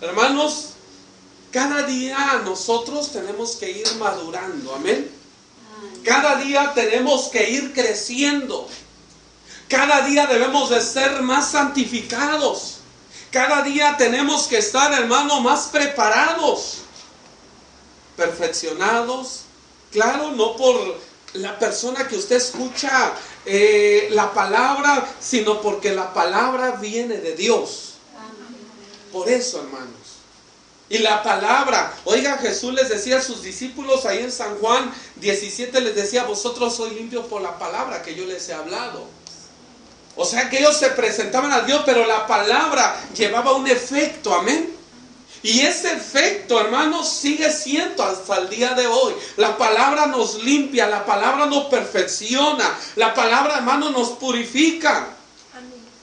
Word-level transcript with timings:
Hermanos, 0.00 0.70
cada 1.52 1.82
día 1.82 2.42
nosotros 2.44 3.12
tenemos 3.12 3.56
que 3.56 3.70
ir 3.70 3.94
madurando, 3.98 4.74
amén. 4.74 5.10
Cada 6.04 6.36
día 6.36 6.72
tenemos 6.74 7.28
que 7.28 7.50
ir 7.50 7.72
creciendo. 7.74 8.66
Cada 9.68 10.02
día 10.02 10.26
debemos 10.26 10.70
de 10.70 10.80
ser 10.80 11.22
más 11.22 11.50
santificados. 11.50 12.78
Cada 13.30 13.62
día 13.62 13.96
tenemos 13.96 14.46
que 14.46 14.58
estar, 14.58 14.92
hermano, 14.92 15.40
más 15.40 15.68
preparados, 15.68 16.78
perfeccionados. 18.16 19.42
Claro, 19.92 20.32
no 20.32 20.56
por 20.56 20.98
la 21.34 21.58
persona 21.58 22.08
que 22.08 22.16
usted 22.16 22.36
escucha 22.36 23.12
eh, 23.44 24.08
la 24.12 24.32
palabra, 24.32 25.06
sino 25.20 25.60
porque 25.60 25.92
la 25.92 26.12
palabra 26.12 26.72
viene 26.72 27.18
de 27.18 27.36
Dios. 27.36 27.89
Por 29.12 29.28
eso, 29.28 29.60
hermanos. 29.60 30.20
Y 30.88 30.98
la 30.98 31.22
palabra, 31.22 31.94
oiga, 32.04 32.38
Jesús 32.38 32.74
les 32.74 32.88
decía 32.88 33.18
a 33.18 33.22
sus 33.22 33.42
discípulos 33.42 34.06
ahí 34.06 34.18
en 34.18 34.32
San 34.32 34.58
Juan 34.58 34.92
17, 35.16 35.80
les 35.80 35.94
decía, 35.94 36.24
vosotros 36.24 36.74
sois 36.74 36.92
limpios 36.92 37.26
por 37.26 37.40
la 37.40 37.58
palabra 37.60 38.02
que 38.02 38.16
yo 38.16 38.26
les 38.26 38.48
he 38.48 38.54
hablado. 38.54 39.06
O 40.16 40.24
sea 40.24 40.50
que 40.50 40.58
ellos 40.58 40.76
se 40.76 40.90
presentaban 40.90 41.52
a 41.52 41.60
Dios, 41.60 41.82
pero 41.86 42.04
la 42.06 42.26
palabra 42.26 43.00
llevaba 43.14 43.52
un 43.52 43.68
efecto, 43.68 44.34
amén. 44.34 44.76
Y 45.42 45.60
ese 45.60 45.92
efecto, 45.92 46.60
hermanos, 46.60 47.08
sigue 47.08 47.50
siendo 47.52 48.02
hasta 48.02 48.38
el 48.38 48.50
día 48.50 48.74
de 48.74 48.88
hoy. 48.88 49.14
La 49.36 49.56
palabra 49.56 50.06
nos 50.06 50.42
limpia, 50.42 50.88
la 50.88 51.06
palabra 51.06 51.46
nos 51.46 51.66
perfecciona, 51.66 52.76
la 52.96 53.14
palabra, 53.14 53.58
hermanos, 53.58 53.92
nos 53.92 54.08
purifica. 54.10 55.06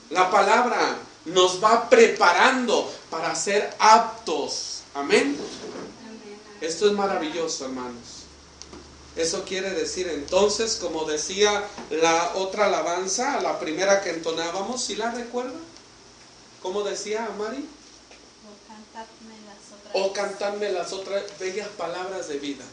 La 0.10 0.32
palabra 0.32 0.96
nos 1.28 1.64
va 1.64 1.90
preparando 1.90 2.92
para 3.10 3.36
ser 3.36 3.76
aptos. 3.80 4.82
Amén. 4.94 5.38
Esto 6.62 6.88
es 6.88 6.94
maravilloso, 6.94 7.66
hermanos. 7.66 8.24
Eso 9.16 9.44
quiere 9.46 9.72
decir 9.72 10.08
entonces, 10.10 10.78
como 10.80 11.06
decía 11.06 11.68
la 11.90 12.34
otra 12.36 12.68
alabanza, 12.68 13.42
la 13.42 13.60
primera 13.60 14.02
que 14.02 14.12
entonábamos, 14.12 14.84
¿sí 14.84 14.96
la 14.96 15.12
recuerda? 15.12 15.58
¿Cómo 16.62 16.84
decía 16.84 17.28
Mari? 17.38 17.68
O 19.94 20.14
cantarme 20.14 20.72
las 20.72 20.94
otras 20.94 21.24
bellas 21.40 21.68
palabras 21.70 22.28
de 22.28 22.38
vida. 22.38 22.64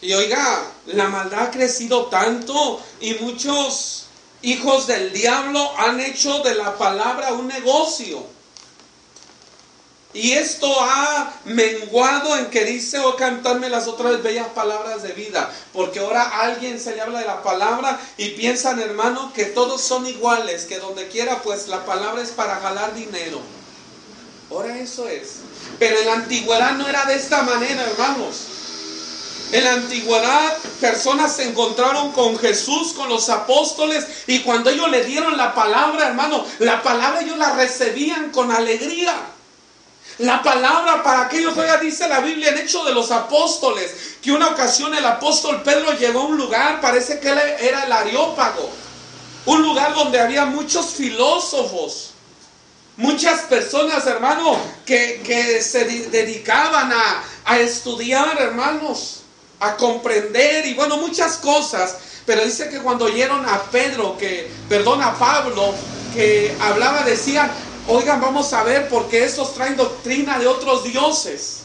Y 0.00 0.12
oiga, 0.12 0.64
la 0.86 1.08
maldad 1.08 1.44
ha 1.44 1.50
crecido 1.50 2.06
tanto 2.06 2.80
y 3.00 3.14
muchos 3.14 4.07
hijos 4.42 4.86
del 4.86 5.12
diablo 5.12 5.72
han 5.78 6.00
hecho 6.00 6.40
de 6.40 6.54
la 6.54 6.76
palabra 6.76 7.32
un 7.32 7.48
negocio. 7.48 8.26
Y 10.14 10.32
esto 10.32 10.74
ha 10.80 11.32
menguado 11.44 12.38
en 12.38 12.46
que 12.46 12.64
dice, 12.64 12.98
o 12.98 13.10
oh, 13.10 13.16
cantarme 13.16 13.68
las 13.68 13.86
otras 13.88 14.22
bellas 14.22 14.48
palabras 14.48 15.02
de 15.02 15.12
vida. 15.12 15.52
Porque 15.72 16.00
ahora 16.00 16.40
alguien 16.40 16.80
se 16.80 16.96
le 16.96 17.02
habla 17.02 17.20
de 17.20 17.26
la 17.26 17.42
palabra 17.42 18.00
y 18.16 18.30
piensan, 18.30 18.80
hermano, 18.80 19.32
que 19.34 19.44
todos 19.44 19.82
son 19.82 20.06
iguales, 20.06 20.64
que 20.64 20.78
donde 20.78 21.08
quiera, 21.08 21.42
pues 21.42 21.68
la 21.68 21.84
palabra 21.84 22.22
es 22.22 22.30
para 22.30 22.58
ganar 22.58 22.94
dinero. 22.94 23.40
Ahora 24.50 24.78
eso 24.78 25.06
es. 25.06 25.40
Pero 25.78 25.98
en 25.98 26.06
la 26.06 26.14
antigüedad 26.14 26.72
no 26.72 26.88
era 26.88 27.04
de 27.04 27.14
esta 27.14 27.42
manera, 27.42 27.82
hermanos. 27.82 28.47
En 29.50 29.64
la 29.64 29.72
antigüedad 29.72 30.58
personas 30.80 31.36
se 31.36 31.44
encontraron 31.44 32.12
con 32.12 32.38
Jesús, 32.38 32.92
con 32.92 33.08
los 33.08 33.30
apóstoles, 33.30 34.06
y 34.26 34.40
cuando 34.40 34.68
ellos 34.68 34.90
le 34.90 35.04
dieron 35.04 35.36
la 35.36 35.54
palabra, 35.54 36.08
hermano, 36.08 36.44
la 36.58 36.82
palabra 36.82 37.22
ellos 37.22 37.38
la 37.38 37.54
recibían 37.54 38.30
con 38.30 38.52
alegría. 38.52 39.14
La 40.18 40.42
palabra 40.42 41.02
para 41.02 41.22
aquellos, 41.22 41.56
oiga, 41.56 41.78
dice 41.78 42.08
la 42.08 42.20
Biblia 42.20 42.50
en 42.50 42.58
Hecho 42.58 42.84
de 42.84 42.92
los 42.92 43.10
Apóstoles, 43.10 44.16
que 44.20 44.32
una 44.32 44.48
ocasión 44.48 44.94
el 44.94 45.06
apóstol 45.06 45.62
Pedro 45.62 45.92
llegó 45.92 46.20
a 46.20 46.26
un 46.26 46.36
lugar, 46.36 46.80
parece 46.80 47.18
que 47.18 47.30
él 47.30 47.38
era 47.60 47.84
el 47.84 47.92
Areópago, 47.92 48.68
un 49.46 49.62
lugar 49.62 49.94
donde 49.94 50.20
había 50.20 50.44
muchos 50.44 50.86
filósofos, 50.86 52.10
muchas 52.96 53.42
personas, 53.42 54.06
hermano, 54.06 54.58
que, 54.84 55.62
se 55.62 55.84
dedicaban 55.84 56.92
a, 56.92 57.22
a 57.44 57.58
estudiar, 57.60 58.36
hermanos, 58.40 59.17
a 59.60 59.76
comprender 59.76 60.66
y 60.66 60.74
bueno, 60.74 60.96
muchas 60.98 61.36
cosas. 61.38 61.96
Pero 62.26 62.44
dice 62.44 62.68
que 62.68 62.78
cuando 62.80 63.06
oyeron 63.06 63.44
a 63.46 63.62
Pedro, 63.64 64.16
que, 64.18 64.50
perdón, 64.68 65.02
a 65.02 65.18
Pablo, 65.18 65.74
que 66.14 66.54
hablaba, 66.60 67.02
decían, 67.02 67.50
Oigan, 67.90 68.20
vamos 68.20 68.52
a 68.52 68.62
ver 68.64 68.86
porque 68.90 69.24
estos 69.24 69.54
traen 69.54 69.74
doctrina 69.74 70.38
de 70.38 70.46
otros 70.46 70.84
dioses. 70.84 71.60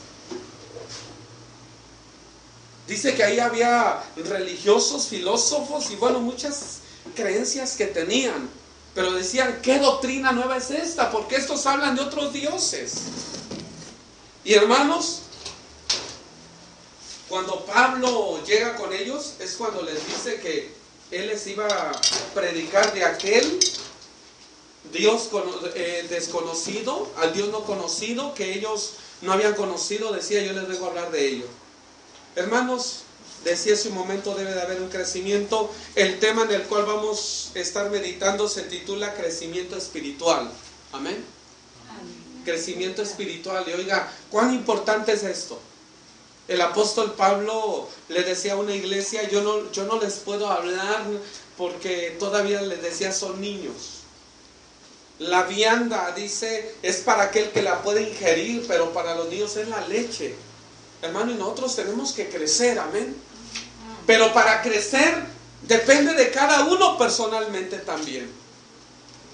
Dice 2.88 3.14
que 3.14 3.26
ahí 3.26 3.40
había 3.40 4.02
religiosos, 4.16 5.08
filósofos 5.08 5.92
y 5.92 5.98
bueno, 5.98 6.20
muchas 6.20 6.78
creencias 7.14 7.76
que 7.76 7.88
tenían. 7.88 8.50
Pero 8.96 9.12
decían, 9.12 9.59
¿qué 9.62 9.80
doctrina 9.80 10.32
nueva 10.32 10.56
es 10.56 10.72
esta? 10.72 11.12
Porque 11.12 11.36
estos 11.36 11.66
hablan 11.66 11.96
de 11.98 12.03
otros 12.03 12.32
dioses. 12.32 12.94
Y 14.46 14.53
hermanos, 14.53 15.24
cuando 17.34 17.66
Pablo 17.66 18.44
llega 18.46 18.76
con 18.76 18.94
ellos, 18.94 19.34
es 19.40 19.54
cuando 19.54 19.82
les 19.82 20.06
dice 20.06 20.40
que 20.40 20.70
él 21.10 21.26
les 21.26 21.48
iba 21.48 21.66
a 21.66 21.92
predicar 22.36 22.94
de 22.94 23.04
aquel 23.04 23.60
Dios 24.92 25.32
eh, 25.74 26.06
desconocido, 26.12 27.12
al 27.18 27.34
Dios 27.34 27.50
no 27.50 27.64
conocido, 27.64 28.36
que 28.36 28.54
ellos 28.54 28.98
no 29.24 29.34
habían 29.34 29.56
conocido, 29.56 30.14
decía, 30.14 30.44
yo 30.44 30.54
les 30.54 30.68
vengo 30.68 30.86
a 30.86 30.90
hablar 30.90 31.10
de 31.10 31.28
ello. 31.28 31.46
Hermanos, 32.36 33.00
decía 33.44 33.74
ese 33.74 33.90
momento 33.90 34.36
debe 34.36 34.54
de 34.54 34.62
haber 34.62 34.80
un 34.80 34.90
crecimiento. 34.90 35.72
El 35.96 36.20
tema 36.20 36.44
en 36.44 36.52
el 36.52 36.62
cual 36.66 36.86
vamos 36.86 37.50
a 37.56 37.60
estar 37.60 37.90
meditando 37.90 38.48
se 38.48 38.62
titula 38.62 39.16
crecimiento 39.16 39.76
espiritual. 39.76 40.52
Amén. 40.92 41.26
Crecimiento 42.46 43.02
espiritual. 43.02 43.66
Y 43.68 43.74
oiga, 43.74 44.14
¿cuán 44.30 44.54
importante 44.54 45.14
es 45.14 45.24
esto? 45.24 45.60
El 46.48 46.62
apóstol 46.62 47.14
Pablo 47.14 47.88
le 48.09 48.24
decía 48.24 48.54
a 48.54 48.58
una 48.58 48.76
iglesia, 48.76 49.30
yo 49.30 49.42
no, 49.42 49.72
yo 49.72 49.86
no 49.86 50.00
les 50.00 50.16
puedo 50.16 50.48
hablar 50.48 51.04
porque 51.58 52.16
todavía 52.20 52.62
les 52.62 52.81
decía 52.81 53.12
son 53.14 53.40
niños. 53.40 54.02
La 55.20 55.44
vianda, 55.44 56.12
dice, 56.16 56.76
es 56.82 56.98
para 56.98 57.24
aquel 57.24 57.52
que 57.52 57.62
la 57.62 57.82
puede 57.82 58.02
ingerir, 58.02 58.66
pero 58.68 58.92
para 58.92 59.16
los 59.16 59.30
niños 59.30 59.56
es 59.56 59.68
la 59.70 59.88
leche. 59.88 60.36
Hermano, 61.02 61.32
y 61.32 61.36
nosotros 61.36 61.76
tenemos 61.76 62.12
que 62.14 62.30
crecer, 62.30 62.80
amén. 62.80 63.16
Pero 64.06 64.34
para 64.34 64.62
crecer 64.62 65.24
depende 65.62 66.14
de 66.14 66.30
cada 66.32 66.66
uno 66.66 66.98
personalmente 66.98 67.78
también. 67.78 68.30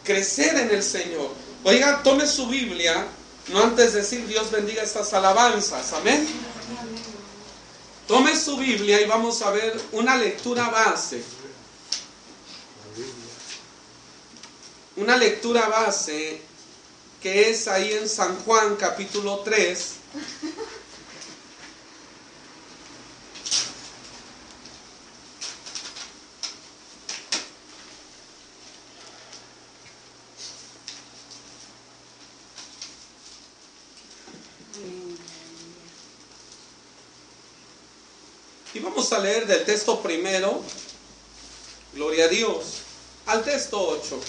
Crecer 0.04 0.58
en 0.58 0.70
el 0.70 0.84
Señor. 0.84 1.30
Oiga, 1.64 2.02
tome 2.04 2.28
su 2.28 2.48
Biblia, 2.48 3.08
no 3.48 3.64
antes 3.64 3.94
de 3.94 4.02
decir 4.02 4.28
Dios 4.28 4.52
bendiga 4.52 4.84
estas 4.84 5.14
alabanzas, 5.14 5.92
amén. 5.94 6.28
Tome 8.10 8.36
su 8.36 8.58
Biblia 8.58 9.00
y 9.00 9.06
vamos 9.06 9.40
a 9.44 9.52
ver 9.52 9.80
una 9.92 10.18
lectura 10.18 10.68
base. 10.68 11.24
una 14.96 15.16
lectura 15.16 15.68
base 15.70 16.42
que 17.22 17.52
es 17.52 17.68
ahí 17.68 17.94
en 17.94 18.10
San 18.10 18.36
Juan 18.40 18.78
capítulo 18.78 19.42
3. 19.46 19.94
Y 38.72 38.80
a 39.12 39.20
leer 39.20 39.48
del 39.48 39.66
texto 39.66 40.02
primero, 40.02 40.62
gloria 41.94 42.26
a 42.26 42.28
Dios, 42.28 42.66
al 43.26 43.44
texto 43.44 43.80
8. 43.80 44.20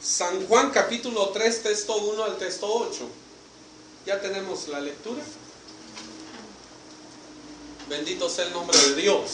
San 0.00 0.46
Juan 0.46 0.70
capítulo 0.70 1.30
3, 1.30 1.62
texto 1.62 1.96
1 1.96 2.24
al 2.24 2.36
texto 2.36 2.72
8. 2.72 3.08
Ya 4.06 4.20
tenemos 4.20 4.68
la 4.68 4.80
lectura. 4.80 5.22
Bendito 7.88 8.28
sea 8.28 8.46
el 8.46 8.52
nombre 8.52 8.78
de 8.78 8.94
Dios. 8.94 9.30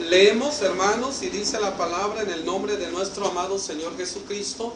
Leemos, 0.00 0.60
hermanos, 0.62 1.22
y 1.22 1.28
dice 1.28 1.58
la 1.60 1.76
palabra 1.76 2.22
en 2.22 2.30
el 2.30 2.44
nombre 2.44 2.76
de 2.76 2.90
nuestro 2.90 3.26
amado 3.26 3.58
Señor 3.58 3.96
Jesucristo. 3.96 4.74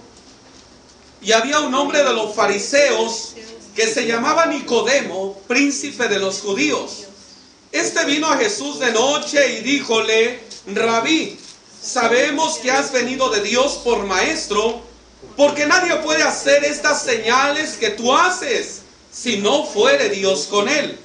Y 1.27 1.33
había 1.33 1.59
un 1.59 1.75
hombre 1.75 2.05
de 2.05 2.13
los 2.13 2.37
fariseos 2.37 3.35
que 3.75 3.89
se 3.89 4.07
llamaba 4.07 4.47
Nicodemo, 4.47 5.37
príncipe 5.49 6.07
de 6.07 6.21
los 6.21 6.41
judíos. 6.41 7.07
Este 7.73 8.05
vino 8.05 8.29
a 8.29 8.37
Jesús 8.37 8.79
de 8.79 8.93
noche 8.93 9.59
y 9.59 9.63
díjole, 9.63 10.39
Rabí, 10.73 11.37
sabemos 11.83 12.59
que 12.59 12.71
has 12.71 12.93
venido 12.93 13.29
de 13.31 13.41
Dios 13.41 13.81
por 13.83 14.05
maestro, 14.05 14.83
porque 15.37 15.67
nadie 15.67 15.97
puede 15.97 16.23
hacer 16.23 16.65
estas 16.65 17.03
señales 17.03 17.73
que 17.73 17.91
tú 17.91 18.17
haces 18.17 18.83
si 19.11 19.39
no 19.39 19.67
fuere 19.67 20.11
Dios 20.11 20.47
con 20.49 20.69
él. 20.69 20.97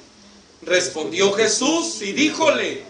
Respondió 0.62 1.32
Jesús 1.32 2.00
y 2.00 2.12
díjole, 2.12 2.84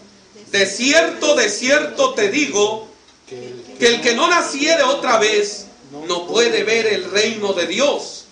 de 0.51 0.67
cierto, 0.67 1.35
de 1.35 1.49
cierto 1.49 2.13
te 2.13 2.29
digo, 2.29 2.89
que 3.27 3.87
el 3.87 4.03
que 4.03 4.15
no 4.15 4.29
naciere 4.29 4.83
otra 4.83 5.17
vez 5.17 5.62
no 5.93 6.27
puede 6.27 6.65
ver 6.65 6.87
el 6.87 7.11
reino 7.11 7.53
de 7.53 7.67
Dios. 7.67 8.25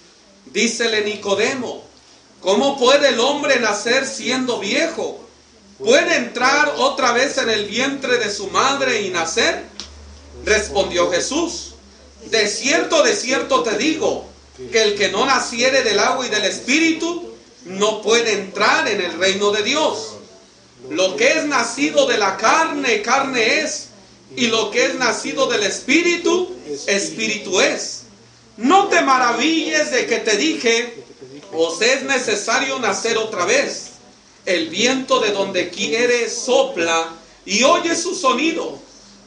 Dícele 0.47 1.03
Nicodemo, 1.03 1.85
¿cómo 2.41 2.79
puede 2.79 3.09
el 3.09 3.21
hombre 3.21 3.61
nacer 3.61 4.07
siendo 4.07 4.59
viejo? 4.59 5.21
¿Puede 5.79 6.17
entrar 6.17 6.75
otra 6.79 7.13
vez 7.13 7.39
en 7.39 7.51
el 7.51 7.67
vientre 7.67 8.19
de 8.19 8.31
su 8.31 8.49
madre 8.49 9.03
y 9.03 9.11
nacer? 9.11 9.65
Respondió 10.45 11.11
Jesús, 11.11 11.75
de 12.31 12.49
cierto, 12.49 13.03
de 13.03 13.15
cierto 13.15 13.63
te 13.63 13.77
digo, 13.77 14.27
que 14.73 14.83
el 14.83 14.95
que 14.97 15.11
no 15.11 15.25
naciere 15.25 15.83
del 15.83 15.99
agua 15.99 16.27
y 16.27 16.31
del 16.31 16.45
espíritu 16.45 17.35
no 17.65 18.03
puede 18.03 18.33
entrar 18.33 18.89
en 18.89 19.01
el 19.01 19.19
reino 19.19 19.51
de 19.53 19.63
Dios. 19.63 20.17
Lo 20.89 21.17
que 21.17 21.39
es 21.39 21.45
nacido 21.45 22.07
de 22.07 22.19
la 22.19 22.37
carne, 22.37 23.03
carne 23.03 23.61
es, 23.61 23.90
y 24.37 24.47
lo 24.47 24.71
que 24.71 24.87
es 24.87 24.95
nacido 24.95 25.47
del 25.47 25.63
espíritu, 25.65 26.55
espíritu 26.87 27.61
es. 27.61 28.03
No 28.57 28.89
te 28.89 29.01
maravilles 29.03 29.91
de 29.91 30.07
que 30.07 30.19
te 30.19 30.37
dije, 30.37 31.03
os 31.53 31.81
es 31.83 32.03
necesario 32.05 32.79
nacer 32.79 33.19
otra 33.19 33.45
vez. 33.45 33.87
El 34.47 34.69
viento 34.69 35.21
de 35.21 35.33
donde 35.33 35.71
quiere 35.71 36.29
sopla 36.31 37.15
y 37.45 37.63
oye 37.65 37.95
su 37.97 38.15
sonido, 38.15 38.79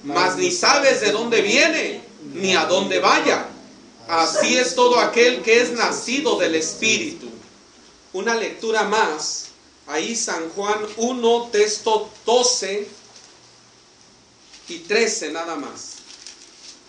mas 0.04 0.38
ni 0.38 0.52
sabes 0.52 1.02
de 1.02 1.12
dónde 1.12 1.42
viene 1.42 2.02
ni 2.34 2.56
a 2.56 2.66
dónde 2.66 3.00
vaya. 3.00 3.48
Así 4.08 4.58
es 4.58 4.76
todo 4.76 5.00
aquel 5.00 5.42
que 5.42 5.62
es 5.62 5.72
nacido 5.72 6.38
del 6.38 6.56
Espíritu. 6.56 7.28
Una 8.12 8.36
lectura 8.36 8.84
más. 8.84 9.48
Ahí 9.88 10.16
San 10.16 10.50
Juan 10.52 10.80
1, 10.98 11.50
texto 11.52 12.10
12 12.26 12.88
y 14.74 14.80
13 14.80 15.32
nada 15.32 15.56
más. 15.56 15.94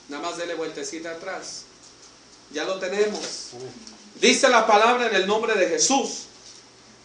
Nada 0.09 0.23
más 0.23 0.37
dele 0.37 0.55
vueltecita 0.55 1.13
atrás. 1.13 1.63
Ya 2.53 2.65
lo 2.65 2.79
tenemos. 2.79 3.51
Dice 4.21 4.49
la 4.49 4.67
palabra 4.67 5.09
en 5.09 5.15
el 5.15 5.27
nombre 5.27 5.55
de 5.55 5.69
Jesús. 5.69 6.25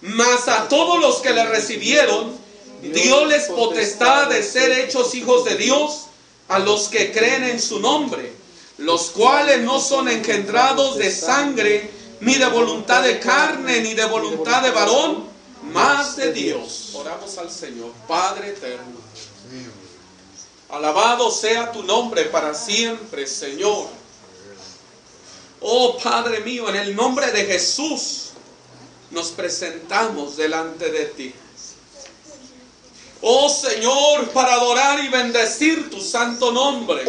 Mas 0.01 0.47
a 0.47 0.67
todos 0.69 0.99
los 0.99 1.17
que 1.17 1.33
le 1.33 1.45
recibieron, 1.45 2.37
les 2.81 3.45
potestad 3.47 4.29
de 4.29 4.43
ser 4.43 4.71
hechos 4.71 5.13
hijos 5.15 5.43
de 5.45 5.55
Dios, 5.55 6.05
a 6.47 6.59
los 6.59 6.87
que 6.87 7.11
creen 7.11 7.43
en 7.43 7.61
su 7.61 7.79
nombre, 7.79 8.31
los 8.77 9.11
cuales 9.11 9.61
no 9.61 9.79
son 9.79 10.07
engendrados 10.07 10.97
de 10.97 11.11
sangre, 11.11 11.91
ni 12.21 12.35
de 12.35 12.47
voluntad 12.47 13.03
de 13.03 13.19
carne, 13.19 13.81
ni 13.81 13.93
de 13.93 14.05
voluntad 14.05 14.63
de 14.63 14.71
varón, 14.71 15.25
más 15.73 16.15
de 16.15 16.31
Dios. 16.33 16.91
Oramos 16.93 17.37
al 17.37 17.51
Señor, 17.51 17.91
Padre 18.07 18.49
eterno. 18.49 18.98
Alabado 20.69 21.31
sea 21.31 21.71
tu 21.71 21.81
nombre 21.81 22.25
para 22.25 22.53
siempre, 22.53 23.25
Señor. 23.25 23.87
Oh 25.61 25.97
Padre 25.97 26.41
mío, 26.41 26.69
en 26.69 26.75
el 26.75 26.95
nombre 26.95 27.31
de 27.31 27.45
Jesús 27.45 28.29
nos 29.09 29.29
presentamos 29.29 30.37
delante 30.37 30.91
de 30.91 31.05
ti. 31.05 31.33
Oh 33.21 33.49
Señor, 33.49 34.29
para 34.29 34.53
adorar 34.53 35.03
y 35.03 35.09
bendecir 35.09 35.89
tu 35.89 35.99
santo 35.99 36.51
nombre. 36.51 37.03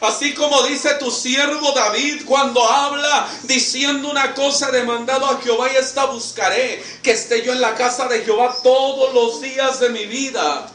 Así 0.00 0.34
como 0.34 0.64
dice 0.64 0.94
tu 0.94 1.12
siervo 1.12 1.72
David 1.72 2.22
cuando 2.26 2.62
habla 2.68 3.28
diciendo 3.44 4.10
una 4.10 4.34
cosa 4.34 4.72
demandado 4.72 5.26
a 5.26 5.40
Jehová 5.40 5.72
y 5.72 5.76
esta 5.76 6.06
buscaré, 6.06 6.82
que 7.04 7.12
esté 7.12 7.42
yo 7.42 7.52
en 7.52 7.60
la 7.60 7.76
casa 7.76 8.08
de 8.08 8.24
Jehová 8.24 8.54
todos 8.64 9.14
los 9.14 9.40
días 9.40 9.78
de 9.78 9.90
mi 9.90 10.06
vida 10.06 10.72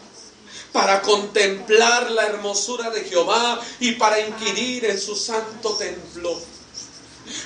para 0.71 1.01
contemplar 1.01 2.11
la 2.11 2.25
hermosura 2.25 2.89
de 2.89 3.03
Jehová 3.03 3.59
y 3.79 3.93
para 3.93 4.19
inquirir 4.19 4.85
en 4.85 4.99
su 4.99 5.15
santo 5.15 5.75
templo. 5.75 6.39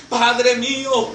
Padre 0.08 0.56
mío, 0.56 1.10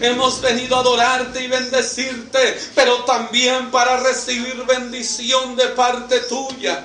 hemos 0.00 0.40
venido 0.40 0.76
a 0.76 0.80
adorarte 0.80 1.42
y 1.42 1.46
bendecirte, 1.48 2.58
pero 2.74 3.04
también 3.04 3.70
para 3.70 3.98
recibir 3.98 4.64
bendición 4.66 5.56
de 5.56 5.68
parte 5.68 6.20
tuya 6.20 6.84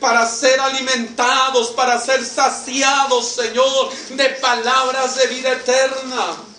para 0.00 0.26
ser 0.26 0.60
alimentados, 0.60 1.70
para 1.70 1.98
ser 1.98 2.24
saciados, 2.24 3.26
Señor, 3.28 3.90
de 4.10 4.28
palabras 4.40 5.16
de 5.16 5.26
vida 5.28 5.52
eterna. 5.52 6.51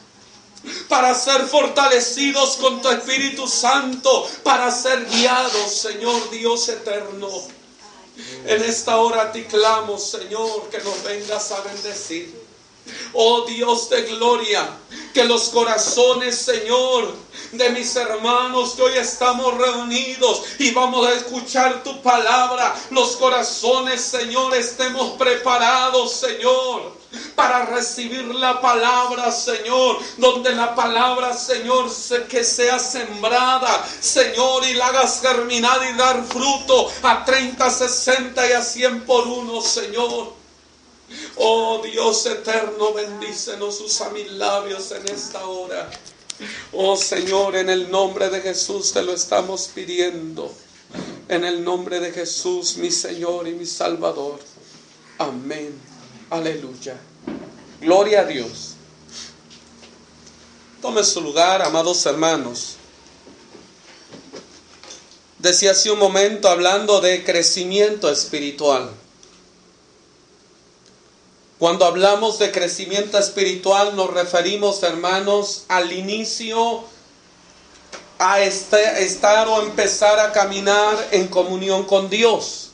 Para 0.88 1.14
ser 1.14 1.42
fortalecidos 1.48 2.58
con 2.58 2.82
tu 2.82 2.90
Espíritu 2.90 3.48
Santo, 3.48 4.28
para 4.44 4.72
ser 4.72 5.06
guiados, 5.08 5.72
Señor 5.72 6.30
Dios 6.30 6.70
eterno. 6.70 7.30
En 8.46 8.64
esta 8.64 8.98
hora 8.98 9.32
te 9.32 9.46
clamo, 9.46 9.98
Señor, 9.98 10.70
que 10.70 10.78
nos 10.80 11.04
vengas 11.04 11.52
a 11.52 11.62
bendecir. 11.62 12.44
Oh 13.14 13.42
Dios 13.42 13.90
de 13.90 14.04
gloria, 14.04 14.70
que 15.14 15.24
los 15.24 15.50
corazones, 15.50 16.36
Señor, 16.38 17.14
de 17.52 17.70
mis 17.70 17.96
hermanos 17.96 18.74
que 18.74 18.82
hoy 18.82 18.98
estamos 18.98 19.58
reunidos 19.58 20.44
y 20.60 20.72
vamos 20.72 21.08
a 21.08 21.14
escuchar 21.14 21.84
tu 21.84 22.02
palabra, 22.02 22.76
los 22.90 23.16
corazones, 23.16 24.02
Señor, 24.02 24.54
estemos 24.56 25.18
preparados, 25.18 26.12
Señor 26.14 27.03
para 27.36 27.66
recibir 27.66 28.26
la 28.36 28.62
palabra, 28.62 29.32
Señor, 29.32 29.98
donde 30.18 30.54
la 30.54 30.74
palabra, 30.76 31.36
Señor, 31.36 31.90
que 32.28 32.44
sea 32.44 32.80
sembrada, 32.80 33.86
Señor, 34.00 34.66
y 34.66 34.74
la 34.74 34.88
hagas 34.88 35.22
germinar 35.22 35.80
y 35.92 35.98
dar 35.98 36.24
fruto 36.26 36.92
a 37.04 37.24
30, 37.24 37.70
60 37.70 38.50
y 38.50 38.52
a 38.54 38.62
100 38.62 39.02
por 39.06 39.28
uno, 39.28 39.62
Señor. 39.62 40.34
Oh 41.36 41.82
Dios 41.84 42.26
eterno, 42.26 42.94
bendícenos, 42.94 43.80
usa 43.82 44.10
mis 44.10 44.32
labios 44.32 44.92
en 44.92 45.08
esta 45.10 45.46
hora. 45.46 45.90
Oh 46.72 46.96
Señor, 46.96 47.56
en 47.56 47.70
el 47.70 47.92
nombre 47.92 48.30
de 48.30 48.42
Jesús 48.42 48.94
te 48.94 49.04
lo 49.04 49.14
estamos 49.14 49.70
pidiendo. 49.74 50.52
En 51.30 51.46
el 51.46 51.64
nombre 51.64 52.00
de 52.00 52.12
Jesús, 52.12 52.78
mi 52.78 52.92
Señor 52.92 53.48
y 53.48 53.54
mi 53.54 53.66
Salvador. 53.66 54.40
Amén. 55.18 55.93
Aleluya. 56.34 56.98
Gloria 57.80 58.22
a 58.22 58.24
Dios. 58.24 58.74
Tome 60.82 61.04
su 61.04 61.22
lugar, 61.22 61.62
amados 61.62 62.04
hermanos. 62.08 62.78
Decía 65.38 65.74
hace 65.74 65.92
un 65.92 66.00
momento 66.00 66.48
hablando 66.48 67.02
de 67.02 67.24
crecimiento 67.24 68.10
espiritual. 68.10 68.90
Cuando 71.60 71.86
hablamos 71.86 72.40
de 72.40 72.52
crecimiento 72.52 73.20
espiritual 73.20 73.96
nos 73.96 74.12
referimos, 74.12 74.82
hermanos, 74.82 75.66
al 75.68 75.94
inicio 75.94 76.84
a 78.18 78.42
este, 78.42 79.04
estar 79.04 79.48
o 79.48 79.62
empezar 79.62 80.20
a 80.20 80.32
caminar 80.32 81.10
en 81.12 81.28
comunión 81.28 81.84
con 81.84 82.10
Dios. 82.10 82.72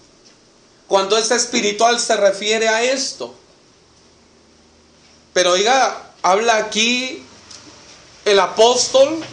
Cuando 0.87 1.17
es 1.17 1.29
espiritual 1.31 1.99
se 1.99 2.15
refiere 2.15 2.69
a 2.69 2.83
esto. 2.83 3.35
Pero 5.39 5.53
oiga, 5.53 5.95
habla 6.21 6.57
aquí 6.57 7.23
el 8.25 8.39
apóstol 8.41 9.23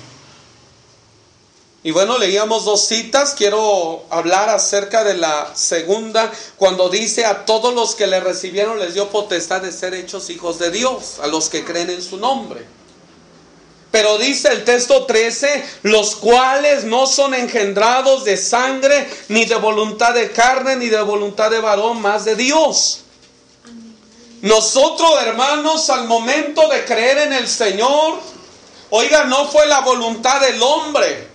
y 1.83 1.91
bueno, 1.91 2.17
leíamos 2.17 2.65
dos 2.65 2.87
citas. 2.87 3.35
Quiero 3.37 4.05
hablar 4.11 4.49
acerca 4.49 5.03
de 5.03 5.15
la 5.17 5.51
segunda, 5.57 6.31
cuando 6.59 6.91
dice 6.91 7.25
a 7.25 7.45
todos 7.45 7.75
los 7.75 7.97
que 7.97 8.07
le 8.07 8.21
recibieron 8.21 8.79
les 8.79 8.95
dio 8.95 9.11
potestad 9.11 9.63
de 9.63 9.73
ser 9.73 9.95
hechos 9.95 10.31
hijos 10.31 10.61
de 10.61 10.71
Dios, 10.71 11.19
a 11.21 11.27
los 11.27 11.49
que 11.49 11.65
creen 11.65 11.91
en 11.91 12.03
su 12.03 12.19
nombre. 12.19 12.65
Pero 13.91 14.17
dice 14.17 14.53
el 14.53 14.63
texto 14.63 15.07
13, 15.07 15.65
los 15.83 16.15
cuales 16.15 16.85
no 16.85 17.09
son 17.09 17.35
engendrados 17.35 18.23
de 18.23 18.37
sangre, 18.37 19.11
ni 19.27 19.45
de 19.45 19.57
voluntad 19.57 20.15
de 20.15 20.31
carne, 20.31 20.77
ni 20.77 20.89
de 20.89 21.03
voluntad 21.03 21.51
de 21.51 21.59
varón, 21.59 22.01
más 22.01 22.25
de 22.25 22.37
Dios. 22.37 23.06
Nosotros, 24.43 25.11
hermanos, 25.23 25.88
al 25.90 26.07
momento 26.07 26.69
de 26.69 26.85
creer 26.85 27.19
en 27.19 27.33
el 27.33 27.49
Señor, 27.49 28.21
oiga, 28.90 29.25
no 29.25 29.49
fue 29.49 29.66
la 29.66 29.81
voluntad 29.81 30.40
del 30.40 30.62
hombre, 30.62 31.28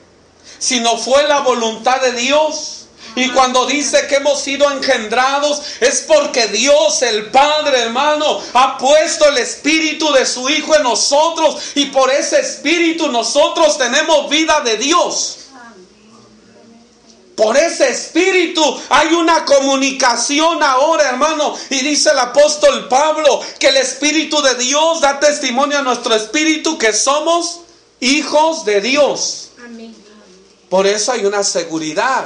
sino 0.59 0.97
fue 0.97 1.27
la 1.27 1.39
voluntad 1.39 1.99
de 2.01 2.11
Dios. 2.13 2.77
Y 3.15 3.29
cuando 3.29 3.65
dice 3.65 4.07
que 4.07 4.15
hemos 4.15 4.39
sido 4.39 4.71
engendrados, 4.71 5.61
es 5.81 6.05
porque 6.07 6.47
Dios, 6.47 7.01
el 7.01 7.29
Padre, 7.29 7.81
hermano, 7.81 8.41
ha 8.53 8.77
puesto 8.77 9.27
el 9.27 9.37
Espíritu 9.37 10.13
de 10.13 10.25
su 10.25 10.49
Hijo 10.49 10.75
en 10.75 10.83
nosotros. 10.83 11.61
Y 11.75 11.87
por 11.87 12.09
ese 12.09 12.39
Espíritu 12.39 13.09
nosotros 13.11 13.77
tenemos 13.77 14.29
vida 14.29 14.61
de 14.61 14.77
Dios. 14.77 15.40
Por 17.41 17.57
ese 17.57 17.89
espíritu 17.89 18.63
hay 18.89 19.15
una 19.15 19.43
comunicación 19.45 20.61
ahora, 20.61 21.09
hermano. 21.09 21.57
Y 21.71 21.79
dice 21.79 22.11
el 22.11 22.19
apóstol 22.19 22.87
Pablo 22.87 23.41
que 23.57 23.69
el 23.69 23.77
espíritu 23.77 24.39
de 24.43 24.53
Dios 24.53 25.01
da 25.01 25.19
testimonio 25.19 25.79
a 25.79 25.81
nuestro 25.81 26.13
espíritu 26.13 26.77
que 26.77 26.93
somos 26.93 27.61
hijos 27.99 28.63
de 28.63 28.79
Dios. 28.81 29.49
Por 30.69 30.85
eso 30.85 31.13
hay 31.13 31.25
una 31.25 31.43
seguridad 31.43 32.25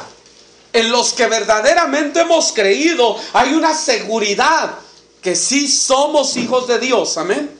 en 0.74 0.92
los 0.92 1.14
que 1.14 1.28
verdaderamente 1.28 2.20
hemos 2.20 2.52
creído, 2.52 3.16
hay 3.32 3.54
una 3.54 3.74
seguridad 3.74 4.80
que 5.22 5.38
sí 5.38 5.70
somos 5.70 6.36
hijos 6.36 6.68
de 6.68 6.78
Dios. 6.78 7.18
Amén. 7.18 7.58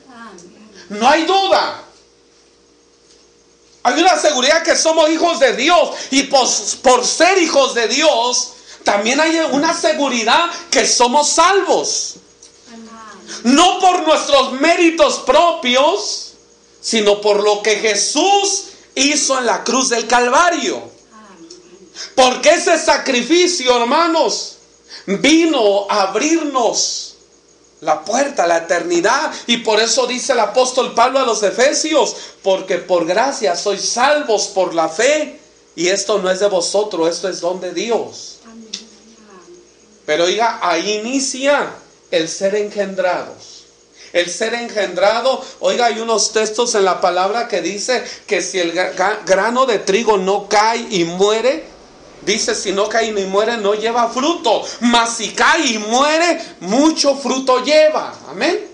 No 0.90 1.08
hay 1.08 1.24
duda. 1.24 1.85
Hay 3.86 4.00
una 4.00 4.18
seguridad 4.18 4.64
que 4.64 4.74
somos 4.74 5.08
hijos 5.10 5.38
de 5.38 5.52
Dios. 5.52 5.90
Y 6.10 6.24
por, 6.24 7.06
ser 7.06 7.38
hijos 7.38 7.72
de 7.72 7.86
Dios, 7.86 8.54
también 8.82 9.20
hay 9.20 9.38
una 9.52 9.72
seguridad 9.72 10.50
que 10.72 10.84
somos 10.84 11.28
salvos. 11.28 12.16
No 13.44 13.78
por 13.78 14.04
nuestros 14.04 14.54
méritos 14.54 15.20
propios, 15.20 16.32
sino 16.80 17.20
por 17.20 17.44
lo 17.44 17.62
que 17.62 17.76
Jesús 17.76 18.64
hizo 18.96 19.38
en 19.38 19.46
la 19.46 19.62
cruz 19.62 19.90
del 19.90 20.08
Calvario. 20.08 20.82
Porque 22.16 22.54
ese 22.54 22.76
sacrificio, 22.80 23.80
hermanos, 23.82 24.56
vino 25.06 25.86
a 25.88 26.08
abrirnos 26.08 27.05
la 27.80 28.04
puerta 28.04 28.46
la 28.46 28.58
eternidad. 28.58 29.32
Y 29.46 29.58
por 29.58 29.80
eso 29.80 30.06
dice 30.06 30.32
el 30.32 30.40
apóstol 30.40 30.94
Pablo 30.94 31.18
a 31.18 31.26
los 31.26 31.42
Efesios, 31.42 32.16
porque 32.42 32.78
por 32.78 33.06
gracia 33.06 33.56
sois 33.56 33.88
salvos 33.88 34.48
por 34.48 34.74
la 34.74 34.88
fe. 34.88 35.40
Y 35.74 35.88
esto 35.88 36.18
no 36.18 36.30
es 36.30 36.40
de 36.40 36.48
vosotros, 36.48 37.08
esto 37.08 37.28
es 37.28 37.40
don 37.40 37.60
de 37.60 37.72
Dios. 37.72 38.38
Pero 40.06 40.24
oiga, 40.24 40.60
ahí 40.62 40.98
inicia 40.98 41.70
el 42.10 42.28
ser 42.28 42.54
engendrados. 42.54 43.64
El 44.12 44.30
ser 44.30 44.54
engendrado, 44.54 45.44
oiga, 45.60 45.86
hay 45.86 46.00
unos 46.00 46.32
textos 46.32 46.74
en 46.74 46.84
la 46.84 47.00
palabra 47.00 47.48
que 47.48 47.60
dice 47.60 48.02
que 48.26 48.40
si 48.40 48.58
el 48.58 48.72
grano 49.26 49.66
de 49.66 49.80
trigo 49.80 50.16
no 50.16 50.48
cae 50.48 50.86
y 50.90 51.04
muere, 51.04 51.64
Dice, 52.26 52.56
si 52.56 52.72
no 52.72 52.88
cae 52.88 53.12
ni 53.12 53.24
muere, 53.24 53.56
no 53.56 53.74
lleva 53.74 54.10
fruto. 54.10 54.62
Mas 54.80 55.16
si 55.16 55.30
cae 55.30 55.64
y 55.64 55.78
muere, 55.78 56.44
mucho 56.58 57.14
fruto 57.14 57.64
lleva. 57.64 58.12
Amén. 58.28 58.66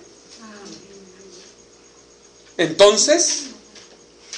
Entonces, 2.57 3.49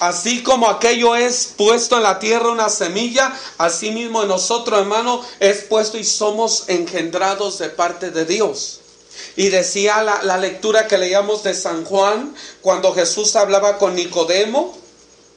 así 0.01 0.43
como 0.43 0.69
aquello 0.69 1.15
es 1.15 1.55
puesto 1.57 1.97
en 1.97 2.03
la 2.03 2.19
tierra 2.19 2.51
una 2.51 2.69
semilla, 2.69 3.33
así 3.57 3.93
mismo 3.93 4.23
en 4.23 4.29
nosotros, 4.29 4.81
hermano, 4.81 5.25
es 5.39 5.63
puesto 5.63 5.97
y 5.97 6.03
somos 6.03 6.65
engendrados 6.67 7.59
de 7.59 7.69
parte 7.69 8.11
de 8.11 8.25
Dios. 8.25 8.81
Y 9.37 9.49
decía 9.49 10.03
la, 10.03 10.25
la 10.25 10.39
lectura 10.39 10.89
que 10.89 10.99
leíamos 10.99 11.45
de 11.45 11.55
San 11.55 11.85
Juan, 11.85 12.35
cuando 12.63 12.93
Jesús 12.93 13.37
hablaba 13.37 13.79
con 13.79 13.95
Nicodemo, 13.95 14.77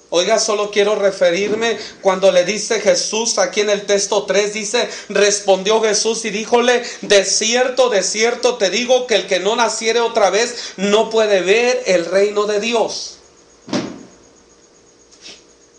Oiga, 0.10 0.40
solo 0.40 0.72
quiero 0.72 0.96
referirme 0.96 1.78
cuando 2.02 2.32
le 2.32 2.46
dice 2.46 2.80
Jesús, 2.80 3.38
aquí 3.38 3.60
en 3.62 3.70
el 3.70 3.86
texto 3.86 4.24
3 4.24 4.54
dice, 4.54 4.90
respondió 5.10 5.82
Jesús 5.82 6.24
y 6.24 6.30
díjole, 6.30 6.82
de 7.02 7.26
cierto, 7.26 7.90
de 7.90 8.04
cierto 8.04 8.56
te 8.56 8.70
digo 8.70 9.06
que 9.06 9.16
el 9.16 9.28
que 9.28 9.42
no 9.42 9.58
naciere 9.58 10.00
otra 10.00 10.30
vez 10.30 10.74
no 10.78 11.10
puede 11.10 11.42
ver 11.42 11.84
el 11.88 12.06
reino 12.06 12.46
de 12.46 12.62
Dios. 12.62 13.18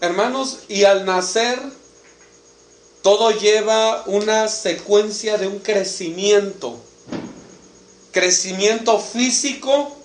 Hermanos, 0.02 0.58
y 0.68 0.84
al 0.84 1.06
nacer 1.06 1.58
todo 3.00 3.30
lleva 3.30 4.02
una 4.06 4.48
secuencia 4.48 5.38
de 5.38 5.46
un 5.46 5.60
crecimiento, 5.60 6.78
crecimiento 8.12 9.00
físico 9.00 9.96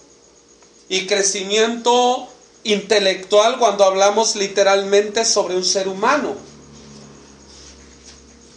y 0.88 1.08
crecimiento 1.08 2.30
intelectual 2.64 3.58
cuando 3.60 3.84
hablamos 3.84 4.36
literalmente 4.36 5.26
sobre 5.26 5.56
un 5.56 5.66
ser 5.66 5.88
humano. 5.88 6.36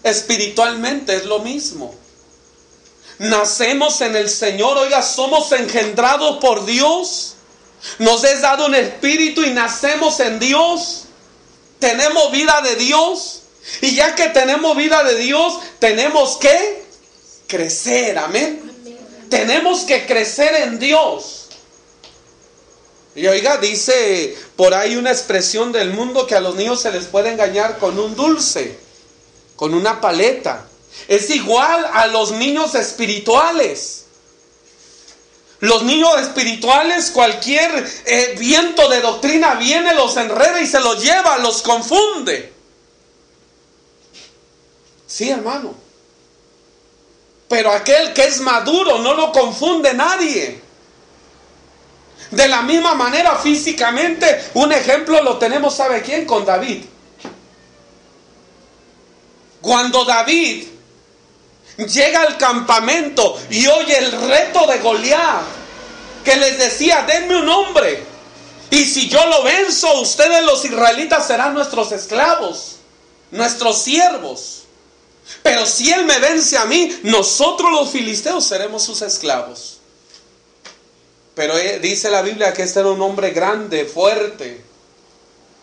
Espiritualmente 0.02 1.16
es 1.16 1.24
lo 1.24 1.40
mismo. 1.40 1.94
Nacemos 3.18 4.00
en 4.02 4.14
el 4.14 4.28
Señor, 4.28 4.76
oiga, 4.78 5.02
somos 5.02 5.50
engendrados 5.52 6.38
por 6.38 6.64
Dios. 6.66 7.34
Nos 7.98 8.24
es 8.24 8.40
dado 8.42 8.66
un 8.66 8.74
espíritu 8.74 9.42
y 9.42 9.50
nacemos 9.50 10.20
en 10.20 10.38
Dios. 10.38 11.04
Tenemos 11.78 12.30
vida 12.30 12.60
de 12.62 12.76
Dios. 12.76 13.42
Y 13.80 13.94
ya 13.94 14.14
que 14.14 14.28
tenemos 14.28 14.76
vida 14.76 15.02
de 15.02 15.16
Dios, 15.16 15.58
tenemos 15.78 16.36
que 16.36 16.84
crecer, 17.48 18.16
amén. 18.18 18.62
Tenemos 19.28 19.80
que 19.80 20.06
crecer 20.06 20.54
en 20.54 20.78
Dios. 20.78 21.35
Y 23.16 23.26
oiga, 23.28 23.56
dice 23.56 24.36
por 24.56 24.74
ahí 24.74 24.94
una 24.94 25.10
expresión 25.10 25.72
del 25.72 25.90
mundo 25.90 26.26
que 26.26 26.34
a 26.34 26.40
los 26.40 26.54
niños 26.54 26.82
se 26.82 26.92
les 26.92 27.06
puede 27.06 27.32
engañar 27.32 27.78
con 27.78 27.98
un 27.98 28.14
dulce, 28.14 28.78
con 29.56 29.72
una 29.72 30.02
paleta. 30.02 30.68
Es 31.08 31.30
igual 31.30 31.86
a 31.94 32.06
los 32.08 32.32
niños 32.32 32.74
espirituales. 32.74 34.04
Los 35.60 35.82
niños 35.84 36.20
espirituales, 36.20 37.10
cualquier 37.10 37.90
eh, 38.04 38.36
viento 38.38 38.86
de 38.90 39.00
doctrina 39.00 39.54
viene, 39.54 39.94
los 39.94 40.14
enreda 40.18 40.60
y 40.60 40.66
se 40.66 40.80
los 40.80 41.02
lleva, 41.02 41.38
los 41.38 41.62
confunde. 41.62 42.52
Sí, 45.06 45.30
hermano. 45.30 45.74
Pero 47.48 47.72
aquel 47.72 48.12
que 48.12 48.24
es 48.24 48.40
maduro 48.40 48.98
no 48.98 49.14
lo 49.14 49.32
confunde 49.32 49.94
nadie. 49.94 50.65
De 52.30 52.48
la 52.48 52.62
misma 52.62 52.94
manera 52.94 53.36
físicamente, 53.36 54.50
un 54.54 54.72
ejemplo 54.72 55.22
lo 55.22 55.36
tenemos, 55.38 55.74
¿sabe 55.74 56.02
quién? 56.02 56.24
Con 56.24 56.44
David. 56.44 56.84
Cuando 59.60 60.04
David 60.04 60.64
llega 61.76 62.22
al 62.22 62.36
campamento 62.36 63.38
y 63.50 63.66
oye 63.66 63.98
el 63.98 64.12
reto 64.28 64.66
de 64.66 64.78
Goliat, 64.78 65.42
que 66.24 66.36
les 66.36 66.58
decía, 66.58 67.04
denme 67.06 67.36
un 67.36 67.48
hombre, 67.48 68.02
y 68.70 68.84
si 68.84 69.08
yo 69.08 69.24
lo 69.26 69.42
venzo, 69.44 70.00
ustedes 70.00 70.44
los 70.44 70.64
israelitas 70.64 71.26
serán 71.26 71.54
nuestros 71.54 71.92
esclavos, 71.92 72.76
nuestros 73.30 73.82
siervos. 73.82 74.64
Pero 75.42 75.66
si 75.66 75.90
él 75.92 76.04
me 76.04 76.18
vence 76.18 76.58
a 76.58 76.64
mí, 76.64 76.98
nosotros 77.04 77.70
los 77.72 77.90
filisteos 77.90 78.44
seremos 78.44 78.82
sus 78.82 79.02
esclavos. 79.02 79.75
Pero 81.36 81.58
eh, 81.58 81.80
dice 81.80 82.10
la 82.10 82.22
Biblia 82.22 82.54
que 82.54 82.62
este 82.62 82.80
era 82.80 82.88
un 82.88 83.02
hombre 83.02 83.30
grande, 83.30 83.84
fuerte. 83.84 84.64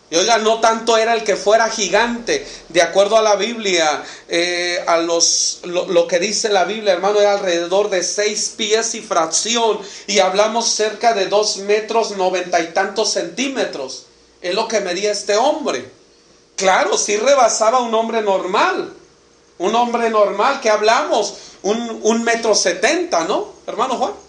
Y 0.08 0.14
oiga, 0.14 0.38
no 0.38 0.60
tanto 0.60 0.96
era 0.96 1.14
el 1.14 1.24
que 1.24 1.34
fuera 1.34 1.68
gigante, 1.68 2.46
de 2.68 2.80
acuerdo 2.80 3.16
a 3.16 3.22
la 3.22 3.34
Biblia, 3.34 4.04
eh, 4.28 4.84
a 4.86 4.98
los, 4.98 5.62
lo, 5.64 6.06
que 6.06 6.20
dice 6.20 6.48
la 6.50 6.64
Biblia, 6.64 6.92
hermano, 6.92 7.20
era 7.20 7.32
alrededor 7.32 7.90
de 7.90 8.04
seis 8.04 8.54
pies 8.56 8.94
y 8.94 9.00
fracción, 9.00 9.80
y 10.06 10.20
hablamos 10.20 10.68
cerca 10.68 11.12
de 11.12 11.26
dos 11.26 11.56
metros 11.56 12.16
noventa 12.16 12.60
y 12.60 12.68
tantos 12.68 13.12
centímetros. 13.12 14.06
Es 14.42 14.54
lo 14.54 14.68
que 14.68 14.78
medía 14.78 15.10
este 15.10 15.36
hombre. 15.36 15.90
Claro, 16.54 16.96
sí 16.96 17.16
rebasaba 17.16 17.80
un 17.80 17.92
hombre 17.96 18.22
normal, 18.22 18.92
un 19.58 19.74
hombre 19.74 20.08
normal 20.08 20.60
que 20.60 20.70
hablamos, 20.70 21.34
un, 21.62 21.98
un 22.04 22.22
metro 22.22 22.54
setenta, 22.54 23.24
¿no, 23.24 23.54
hermano 23.66 23.96
Juan? 23.96 24.23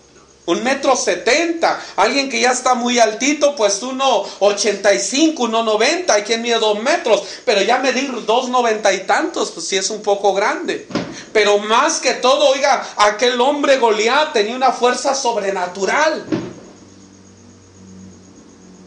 Un 0.47 0.63
metro 0.63 0.95
setenta. 0.95 1.81
Alguien 1.95 2.29
que 2.29 2.39
ya 2.39 2.51
está 2.51 2.75
muy 2.75 2.99
altito, 2.99 3.55
pues 3.55 3.81
uno 3.81 4.23
ochenta 4.39 4.93
y 4.93 4.99
cinco, 4.99 5.43
uno 5.43 5.63
noventa. 5.63 6.13
Hay 6.13 6.23
quien 6.23 6.41
mide 6.41 6.59
dos 6.59 6.79
metros. 6.81 7.23
Pero 7.45 7.61
ya 7.61 7.79
medir 7.79 8.25
dos 8.25 8.49
noventa 8.49 8.93
y 8.93 8.99
tantos, 9.05 9.51
pues 9.51 9.67
sí 9.67 9.75
es 9.75 9.89
un 9.89 10.03
poco 10.03 10.33
grande. 10.33 10.87
Pero 11.33 11.57
más 11.57 11.99
que 11.99 12.13
todo, 12.13 12.49
oiga, 12.49 12.87
aquel 12.97 13.41
hombre 13.41 13.77
Goliat 13.77 14.33
tenía 14.33 14.55
una 14.55 14.71
fuerza 14.71 15.15
sobrenatural. 15.15 16.25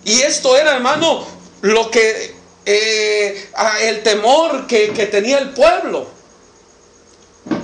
Y 0.05 0.23
esto 0.23 0.57
era, 0.57 0.77
hermano, 0.77 1.27
lo 1.61 1.91
que 1.91 2.35
eh, 2.65 3.51
el 3.83 4.03
temor 4.03 4.67
que, 4.67 4.93
que 4.93 5.07
tenía 5.07 5.39
el 5.39 5.51
pueblo. 5.51 6.18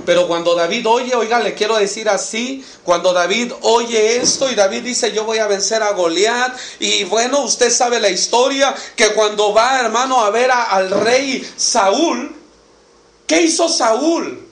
Pero 0.05 0.27
cuando 0.27 0.55
David 0.55 0.87
oye, 0.87 1.15
oiga, 1.15 1.39
le 1.39 1.53
quiero 1.53 1.77
decir 1.77 2.07
así, 2.07 2.65
cuando 2.83 3.11
David 3.11 3.53
oye 3.61 4.17
esto 4.17 4.49
y 4.49 4.55
David 4.55 4.83
dice, 4.83 5.11
yo 5.11 5.23
voy 5.23 5.39
a 5.39 5.47
vencer 5.47 5.81
a 5.81 5.91
Goliat, 5.91 6.55
y 6.79 7.03
bueno, 7.05 7.41
usted 7.41 7.71
sabe 7.71 7.99
la 7.99 8.09
historia, 8.09 8.75
que 8.95 9.13
cuando 9.13 9.53
va, 9.53 9.79
hermano, 9.79 10.23
a 10.23 10.29
ver 10.29 10.51
al 10.51 10.91
rey 10.91 11.47
Saúl, 11.57 12.35
¿qué 13.25 13.41
hizo 13.41 13.67
Saúl? 13.67 14.47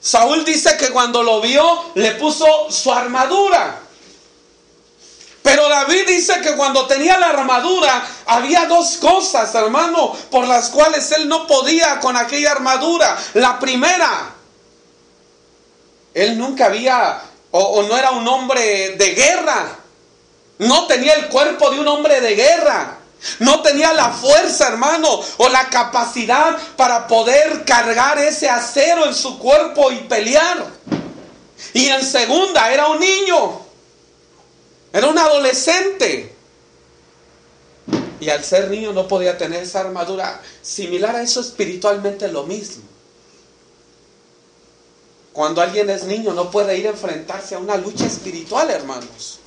Saúl 0.00 0.44
dice 0.44 0.76
que 0.76 0.90
cuando 0.90 1.22
lo 1.22 1.40
vio, 1.40 1.64
le 1.94 2.12
puso 2.12 2.46
su 2.70 2.92
armadura. 2.92 3.82
Pero 5.42 5.68
David 5.68 6.08
dice 6.08 6.40
que 6.40 6.56
cuando 6.56 6.86
tenía 6.86 7.18
la 7.18 7.28
armadura 7.28 8.04
había 8.26 8.66
dos 8.66 8.96
cosas, 8.96 9.54
hermano, 9.54 10.12
por 10.28 10.46
las 10.46 10.70
cuales 10.70 11.12
él 11.12 11.28
no 11.28 11.46
podía 11.46 12.00
con 12.00 12.16
aquella 12.16 12.50
armadura. 12.50 13.16
La 13.34 13.58
primera, 13.60 14.34
él 16.16 16.38
nunca 16.38 16.64
había 16.64 17.20
o, 17.50 17.82
no 17.82 17.96
era 17.96 18.12
un 18.12 18.26
hombre 18.26 18.96
de 18.96 19.14
guerra. 19.14 19.78
No 20.58 20.86
tenía 20.86 21.12
el 21.12 21.28
cuerpo 21.28 21.70
de 21.70 21.78
un 21.78 21.86
hombre 21.86 22.22
de 22.22 22.34
guerra. 22.34 22.96
No 23.40 23.60
tenía 23.60 23.92
la 23.92 24.10
fuerza, 24.10 24.68
hermano, 24.68 25.20
o 25.36 25.48
la 25.50 25.68
capacidad 25.68 26.56
para 26.76 27.06
poder 27.06 27.66
cargar 27.66 28.18
ese 28.18 28.48
acero 28.48 29.04
en 29.04 29.14
su 29.14 29.38
cuerpo 29.38 29.90
y 29.90 29.96
pelear. 30.04 30.64
Y 31.74 31.86
en 31.88 32.02
segunda, 32.02 32.72
era 32.72 32.88
un 32.88 32.98
niño. 32.98 33.60
Era 34.94 35.08
un 35.08 35.18
adolescente. 35.18 36.34
Y 38.20 38.30
al 38.30 38.42
ser 38.42 38.70
niño 38.70 38.94
no 38.94 39.06
podía 39.06 39.36
tener 39.36 39.64
esa 39.64 39.80
armadura. 39.80 40.40
Similar 40.62 41.16
a 41.16 41.22
eso 41.22 41.42
espiritualmente 41.42 42.28
lo 42.28 42.44
mismo. 42.44 42.95
Cuando 45.36 45.60
alguien 45.60 45.90
es 45.90 46.04
niño 46.04 46.32
no 46.32 46.50
puede 46.50 46.78
ir 46.78 46.86
a 46.86 46.92
enfrentarse 46.92 47.56
a 47.56 47.58
una 47.58 47.76
lucha 47.76 48.06
espiritual, 48.06 48.70
hermanos. 48.70 49.38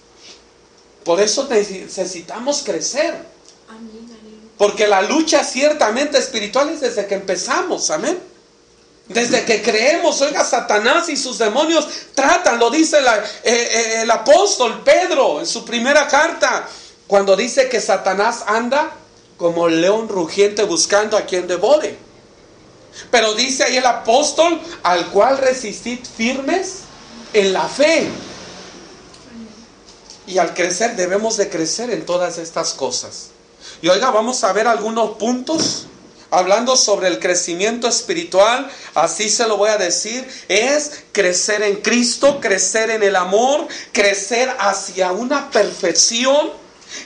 Por 1.03 1.19
eso 1.19 1.47
necesitamos 1.49 2.61
crecer. 2.63 3.15
Porque 4.59 4.85
la 4.85 5.01
lucha 5.01 5.43
ciertamente 5.43 6.19
espiritual 6.19 6.69
es 6.69 6.81
desde 6.81 7.07
que 7.07 7.15
empezamos, 7.15 7.89
amén. 7.89 8.19
Desde 9.07 9.43
que 9.45 9.63
creemos, 9.63 10.21
oiga, 10.21 10.45
Satanás 10.45 11.09
y 11.09 11.17
sus 11.17 11.39
demonios 11.39 11.87
tratan, 12.13 12.59
lo 12.59 12.69
dice 12.69 12.99
eh, 12.99 13.23
eh, 13.43 14.01
el 14.03 14.11
apóstol 14.11 14.83
Pedro 14.83 15.39
en 15.39 15.47
su 15.47 15.65
primera 15.65 16.07
carta, 16.07 16.69
cuando 17.07 17.35
dice 17.35 17.67
que 17.67 17.81
Satanás 17.81 18.43
anda 18.45 18.91
como 19.37 19.67
león 19.67 20.07
rugiente 20.07 20.61
buscando 20.65 21.17
a 21.17 21.23
quien 21.23 21.47
devore. 21.47 22.08
Pero 23.11 23.33
dice 23.33 23.63
ahí 23.63 23.77
el 23.77 23.85
apóstol, 23.85 24.59
al 24.83 25.07
cual 25.07 25.37
resistid 25.37 25.99
firmes 26.05 26.79
en 27.33 27.53
la 27.53 27.67
fe. 27.67 28.07
Y 30.27 30.37
al 30.37 30.53
crecer 30.53 30.95
debemos 30.95 31.37
de 31.37 31.49
crecer 31.49 31.89
en 31.89 32.05
todas 32.05 32.37
estas 32.37 32.73
cosas. 32.73 33.29
Y 33.81 33.89
oiga, 33.89 34.11
vamos 34.11 34.43
a 34.43 34.53
ver 34.53 34.67
algunos 34.67 35.17
puntos 35.17 35.87
hablando 36.31 36.75
sobre 36.75 37.07
el 37.07 37.19
crecimiento 37.19 37.87
espiritual, 37.87 38.69
así 38.95 39.29
se 39.29 39.47
lo 39.47 39.57
voy 39.57 39.69
a 39.69 39.77
decir, 39.77 40.27
es 40.47 41.03
crecer 41.11 41.63
en 41.63 41.77
Cristo, 41.77 42.39
crecer 42.39 42.91
en 42.91 43.03
el 43.03 43.15
amor, 43.15 43.67
crecer 43.91 44.49
hacia 44.59 45.11
una 45.11 45.49
perfección. 45.49 46.51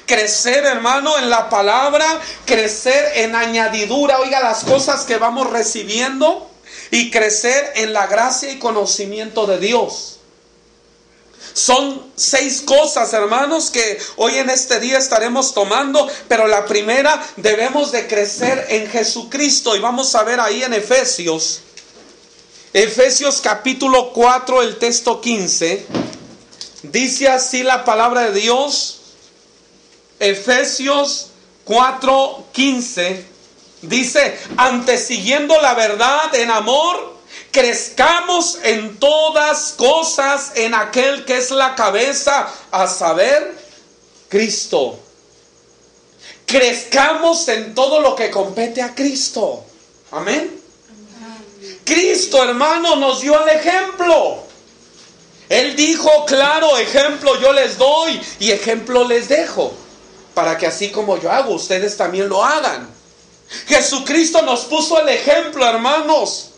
Crecer, 0.06 0.66
hermano, 0.66 1.18
en 1.18 1.30
la 1.30 1.50
palabra, 1.50 2.06
crecer 2.46 3.12
en 3.16 3.36
añadidura, 3.36 4.20
oiga 4.20 4.40
las 4.40 4.64
cosas 4.64 5.04
que 5.04 5.18
vamos 5.18 5.50
recibiendo 5.50 6.50
y 6.92 7.12
crecer 7.12 7.74
en 7.76 7.94
la 7.94 8.08
gracia 8.08 8.52
y 8.52 8.60
conocimiento 8.60 9.46
de 9.46 9.60
Dios. 9.60 10.20
Son 11.54 12.12
seis 12.16 12.62
cosas, 12.62 13.14
hermanos, 13.14 13.70
que 13.70 14.00
hoy 14.16 14.38
en 14.38 14.50
este 14.50 14.80
día 14.80 14.98
estaremos 14.98 15.54
tomando, 15.54 16.08
pero 16.28 16.48
la 16.48 16.66
primera 16.66 17.22
debemos 17.38 17.92
de 17.92 18.08
crecer 18.08 18.66
en 18.70 18.90
Jesucristo 18.90 19.76
y 19.76 19.80
vamos 19.80 20.16
a 20.16 20.24
ver 20.24 20.40
ahí 20.40 20.64
en 20.64 20.74
Efesios. 20.74 21.62
Efesios 22.74 23.40
capítulo 23.40 24.14
4, 24.14 24.64
el 24.64 24.78
texto 24.78 25.22
15. 25.22 25.86
Dice 26.84 27.28
así 27.28 27.62
la 27.62 27.86
palabra 27.86 28.22
de 28.22 28.40
Dios. 28.40 29.03
Efesios 30.24 31.32
4, 31.66 32.46
15. 32.52 33.26
Dice, 33.84 34.40
antesiguiendo 34.58 35.60
la 35.62 35.74
verdad 35.74 36.34
en 36.36 36.50
amor, 36.50 37.18
crezcamos 37.52 38.58
en 38.64 38.98
todas 38.98 39.74
cosas 39.74 40.54
en 40.56 40.74
aquel 40.74 41.26
que 41.26 41.38
es 41.38 41.52
la 41.52 41.76
cabeza, 41.76 42.48
a 42.72 42.88
saber, 42.88 43.56
Cristo. 44.30 44.98
Crezcamos 46.46 47.48
en 47.50 47.76
todo 47.76 48.00
lo 48.00 48.16
que 48.16 48.32
compete 48.32 48.82
a 48.82 48.96
Cristo. 48.96 49.64
Amén. 50.12 50.60
Cristo, 51.84 52.44
hermano, 52.44 52.96
nos 52.96 53.22
dio 53.22 53.40
el 53.44 53.50
ejemplo. 53.50 54.44
Él 55.50 55.76
dijo, 55.76 56.26
claro, 56.26 56.78
ejemplo 56.78 57.40
yo 57.40 57.52
les 57.54 57.78
doy 57.78 58.20
y 58.40 58.52
ejemplo 58.52 59.08
les 59.08 59.28
dejo, 59.28 59.74
para 60.34 60.58
que 60.58 60.68
así 60.68 60.90
como 60.90 61.20
yo 61.20 61.32
hago, 61.32 61.54
ustedes 61.54 61.96
también 61.98 62.30
lo 62.30 62.44
hagan. 62.44 62.90
Jesucristo 63.68 64.42
nos 64.42 64.62
puso 64.62 65.00
el 65.00 65.10
ejemplo, 65.10 65.66
hermanos. 65.66 66.50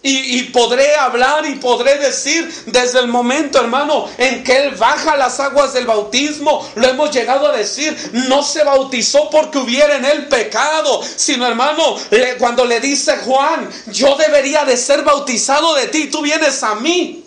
Y, 0.00 0.44
podré 0.44 0.94
hablar 0.94 1.44
y 1.44 1.56
podré 1.56 1.98
decir 1.98 2.48
desde 2.66 3.00
el 3.00 3.08
momento, 3.08 3.58
hermano, 3.58 4.08
en 4.16 4.44
que 4.44 4.56
Él 4.56 4.74
baja 4.76 5.16
las 5.16 5.40
aguas 5.40 5.74
del 5.74 5.86
bautismo, 5.86 6.66
lo 6.76 6.88
hemos 6.88 7.10
llegado 7.10 7.48
a 7.48 7.56
decir, 7.56 7.96
no 8.12 8.44
se 8.44 8.62
bautizó 8.62 9.28
porque 9.28 9.58
hubiera 9.58 9.96
en 9.96 10.04
Él 10.04 10.28
pecado, 10.28 11.02
sino, 11.16 11.46
hermano, 11.46 11.96
cuando 12.38 12.64
le 12.64 12.78
dice 12.78 13.16
Juan, 13.18 13.68
yo 13.88 14.16
debería 14.16 14.64
de 14.64 14.76
ser 14.76 15.02
bautizado 15.02 15.74
de 15.74 15.88
ti, 15.88 16.06
tú 16.06 16.22
vienes 16.22 16.62
a 16.62 16.76
mí. 16.76 17.24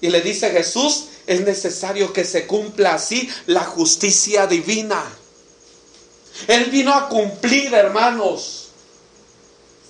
Y 0.00 0.08
le 0.08 0.22
dice 0.22 0.50
Jesús, 0.50 1.04
es 1.28 1.42
necesario 1.42 2.12
que 2.12 2.24
se 2.24 2.46
cumpla 2.46 2.94
así 2.94 3.28
la 3.46 3.64
justicia 3.64 4.48
divina. 4.48 5.04
Él 6.48 6.64
vino 6.70 6.92
a 6.92 7.08
cumplir, 7.08 7.72
hermanos 7.74 8.68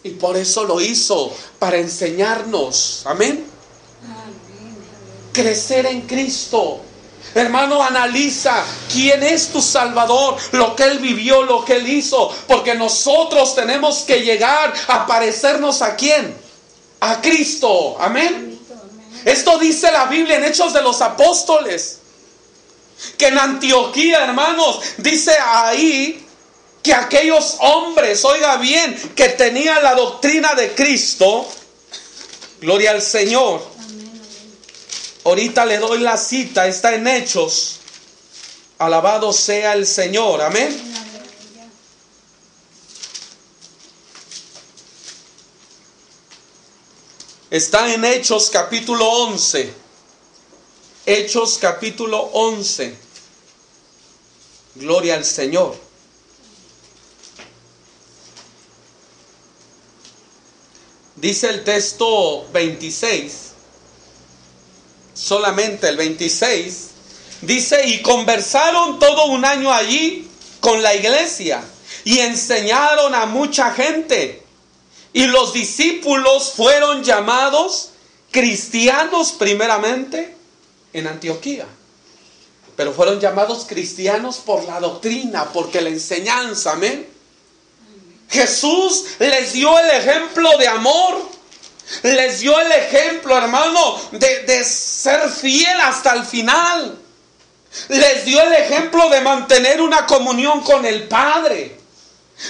y 0.03 0.11
por 0.11 0.37
eso 0.37 0.64
lo 0.64 0.81
hizo, 0.81 1.33
para 1.59 1.79
enseñarnos. 1.79 3.03
Amén. 3.05 3.44
Crecer 5.33 5.87
en 5.87 6.03
Cristo. 6.03 6.81
Hermano, 7.35 7.83
analiza 7.83 8.64
quién 8.90 9.22
es 9.22 9.48
tu 9.48 9.61
Salvador, 9.61 10.37
lo 10.53 10.74
que 10.74 10.85
Él 10.85 10.98
vivió, 10.98 11.42
lo 11.42 11.64
que 11.64 11.77
Él 11.77 11.88
hizo, 11.88 12.35
porque 12.46 12.74
nosotros 12.74 13.55
tenemos 13.55 13.98
que 13.98 14.22
llegar 14.22 14.72
a 14.88 15.07
parecernos 15.07 15.83
a 15.83 15.94
quién? 15.94 16.35
A 17.01 17.20
Cristo. 17.20 17.96
Amén. 18.01 18.47
Esto 19.29 19.59
dice 19.59 19.93
la 19.93 20.07
Biblia 20.07 20.38
en 20.38 20.45
Hechos 20.45 20.73
de 20.73 20.81
los 20.81 21.03
Apóstoles. 21.03 21.99
Que 23.19 23.27
en 23.27 23.38
Antioquía, 23.38 24.25
hermanos, 24.25 24.81
dice 24.97 25.37
ahí 25.38 26.27
que 26.83 26.95
aquellos 26.95 27.57
hombres, 27.61 28.25
oiga 28.25 28.57
bien, 28.57 29.12
que 29.14 29.29
tenían 29.29 29.83
la 29.83 29.95
doctrina 29.95 30.55
de 30.55 30.75
Cristo, 30.75 31.47
gloria 32.61 32.93
al 32.93 33.03
Señor. 33.03 33.62
Ahorita 35.25 35.67
le 35.67 35.77
doy 35.77 35.99
la 35.99 36.17
cita, 36.17 36.67
está 36.67 36.95
en 36.95 37.07
Hechos. 37.07 37.81
Alabado 38.79 39.35
sea 39.35 39.75
el 39.75 39.87
Señor, 39.87 40.41
amén. 40.41 41.08
Está 47.50 47.94
en 47.94 48.04
Hechos 48.04 48.50
capítulo 48.50 49.08
11. 49.08 49.72
Hechos 51.06 51.56
capítulo 51.58 52.18
11. 52.34 52.94
Gloria 54.74 55.14
al 55.14 55.24
Señor. 55.24 55.74
Dice 61.16 61.48
el 61.48 61.64
texto 61.64 62.46
26, 62.52 63.32
solamente 65.14 65.88
el 65.88 65.96
26, 65.96 66.88
dice, 67.40 67.87
y 67.87 68.02
conversaron 68.02 68.98
todo 68.98 69.24
un 69.26 69.44
año 69.46 69.72
allí 69.72 70.30
con 70.61 70.82
la 70.82 70.94
iglesia 70.94 71.64
y 72.04 72.18
enseñaron 72.18 73.14
a 73.14 73.24
mucha 73.24 73.72
gente. 73.72 74.47
Y 75.12 75.27
los 75.27 75.53
discípulos 75.53 76.53
fueron 76.55 77.03
llamados 77.03 77.90
cristianos 78.31 79.33
primeramente 79.33 80.37
en 80.92 81.07
Antioquía. 81.07 81.66
Pero 82.77 82.92
fueron 82.92 83.18
llamados 83.18 83.66
cristianos 83.66 84.37
por 84.37 84.64
la 84.64 84.79
doctrina, 84.79 85.47
porque 85.53 85.81
la 85.81 85.88
enseñanza, 85.88 86.73
amén. 86.73 87.09
Jesús 88.29 89.05
les 89.18 89.53
dio 89.53 89.77
el 89.79 89.90
ejemplo 89.90 90.57
de 90.59 90.68
amor. 90.68 91.38
Les 92.03 92.40
dio 92.40 92.59
el 92.61 92.71
ejemplo, 92.71 93.37
hermano, 93.37 93.99
de, 94.12 94.40
de 94.42 94.62
ser 94.62 95.29
fiel 95.31 95.81
hasta 95.81 96.12
el 96.12 96.25
final. 96.25 96.99
Les 97.88 98.25
dio 98.27 98.42
el 98.42 98.53
ejemplo 98.53 99.09
de 99.09 99.23
mantener 99.23 99.81
una 99.81 100.07
comunión 100.07 100.61
con 100.61 100.85
el 100.85 101.09
Padre. 101.09 101.78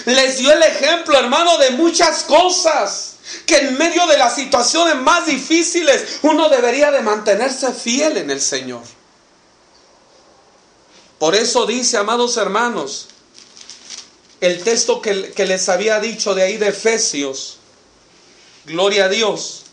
Les 0.04 0.38
dio 0.38 0.52
el 0.52 0.62
ejemplo, 0.62 1.18
hermano, 1.18 1.56
de 1.58 1.70
muchas 1.70 2.24
cosas 2.24 3.16
que 3.46 3.56
en 3.58 3.78
medio 3.78 4.06
de 4.06 4.18
las 4.18 4.34
situaciones 4.34 4.96
más 4.96 5.26
difíciles 5.26 6.18
uno 6.22 6.48
debería 6.48 6.90
de 6.90 7.00
mantenerse 7.00 7.72
fiel 7.72 8.16
en 8.16 8.30
el 8.30 8.40
Señor. 8.40 8.82
Por 11.18 11.34
eso 11.34 11.66
dice, 11.66 11.96
amados 11.96 12.36
hermanos, 12.36 13.08
el 14.40 14.62
texto 14.62 15.02
que, 15.02 15.32
que 15.32 15.46
les 15.46 15.68
había 15.68 16.00
dicho 16.00 16.34
de 16.34 16.42
ahí 16.42 16.56
de 16.58 16.68
Efesios, 16.68 17.58
gloria 18.66 19.06
a 19.06 19.08
Dios. 19.08 19.64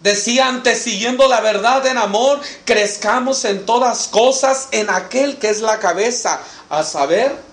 Decía 0.00 0.48
antes, 0.48 0.82
siguiendo 0.82 1.28
la 1.28 1.40
verdad 1.40 1.86
en 1.86 1.98
amor, 1.98 2.40
crezcamos 2.64 3.44
en 3.44 3.64
todas 3.66 4.08
cosas 4.08 4.68
en 4.72 4.90
aquel 4.90 5.38
que 5.38 5.50
es 5.50 5.60
la 5.60 5.78
cabeza, 5.78 6.40
a 6.70 6.82
saber, 6.82 7.51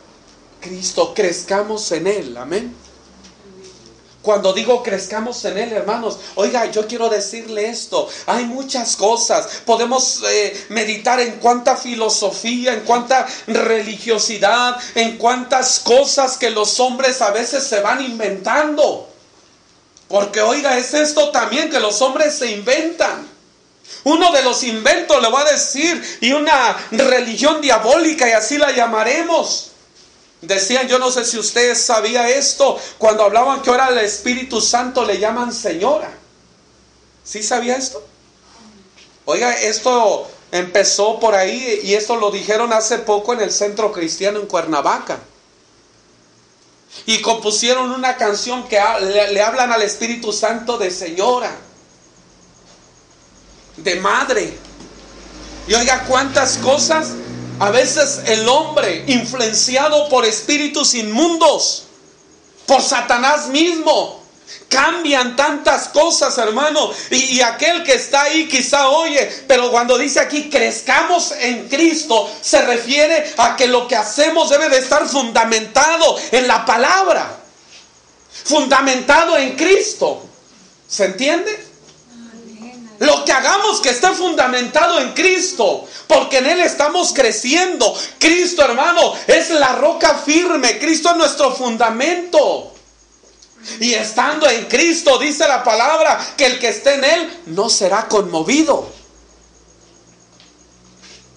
Cristo, 0.60 1.14
crezcamos 1.14 1.92
en 1.92 2.08
Él, 2.08 2.38
amén. 2.38 2.76
Cuando 4.22 4.52
digo 4.52 4.84
crezcamos 4.84 5.46
en 5.46 5.58
Él, 5.58 5.72
hermanos, 5.72 6.20
oiga, 6.36 6.66
yo 6.66 6.86
quiero 6.88 7.08
decirle 7.08 7.70
esto. 7.70 8.10
Hay 8.26 8.46
muchas 8.46 8.98
cosas. 8.98 9.48
Podemos 9.66 10.22
eh, 10.28 10.66
meditar 10.70 11.22
en 11.22 11.40
cuánta 11.40 11.78
filosofía, 11.78 12.74
en 12.74 12.82
cuánta 12.82 13.26
religiosidad, 13.48 14.78
en 14.96 15.18
cuántas 15.18 15.80
cosas 15.80 16.38
que 16.38 16.50
los 16.50 16.82
hombres 16.82 17.22
a 17.22 17.32
veces 17.32 17.64
se 17.64 17.80
van 17.80 18.04
inventando. 18.04 19.08
Porque, 20.10 20.42
oiga, 20.42 20.78
es 20.78 20.94
esto 20.94 21.30
también 21.30 21.70
que 21.70 21.80
los 21.80 22.02
hombres 22.02 22.38
se 22.38 22.52
inventan. 22.52 23.26
Uno 24.04 24.32
de 24.34 24.44
los 24.44 24.64
inventos, 24.64 25.22
le 25.22 25.30
voy 25.30 25.42
a 25.42 25.52
decir, 25.52 26.20
y 26.20 26.34
una 26.34 26.78
religión 26.92 27.62
diabólica, 27.62 28.28
y 28.28 28.34
así 28.34 28.58
la 28.58 28.72
llamaremos 28.72 29.69
Decían, 30.42 30.88
yo 30.88 31.00
no 31.00 31.12
sé 31.12 31.26
si 31.26 31.38
usted 31.38 31.76
sabía 31.76 32.30
esto, 32.30 32.80
cuando 32.98 33.24
hablaban 33.24 33.62
que 33.62 33.70
ahora 33.70 33.88
al 33.88 33.98
Espíritu 33.98 34.62
Santo 34.62 35.04
le 35.04 35.20
llaman 35.20 35.54
señora. 35.54 36.12
¿Sí 37.24 37.44
sabía 37.44 37.76
esto? 37.76 38.02
Oiga, 39.26 39.54
esto 39.54 40.30
empezó 40.52 41.20
por 41.20 41.36
ahí 41.36 41.82
y 41.84 41.94
esto 41.94 42.16
lo 42.16 42.32
dijeron 42.32 42.72
hace 42.72 43.00
poco 43.00 43.34
en 43.34 43.42
el 43.42 43.52
Centro 43.52 43.92
Cristiano 43.92 44.40
en 44.40 44.48
Cuernavaca. 44.48 45.20
Y 47.06 47.22
compusieron 47.22 47.92
una 47.92 48.18
canción 48.18 48.68
que 48.68 48.80
le 49.32 49.42
hablan 49.44 49.72
al 49.72 49.82
Espíritu 49.82 50.32
Santo 50.32 50.78
de 50.78 50.90
señora, 50.90 51.52
de 53.78 53.96
madre. 53.98 54.54
Y 55.68 55.74
oiga, 55.76 56.06
cuántas 56.08 56.58
cosas 56.58 57.10
a 57.60 57.70
veces 57.72 58.22
el 58.26 58.48
hombre, 58.48 59.04
influenciado 59.08 60.08
por 60.10 60.26
espíritus 60.26 60.94
inmundos, 60.94 61.84
por 62.66 62.82
Satanás 62.82 63.48
mismo, 63.48 64.20
cambian 64.70 65.36
tantas 65.36 65.90
cosas, 65.90 66.38
hermano. 66.38 66.92
Y, 67.10 67.42
aquel 67.42 67.84
que 67.84 67.96
está 67.96 68.24
ahí 68.24 68.48
quizá 68.48 68.90
oye, 68.90 69.44
pero 69.48 69.72
cuando 69.72 69.98
dice 69.98 70.20
aquí 70.20 70.50
crezcamos 70.50 71.32
en 71.32 71.68
Cristo, 71.68 72.32
se 72.42 72.62
refiere 72.62 73.34
a 73.38 73.56
que 73.56 73.68
lo 73.68 73.88
que 73.88 73.96
hacemos 73.96 74.50
debe 74.50 74.70
de 74.70 74.80
estar 74.80 75.08
fundamentado 75.08 76.18
en 76.32 76.48
la 76.48 76.66
palabra, 76.66 77.40
fundamentado 78.46 79.38
en 79.38 79.56
Cristo. 79.56 80.26
¿Se 80.88 81.06
entiende? 81.06 81.69
Que 83.30 83.34
hagamos 83.34 83.80
que 83.80 83.90
esté 83.90 84.08
fundamentado 84.08 85.00
en 85.00 85.14
Cristo, 85.14 85.88
porque 86.08 86.40
en 86.40 86.48
Él 86.48 86.62
estamos 86.62 87.14
creciendo. 87.14 87.96
Cristo, 88.18 88.64
hermano, 88.64 89.14
es 89.28 89.52
la 89.52 89.76
roca 89.76 90.16
firme. 90.16 90.80
Cristo 90.80 91.12
es 91.12 91.16
nuestro 91.16 91.54
fundamento. 91.54 92.74
Y 93.82 93.94
estando 93.94 94.50
en 94.50 94.66
Cristo, 94.66 95.20
dice 95.20 95.48
la 95.48 95.64
palabra, 95.64 96.20
que 96.36 96.48
el 96.48 96.58
que 96.58 96.70
esté 96.70 96.96
en 96.96 97.04
Él 97.04 97.42
no 97.46 97.70
será 97.70 98.08
conmovido. 98.08 98.92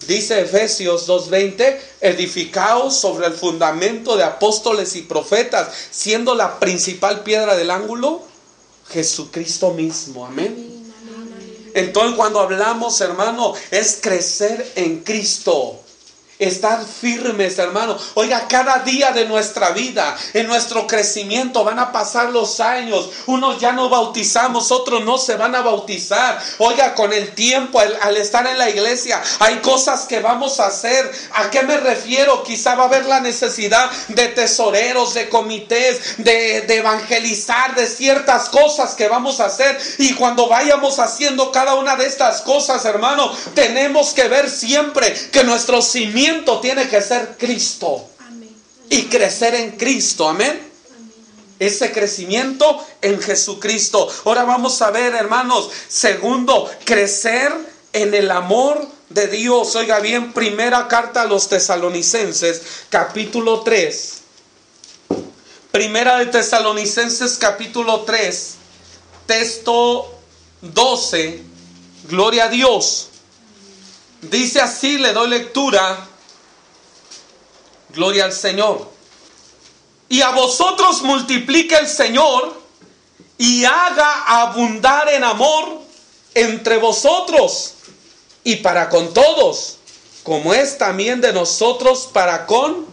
Dice 0.06 0.40
Efesios 0.40 1.06
2.20, 1.06 1.78
edificaos 2.00 2.96
sobre 2.96 3.26
el 3.26 3.34
fundamento 3.34 4.16
de 4.16 4.24
apóstoles 4.24 4.96
y 4.96 5.02
profetas, 5.02 5.68
siendo 5.90 6.34
la 6.34 6.58
principal 6.58 7.20
piedra 7.22 7.54
del 7.54 7.70
ángulo 7.70 8.22
Jesucristo 8.88 9.72
mismo. 9.72 10.24
Amén. 10.24 10.81
Entonces 11.74 12.16
cuando 12.16 12.40
hablamos, 12.40 13.00
hermano, 13.00 13.54
es 13.70 13.98
crecer 14.00 14.72
en 14.76 15.00
Cristo. 15.00 15.81
Estar 16.42 16.84
firmes, 16.84 17.56
hermano. 17.58 17.96
Oiga, 18.14 18.48
cada 18.48 18.80
día 18.80 19.12
de 19.12 19.26
nuestra 19.26 19.70
vida, 19.70 20.16
en 20.34 20.48
nuestro 20.48 20.88
crecimiento, 20.88 21.62
van 21.62 21.78
a 21.78 21.92
pasar 21.92 22.30
los 22.30 22.58
años. 22.58 23.10
Unos 23.26 23.60
ya 23.60 23.70
no 23.70 23.88
bautizamos, 23.88 24.72
otros 24.72 25.04
no 25.04 25.18
se 25.18 25.36
van 25.36 25.54
a 25.54 25.62
bautizar. 25.62 26.42
Oiga, 26.58 26.96
con 26.96 27.12
el 27.12 27.32
tiempo, 27.36 27.78
al, 27.78 28.16
estar 28.16 28.44
en 28.48 28.58
la 28.58 28.68
iglesia, 28.68 29.22
hay 29.38 29.58
cosas 29.58 30.06
que 30.06 30.18
vamos 30.18 30.58
a 30.58 30.66
hacer. 30.66 31.08
¿A 31.34 31.48
qué 31.48 31.62
me 31.62 31.76
refiero? 31.76 32.42
Quizá 32.42 32.74
va 32.74 32.82
a 32.82 32.86
haber 32.86 33.06
la 33.06 33.20
necesidad 33.20 33.88
de 34.08 34.26
tesoreros, 34.26 35.14
de 35.14 35.28
comités, 35.28 36.16
de, 36.24 36.66
evangelizar, 36.74 37.76
de 37.76 37.86
ciertas 37.86 38.48
cosas 38.48 38.96
que 38.96 39.06
vamos 39.06 39.38
a 39.38 39.46
hacer. 39.46 39.78
Y 39.98 40.14
cuando 40.14 40.48
vayamos 40.48 40.98
haciendo 40.98 41.52
cada 41.52 41.74
una 41.74 41.94
de 41.94 42.06
estas 42.06 42.40
cosas, 42.40 42.84
hermano, 42.84 43.32
tenemos 43.54 44.12
que 44.12 44.26
ver 44.26 44.50
siempre 44.50 45.14
que 45.30 45.44
nuestro 45.44 45.80
tiene 46.60 46.88
que 46.88 47.00
ser 47.00 47.36
Cristo. 47.38 48.08
Y 48.88 49.04
crecer 49.04 49.54
en 49.54 49.72
Cristo. 49.72 50.28
Amén. 50.28 50.70
Ese 51.58 51.92
crecimiento 51.92 52.84
en 53.00 53.20
Jesucristo. 53.20 54.08
Ahora 54.24 54.44
vamos 54.44 54.82
a 54.82 54.90
ver, 54.90 55.14
hermanos. 55.14 55.70
Segundo, 55.88 56.70
crecer 56.84 57.52
en 57.92 58.14
el 58.14 58.30
amor 58.30 58.86
de 59.10 59.28
Dios. 59.28 59.74
Oiga 59.76 60.00
bien, 60.00 60.32
primera 60.32 60.88
carta 60.88 61.22
a 61.22 61.26
los 61.26 61.48
tesalonicenses, 61.48 62.62
capítulo 62.90 63.60
3. 63.60 64.22
Primera 65.70 66.18
de 66.18 66.26
Tesalonicenses, 66.26 67.38
capítulo 67.38 68.00
3, 68.00 68.54
texto 69.26 70.20
12. 70.60 71.42
Gloria 72.10 72.44
a 72.44 72.48
Dios. 72.48 73.08
Dice 74.20 74.60
así, 74.60 74.98
le 74.98 75.12
doy 75.14 75.30
lectura. 75.30 76.08
Gloria 77.92 78.24
al 78.24 78.32
Señor. 78.32 78.90
Y 80.08 80.20
a 80.22 80.30
vosotros 80.30 81.02
multiplique 81.02 81.74
el 81.74 81.88
Señor 81.88 82.60
y 83.38 83.64
haga 83.64 84.24
abundar 84.42 85.08
en 85.08 85.24
amor 85.24 85.80
entre 86.34 86.76
vosotros 86.78 87.74
y 88.44 88.56
para 88.56 88.88
con 88.88 89.12
todos, 89.14 89.78
como 90.22 90.54
es 90.54 90.78
también 90.78 91.20
de 91.20 91.32
nosotros 91.32 92.08
para 92.12 92.46
con 92.46 92.86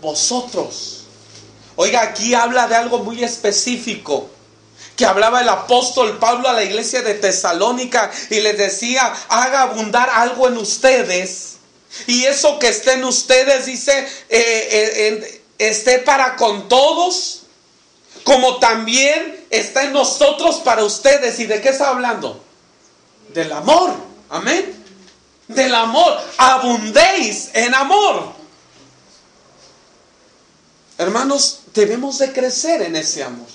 vosotros. 0.00 1.04
Oiga, 1.76 2.02
aquí 2.02 2.34
habla 2.34 2.68
de 2.68 2.74
algo 2.74 2.98
muy 2.98 3.22
específico 3.22 4.28
que 4.96 5.06
hablaba 5.06 5.40
el 5.40 5.48
apóstol 5.48 6.18
Pablo 6.18 6.48
a 6.48 6.52
la 6.52 6.62
iglesia 6.62 7.00
de 7.02 7.14
Tesalónica 7.14 8.10
y 8.28 8.40
les 8.40 8.58
decía, 8.58 9.14
haga 9.28 9.62
abundar 9.62 10.10
algo 10.10 10.46
en 10.46 10.58
ustedes 10.58 11.59
y 12.06 12.24
eso 12.24 12.58
que 12.58 12.68
esté 12.68 12.92
en 12.92 13.04
ustedes, 13.04 13.66
dice, 13.66 14.06
eh, 14.28 14.28
eh, 14.28 15.42
esté 15.58 15.98
para 15.98 16.36
con 16.36 16.68
todos, 16.68 17.42
como 18.24 18.58
también 18.58 19.44
está 19.50 19.84
en 19.84 19.92
nosotros 19.92 20.56
para 20.56 20.84
ustedes. 20.84 21.38
¿Y 21.40 21.46
de 21.46 21.60
qué 21.60 21.70
está 21.70 21.88
hablando? 21.88 22.42
Del 23.34 23.52
amor. 23.52 23.92
Amén. 24.28 24.84
Del 25.48 25.74
amor. 25.74 26.18
Abundéis 26.38 27.50
en 27.54 27.74
amor. 27.74 28.34
Hermanos, 30.98 31.60
debemos 31.74 32.18
de 32.18 32.32
crecer 32.32 32.82
en 32.82 32.94
ese 32.94 33.22
amor. 33.22 33.48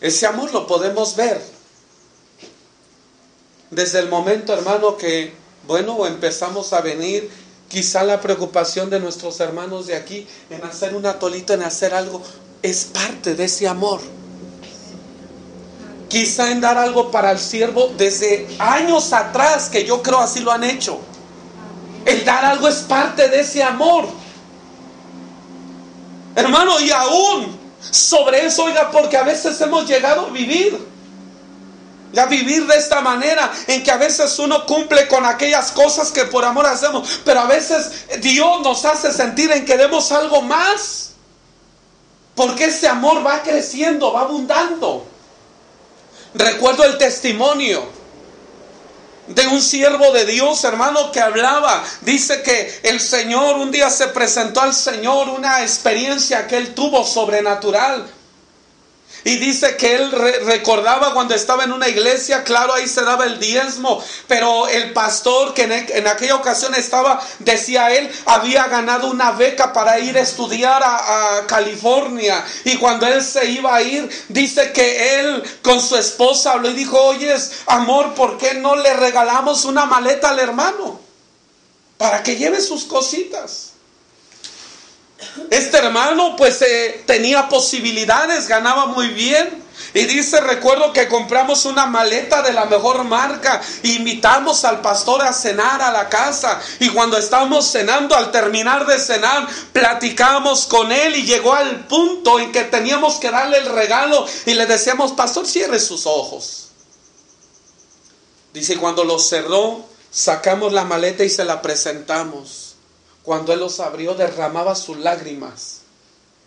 Ese 0.00 0.26
amor 0.26 0.52
lo 0.52 0.66
podemos 0.66 1.16
ver 1.16 1.42
desde 3.72 4.00
el 4.00 4.08
momento, 4.10 4.52
hermano, 4.52 4.98
que, 4.98 5.32
bueno, 5.66 6.06
empezamos 6.06 6.74
a 6.74 6.82
venir 6.82 7.30
Quizá 7.72 8.02
la 8.02 8.20
preocupación 8.20 8.90
de 8.90 9.00
nuestros 9.00 9.40
hermanos 9.40 9.86
de 9.86 9.96
aquí 9.96 10.26
en 10.50 10.62
hacer 10.62 10.94
un 10.94 11.06
atolito, 11.06 11.54
en 11.54 11.62
hacer 11.62 11.94
algo, 11.94 12.20
es 12.60 12.84
parte 12.84 13.34
de 13.34 13.44
ese 13.44 13.66
amor. 13.66 13.98
Quizá 16.06 16.50
en 16.50 16.60
dar 16.60 16.76
algo 16.76 17.10
para 17.10 17.30
el 17.30 17.38
siervo 17.38 17.90
desde 17.96 18.46
años 18.58 19.14
atrás, 19.14 19.70
que 19.70 19.86
yo 19.86 20.02
creo 20.02 20.18
así 20.18 20.40
lo 20.40 20.52
han 20.52 20.64
hecho. 20.64 21.00
El 22.04 22.26
dar 22.26 22.44
algo 22.44 22.68
es 22.68 22.80
parte 22.80 23.30
de 23.30 23.40
ese 23.40 23.62
amor. 23.62 24.06
Hermano, 26.36 26.78
y 26.78 26.90
aún 26.90 27.58
sobre 27.90 28.44
eso, 28.44 28.64
oiga, 28.64 28.90
porque 28.90 29.16
a 29.16 29.22
veces 29.22 29.58
hemos 29.62 29.88
llegado 29.88 30.26
a 30.26 30.28
vivir. 30.28 30.91
A 32.16 32.26
vivir 32.26 32.66
de 32.66 32.76
esta 32.76 33.00
manera, 33.00 33.50
en 33.66 33.82
que 33.82 33.90
a 33.90 33.96
veces 33.96 34.38
uno 34.38 34.66
cumple 34.66 35.08
con 35.08 35.24
aquellas 35.24 35.72
cosas 35.72 36.10
que 36.10 36.26
por 36.26 36.44
amor 36.44 36.66
hacemos, 36.66 37.22
pero 37.24 37.40
a 37.40 37.46
veces 37.46 38.20
Dios 38.20 38.60
nos 38.60 38.84
hace 38.84 39.12
sentir 39.12 39.50
en 39.50 39.64
que 39.64 39.76
demos 39.76 40.12
algo 40.12 40.42
más. 40.42 41.10
Porque 42.34 42.66
ese 42.66 42.88
amor 42.88 43.26
va 43.26 43.42
creciendo, 43.42 44.12
va 44.12 44.22
abundando. 44.22 45.06
Recuerdo 46.34 46.84
el 46.84 46.96
testimonio 46.96 47.86
de 49.26 49.46
un 49.46 49.60
siervo 49.62 50.12
de 50.12 50.24
Dios, 50.24 50.64
hermano, 50.64 51.12
que 51.12 51.20
hablaba. 51.20 51.82
Dice 52.00 52.42
que 52.42 52.80
el 52.84 53.00
Señor 53.00 53.56
un 53.56 53.70
día 53.70 53.90
se 53.90 54.08
presentó 54.08 54.60
al 54.60 54.74
Señor 54.74 55.28
una 55.28 55.62
experiencia 55.62 56.46
que 56.46 56.56
él 56.56 56.74
tuvo 56.74 57.04
sobrenatural. 57.04 58.10
Y 59.24 59.36
dice 59.36 59.76
que 59.76 59.94
él 59.94 60.10
recordaba 60.44 61.14
cuando 61.14 61.34
estaba 61.34 61.64
en 61.64 61.72
una 61.72 61.88
iglesia, 61.88 62.42
claro, 62.42 62.74
ahí 62.74 62.88
se 62.88 63.02
daba 63.02 63.24
el 63.24 63.38
diezmo, 63.38 64.02
pero 64.26 64.66
el 64.66 64.92
pastor 64.92 65.54
que 65.54 65.62
e, 65.62 65.98
en, 65.98 66.08
aquella 66.08 66.34
ocasión 66.34 66.74
estaba, 66.74 67.20
decía 67.38 67.92
él, 67.92 68.10
había 68.26 68.66
ganado 68.66 69.08
una 69.08 69.32
beca 69.32 69.72
para 69.72 70.00
ir 70.00 70.18
a 70.18 70.22
estudiar 70.22 70.82
a, 70.82 71.38
a, 71.38 71.46
California. 71.46 72.44
Y 72.64 72.76
cuando 72.78 73.06
él 73.06 73.22
se 73.22 73.46
iba 73.46 73.74
a 73.74 73.82
ir, 73.82 74.08
dice 74.28 74.72
que 74.72 75.20
él 75.20 75.42
con 75.62 75.80
su 75.80 75.96
esposa 75.96 76.52
habló 76.52 76.70
y 76.70 76.74
dijo, 76.74 77.00
oyes, 77.00 77.52
amor, 77.66 78.14
¿por 78.14 78.38
qué 78.38 78.54
no 78.54 78.74
le 78.74 78.92
regalamos 78.94 79.64
una 79.64 79.86
maleta 79.86 80.30
al 80.30 80.40
hermano? 80.40 81.00
Para 81.96 82.22
que 82.24 82.36
lleve 82.36 82.60
sus 82.60 82.84
cositas. 82.84 83.71
Este 85.50 85.78
hermano 85.78 86.36
pues 86.36 86.62
eh, 86.62 87.02
tenía 87.06 87.48
posibilidades, 87.48 88.48
ganaba 88.48 88.86
muy 88.86 89.08
bien. 89.08 89.62
Y 89.94 90.04
dice, 90.04 90.40
recuerdo 90.40 90.92
que 90.92 91.08
compramos 91.08 91.66
una 91.66 91.86
maleta 91.86 92.40
de 92.42 92.52
la 92.52 92.64
mejor 92.64 93.04
marca, 93.04 93.60
invitamos 93.82 94.64
al 94.64 94.80
pastor 94.80 95.22
a 95.22 95.32
cenar 95.34 95.82
a 95.82 95.92
la 95.92 96.08
casa 96.08 96.60
y 96.80 96.88
cuando 96.90 97.18
estábamos 97.18 97.70
cenando, 97.70 98.16
al 98.16 98.30
terminar 98.30 98.86
de 98.86 98.98
cenar, 98.98 99.46
platicamos 99.72 100.66
con 100.66 100.92
él 100.92 101.16
y 101.16 101.24
llegó 101.24 101.52
al 101.52 101.86
punto 101.86 102.38
en 102.38 102.52
que 102.52 102.64
teníamos 102.64 103.16
que 103.16 103.30
darle 103.30 103.58
el 103.58 103.66
regalo 103.66 104.26
y 104.46 104.54
le 104.54 104.64
decíamos, 104.64 105.12
pastor, 105.12 105.46
cierre 105.46 105.78
sus 105.78 106.06
ojos. 106.06 106.68
Dice, 108.54 108.76
cuando 108.78 109.04
lo 109.04 109.18
cerró, 109.18 109.84
sacamos 110.10 110.72
la 110.72 110.84
maleta 110.84 111.24
y 111.24 111.30
se 111.30 111.44
la 111.44 111.60
presentamos. 111.60 112.71
Cuando 113.22 113.52
él 113.52 113.60
los 113.60 113.80
abrió, 113.80 114.14
derramaba 114.14 114.74
sus 114.74 114.98
lágrimas. 114.98 115.82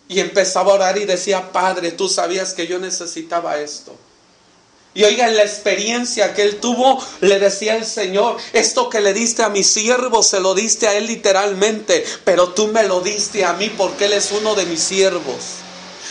Y 0.08 0.20
empezaba 0.20 0.72
a 0.72 0.74
orar 0.74 0.98
y 0.98 1.04
decía, 1.04 1.52
Padre, 1.52 1.92
tú 1.92 2.08
sabías 2.08 2.52
que 2.52 2.66
yo 2.66 2.78
necesitaba 2.78 3.58
esto. 3.58 3.96
Y 4.96 5.04
oiga, 5.04 5.28
en 5.28 5.36
la 5.36 5.42
experiencia 5.42 6.32
que 6.32 6.42
él 6.42 6.58
tuvo, 6.58 6.98
le 7.20 7.38
decía 7.38 7.76
el 7.76 7.84
Señor, 7.84 8.38
esto 8.54 8.88
que 8.88 9.02
le 9.02 9.12
diste 9.12 9.42
a 9.42 9.50
mi 9.50 9.62
siervo, 9.62 10.22
se 10.22 10.40
lo 10.40 10.54
diste 10.54 10.88
a 10.88 10.94
él 10.94 11.06
literalmente, 11.06 12.02
pero 12.24 12.54
tú 12.54 12.68
me 12.68 12.82
lo 12.84 13.00
diste 13.02 13.44
a 13.44 13.52
mí 13.52 13.68
porque 13.76 14.06
él 14.06 14.14
es 14.14 14.32
uno 14.32 14.54
de 14.54 14.64
mis 14.64 14.80
siervos. 14.80 15.36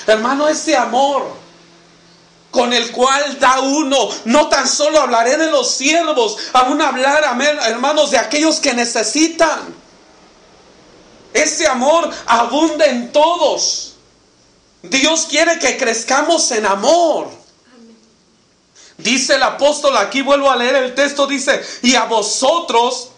Hermano, 0.05 0.47
ese 0.47 0.75
amor 0.75 1.25
con 2.51 2.73
el 2.73 2.91
cual 2.91 3.39
da 3.39 3.59
uno, 3.59 4.07
no 4.25 4.49
tan 4.49 4.67
solo 4.67 5.01
hablaré 5.01 5.35
de 5.35 5.49
los 5.49 5.71
siervos, 5.71 6.37
aún 6.53 6.79
hablar, 6.79 7.23
hermanos, 7.65 8.11
de 8.11 8.19
aquellos 8.19 8.59
que 8.59 8.75
necesitan. 8.75 9.84
Ese 11.35 11.67
amor 11.67 12.09
abunda 12.27 12.85
en 12.85 13.11
todos. 13.11 13.95
Dios 14.81 15.27
quiere 15.29 15.59
que 15.59 15.77
crezcamos 15.77 16.49
en 16.51 16.65
amor. 16.65 17.29
Dice 18.97 19.35
el 19.35 19.43
apóstol, 19.43 19.97
aquí 19.97 20.21
vuelvo 20.21 20.49
a 20.49 20.55
leer 20.55 20.75
el 20.75 20.95
texto, 20.95 21.27
dice, 21.27 21.61
y 21.81 21.95
a 21.95 22.05
vosotros 22.05 23.09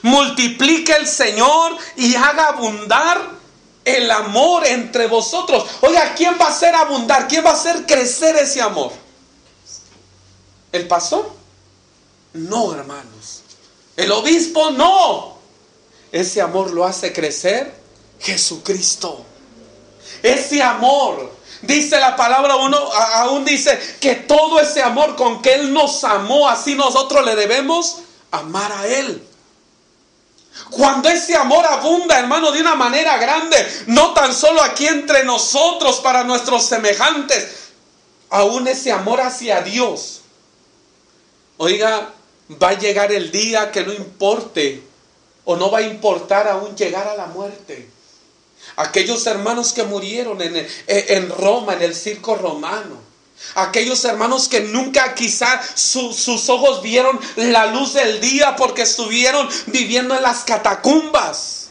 multiplique 0.00 0.94
el 0.94 1.06
Señor 1.06 1.76
y 1.96 2.14
haga 2.14 2.48
abundar 2.48 3.20
el 3.84 4.10
amor 4.10 4.66
entre 4.66 5.06
vosotros. 5.06 5.66
Oiga, 5.82 6.14
¿quién 6.14 6.38
va 6.40 6.46
a 6.46 6.48
hacer 6.48 6.74
abundar? 6.74 7.28
¿Quién 7.28 7.44
va 7.44 7.50
a 7.50 7.54
hacer 7.54 7.84
crecer 7.84 8.36
ese 8.36 8.62
amor? 8.62 8.90
¿El 10.72 10.88
pastor? 10.88 11.30
No, 12.32 12.72
hermanos. 12.72 13.42
El 13.98 14.10
obispo 14.12 14.70
no. 14.70 15.31
Ese 16.12 16.42
amor 16.42 16.70
lo 16.70 16.84
hace 16.84 17.12
crecer 17.12 17.72
Jesucristo. 18.20 19.24
Ese 20.22 20.62
amor, 20.62 21.32
dice 21.62 21.98
la 21.98 22.14
palabra 22.14 22.56
uno, 22.56 22.76
aún 22.76 23.44
dice 23.44 23.78
que 23.98 24.14
todo 24.16 24.60
ese 24.60 24.82
amor 24.82 25.16
con 25.16 25.40
que 25.40 25.54
Él 25.54 25.72
nos 25.72 26.04
amó, 26.04 26.48
así 26.48 26.74
nosotros 26.74 27.24
le 27.24 27.34
debemos 27.34 27.98
amar 28.30 28.70
a 28.72 28.86
Él. 28.86 29.26
Cuando 30.70 31.08
ese 31.08 31.34
amor 31.34 31.64
abunda, 31.64 32.18
hermano, 32.18 32.52
de 32.52 32.60
una 32.60 32.74
manera 32.74 33.16
grande, 33.16 33.56
no 33.86 34.12
tan 34.12 34.34
solo 34.34 34.62
aquí 34.62 34.86
entre 34.86 35.24
nosotros, 35.24 36.00
para 36.00 36.24
nuestros 36.24 36.66
semejantes, 36.66 37.70
aún 38.28 38.68
ese 38.68 38.92
amor 38.92 39.22
hacia 39.22 39.62
Dios. 39.62 40.20
Oiga, 41.56 42.12
va 42.62 42.70
a 42.70 42.78
llegar 42.78 43.12
el 43.12 43.30
día 43.30 43.70
que 43.70 43.84
no 43.84 43.92
importe 43.92 44.91
o 45.44 45.56
no 45.56 45.70
va 45.70 45.78
a 45.78 45.82
importar 45.82 46.48
aún 46.48 46.76
llegar 46.76 47.06
a 47.08 47.16
la 47.16 47.26
muerte. 47.26 47.88
Aquellos 48.76 49.26
hermanos 49.26 49.72
que 49.72 49.84
murieron 49.84 50.40
en, 50.40 50.56
eh, 50.56 50.68
en 50.86 51.28
Roma, 51.30 51.74
en 51.74 51.82
el 51.82 51.94
circo 51.94 52.36
romano. 52.36 53.12
Aquellos 53.54 54.04
hermanos 54.04 54.48
que 54.48 54.60
nunca 54.60 55.14
quizá 55.14 55.60
sus 55.74 56.48
ojos 56.48 56.80
vieron 56.80 57.18
la 57.36 57.66
luz 57.66 57.94
del 57.94 58.20
día 58.20 58.54
porque 58.56 58.82
estuvieron 58.82 59.48
viviendo 59.66 60.14
en 60.14 60.22
las 60.22 60.44
catacumbas. 60.44 61.61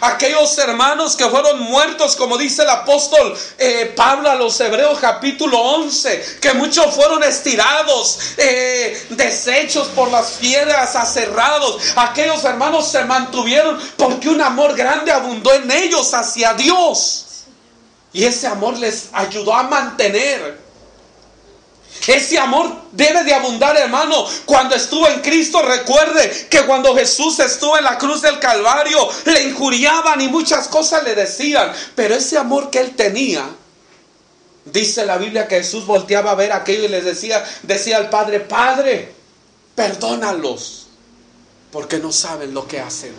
Aquellos 0.00 0.56
hermanos 0.58 1.16
que 1.16 1.26
fueron 1.28 1.60
muertos, 1.60 2.14
como 2.14 2.36
dice 2.36 2.62
el 2.62 2.68
apóstol 2.68 3.36
eh, 3.56 3.92
Pablo 3.96 4.30
a 4.30 4.34
los 4.34 4.60
Hebreos 4.60 4.98
capítulo 5.00 5.58
11, 5.58 6.38
que 6.40 6.52
muchos 6.52 6.94
fueron 6.94 7.22
estirados, 7.22 8.18
eh, 8.36 9.06
deshechos 9.10 9.88
por 9.88 10.10
las 10.10 10.32
piedras, 10.32 10.94
aserrados. 10.94 11.80
Aquellos 11.96 12.44
hermanos 12.44 12.86
se 12.88 13.04
mantuvieron 13.04 13.78
porque 13.96 14.28
un 14.28 14.42
amor 14.42 14.76
grande 14.76 15.10
abundó 15.10 15.54
en 15.54 15.70
ellos 15.70 16.12
hacia 16.12 16.52
Dios. 16.52 17.24
Y 18.12 18.24
ese 18.24 18.46
amor 18.46 18.78
les 18.78 19.08
ayudó 19.12 19.54
a 19.54 19.62
mantener 19.64 20.67
ese 22.06 22.38
amor 22.38 22.74
debe 22.92 23.24
de 23.24 23.34
abundar, 23.34 23.76
hermano. 23.76 24.26
Cuando 24.44 24.74
estuvo 24.74 25.06
en 25.08 25.20
Cristo, 25.20 25.60
recuerde 25.62 26.48
que 26.48 26.62
cuando 26.62 26.94
Jesús 26.94 27.38
estuvo 27.40 27.76
en 27.76 27.84
la 27.84 27.98
cruz 27.98 28.22
del 28.22 28.38
Calvario, 28.38 29.08
le 29.24 29.42
injuriaban 29.44 30.20
y 30.20 30.28
muchas 30.28 30.68
cosas 30.68 31.02
le 31.04 31.14
decían. 31.14 31.72
Pero 31.94 32.14
ese 32.14 32.38
amor 32.38 32.70
que 32.70 32.80
él 32.80 32.96
tenía, 32.96 33.44
dice 34.64 35.04
la 35.04 35.18
Biblia 35.18 35.48
que 35.48 35.56
Jesús 35.56 35.86
volteaba 35.86 36.30
a 36.30 36.34
ver 36.34 36.52
aquello 36.52 36.84
y 36.84 36.88
les 36.88 37.04
decía, 37.04 37.44
decía 37.62 37.96
al 37.96 38.08
Padre, 38.10 38.40
Padre, 38.40 39.12
perdónalos, 39.74 40.86
porque 41.70 41.98
no 41.98 42.12
saben 42.12 42.54
lo 42.54 42.66
que 42.66 42.80
hacen. 42.80 43.12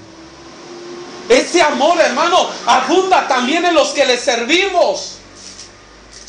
Ese 1.29 1.61
amor, 1.61 1.99
hermano, 2.01 2.49
abunda 2.65 3.27
también 3.27 3.63
en 3.65 3.75
los 3.75 3.89
que 3.89 4.05
le 4.05 4.17
servimos. 4.17 5.18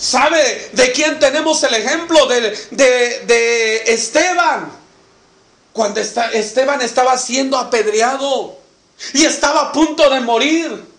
¿Sabe 0.00 0.70
de 0.72 0.92
quién 0.92 1.18
tenemos 1.18 1.62
el 1.62 1.74
ejemplo? 1.74 2.26
De, 2.26 3.82
Esteban. 3.86 4.72
Cuando 5.74 6.00
Esteban 6.00 6.80
estaba 6.80 7.18
siendo 7.18 7.58
apedreado 7.58 8.58
y 9.12 9.24
estaba 9.24 9.68
a 9.68 9.72
punto 9.72 10.08
de 10.08 10.20
morir. 10.20 10.90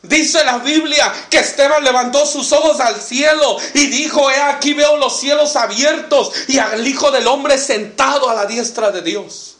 Dice 0.00 0.44
la 0.44 0.58
Biblia 0.58 1.12
que 1.28 1.40
Esteban 1.40 1.84
levantó 1.84 2.24
sus 2.24 2.52
ojos 2.52 2.80
al 2.80 2.98
cielo 3.00 3.58
y 3.74 3.86
dijo, 3.88 4.30
he 4.30 4.40
aquí 4.40 4.72
veo 4.72 4.96
los 4.96 5.20
cielos 5.20 5.54
abiertos 5.56 6.32
y 6.46 6.58
al 6.58 6.86
Hijo 6.86 7.10
del 7.10 7.26
Hombre 7.26 7.58
sentado 7.58 8.30
a 8.30 8.34
la 8.34 8.46
diestra 8.46 8.90
de 8.90 9.02
Dios. 9.02 9.56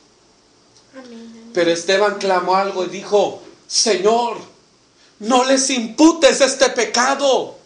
Pero 1.52 1.70
Esteban 1.70 2.14
clamó 2.14 2.56
algo 2.56 2.84
y 2.84 2.88
dijo, 2.88 3.42
Señor, 3.66 4.38
no 5.18 5.44
les 5.44 5.68
imputes 5.70 6.40
este 6.40 6.70
pecado. 6.70 7.57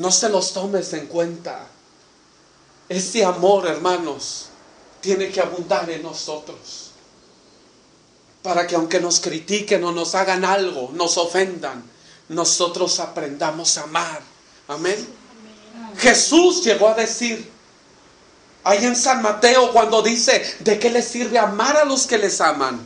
No 0.00 0.10
se 0.10 0.30
los 0.30 0.54
tomes 0.54 0.94
en 0.94 1.06
cuenta. 1.06 1.66
Ese 2.88 3.22
amor, 3.22 3.66
hermanos, 3.66 4.46
tiene 5.02 5.28
que 5.30 5.42
abundar 5.42 5.90
en 5.90 6.02
nosotros. 6.02 6.92
Para 8.42 8.66
que 8.66 8.76
aunque 8.76 8.98
nos 8.98 9.20
critiquen 9.20 9.84
o 9.84 9.92
nos 9.92 10.14
hagan 10.14 10.46
algo, 10.46 10.90
nos 10.94 11.18
ofendan, 11.18 11.84
nosotros 12.30 12.98
aprendamos 12.98 13.76
a 13.76 13.82
amar. 13.82 14.22
Amén. 14.68 15.06
Jesús 15.98 16.64
llegó 16.64 16.88
a 16.88 16.94
decir, 16.94 17.50
Ahí 18.62 18.84
en 18.84 18.94
San 18.96 19.22
Mateo 19.22 19.72
cuando 19.72 20.02
dice, 20.02 20.56
¿de 20.60 20.78
qué 20.78 20.90
les 20.90 21.08
sirve 21.08 21.38
amar 21.38 21.78
a 21.78 21.84
los 21.86 22.06
que 22.06 22.18
les 22.18 22.42
aman? 22.42 22.84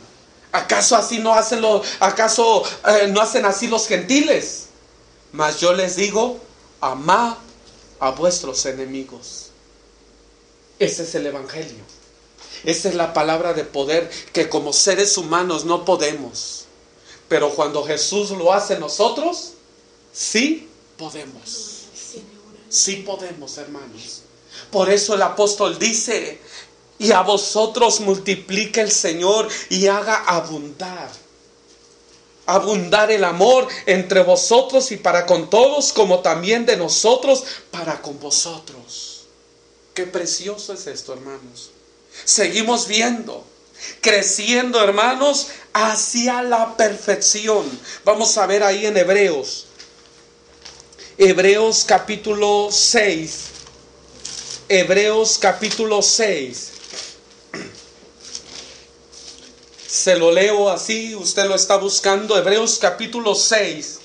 ¿Acaso 0.53 0.95
así 0.95 1.19
no 1.19 1.33
hacen 1.33 1.59
los, 1.59 1.85
acaso 1.99 2.63
eh, 2.87 3.07
no 3.09 3.19
hacen 3.19 3.45
así 3.45 3.67
los 3.67 3.85
gentiles? 3.85 4.67
Mas 5.33 5.59
yo 5.59 5.73
les 5.73 5.97
digo, 5.97 6.39
amad 6.91 7.37
a 7.99 8.11
vuestros 8.11 8.65
enemigos. 8.65 9.49
Ese 10.79 11.03
es 11.03 11.15
el 11.15 11.25
evangelio. 11.25 11.83
Esa 12.63 12.89
es 12.89 12.95
la 12.95 13.13
palabra 13.13 13.53
de 13.53 13.63
poder 13.63 14.09
que 14.33 14.49
como 14.49 14.73
seres 14.73 15.17
humanos 15.17 15.65
no 15.65 15.85
podemos. 15.85 16.65
Pero 17.27 17.49
cuando 17.51 17.83
Jesús 17.83 18.31
lo 18.31 18.53
hace 18.53 18.77
nosotros, 18.79 19.53
sí 20.13 20.69
podemos. 20.97 21.85
Sí 22.69 22.97
podemos, 22.97 23.57
hermanos. 23.57 24.21
Por 24.71 24.89
eso 24.89 25.15
el 25.15 25.21
apóstol 25.21 25.79
dice, 25.79 26.39
y 26.99 27.11
a 27.11 27.21
vosotros 27.21 27.99
multiplique 27.99 28.81
el 28.81 28.91
Señor 28.91 29.47
y 29.69 29.87
haga 29.87 30.25
abundar. 30.25 31.09
Abundar 32.45 33.11
el 33.11 33.23
amor 33.23 33.67
entre 33.85 34.21
vosotros 34.21 34.91
y 34.91 34.97
para 34.97 35.25
con 35.25 35.49
todos, 35.49 35.91
como 35.93 36.19
también 36.19 36.65
de 36.65 36.77
nosotros 36.77 37.43
para 37.71 38.01
con 38.01 38.19
vosotros. 38.19 39.25
Qué 39.93 40.05
precioso 40.05 40.73
es 40.73 40.87
esto, 40.87 41.13
hermanos. 41.13 41.71
Seguimos 42.23 42.87
viendo, 42.87 43.43
creciendo, 44.01 44.83
hermanos, 44.83 45.47
hacia 45.73 46.43
la 46.43 46.77
perfección. 46.77 47.65
Vamos 48.03 48.37
a 48.37 48.45
ver 48.45 48.63
ahí 48.63 48.85
en 48.85 48.97
Hebreos. 48.97 49.65
Hebreos 51.17 51.85
capítulo 51.85 52.69
6. 52.71 53.37
Hebreos 54.67 55.37
capítulo 55.39 56.01
6. 56.01 56.71
Se 59.95 60.17
lo 60.17 60.29
leo 60.29 60.69
así, 60.69 61.15
usted 61.15 61.45
lo 61.45 61.55
está 61.55 61.77
buscando, 61.77 62.37
Hebreos 62.37 62.79
capítulo 62.81 63.33
6. 63.33 64.01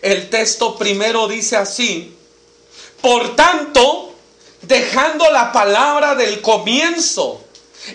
El 0.00 0.30
texto 0.30 0.78
primero 0.78 1.26
dice 1.26 1.56
así, 1.56 2.16
por 3.00 3.34
tanto, 3.34 4.14
dejando 4.62 5.28
la 5.32 5.50
palabra 5.50 6.14
del 6.14 6.40
comienzo 6.40 7.42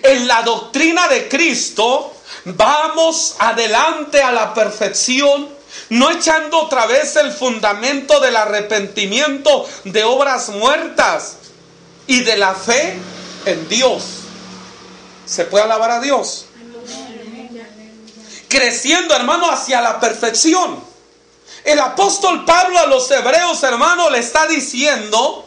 en 0.03 0.27
la 0.27 0.41
doctrina 0.41 1.07
de 1.07 1.29
Cristo, 1.29 2.13
vamos 2.43 3.36
adelante 3.39 4.21
a 4.21 4.33
la 4.33 4.53
perfección, 4.53 5.47
no 5.89 6.12
echando 6.12 6.63
otra 6.63 6.86
vez 6.86 7.15
el 7.15 7.31
fundamento 7.31 8.19
del 8.19 8.36
arrepentimiento 8.36 9.65
de 9.86 10.03
obras 10.03 10.49
muertas 10.49 11.38
y 12.07 12.25
de 12.25 12.36
la 12.36 12.53
fe 12.53 12.99
en 13.45 13.69
Dios. 13.69 14.03
¿Se 15.25 15.45
puede 15.45 15.63
alabar 15.63 15.91
a 15.91 16.01
Dios? 16.01 16.46
Creciendo, 18.47 19.15
hermano, 19.15 19.49
hacia 19.49 19.81
la 19.81 19.99
perfección. 19.99 20.83
El 21.63 21.79
apóstol 21.79 22.45
Pablo 22.45 22.79
a 22.79 22.86
los 22.86 23.10
hebreos, 23.12 23.62
hermano, 23.63 24.10
le 24.10 24.19
está 24.19 24.47
diciendo, 24.47 25.45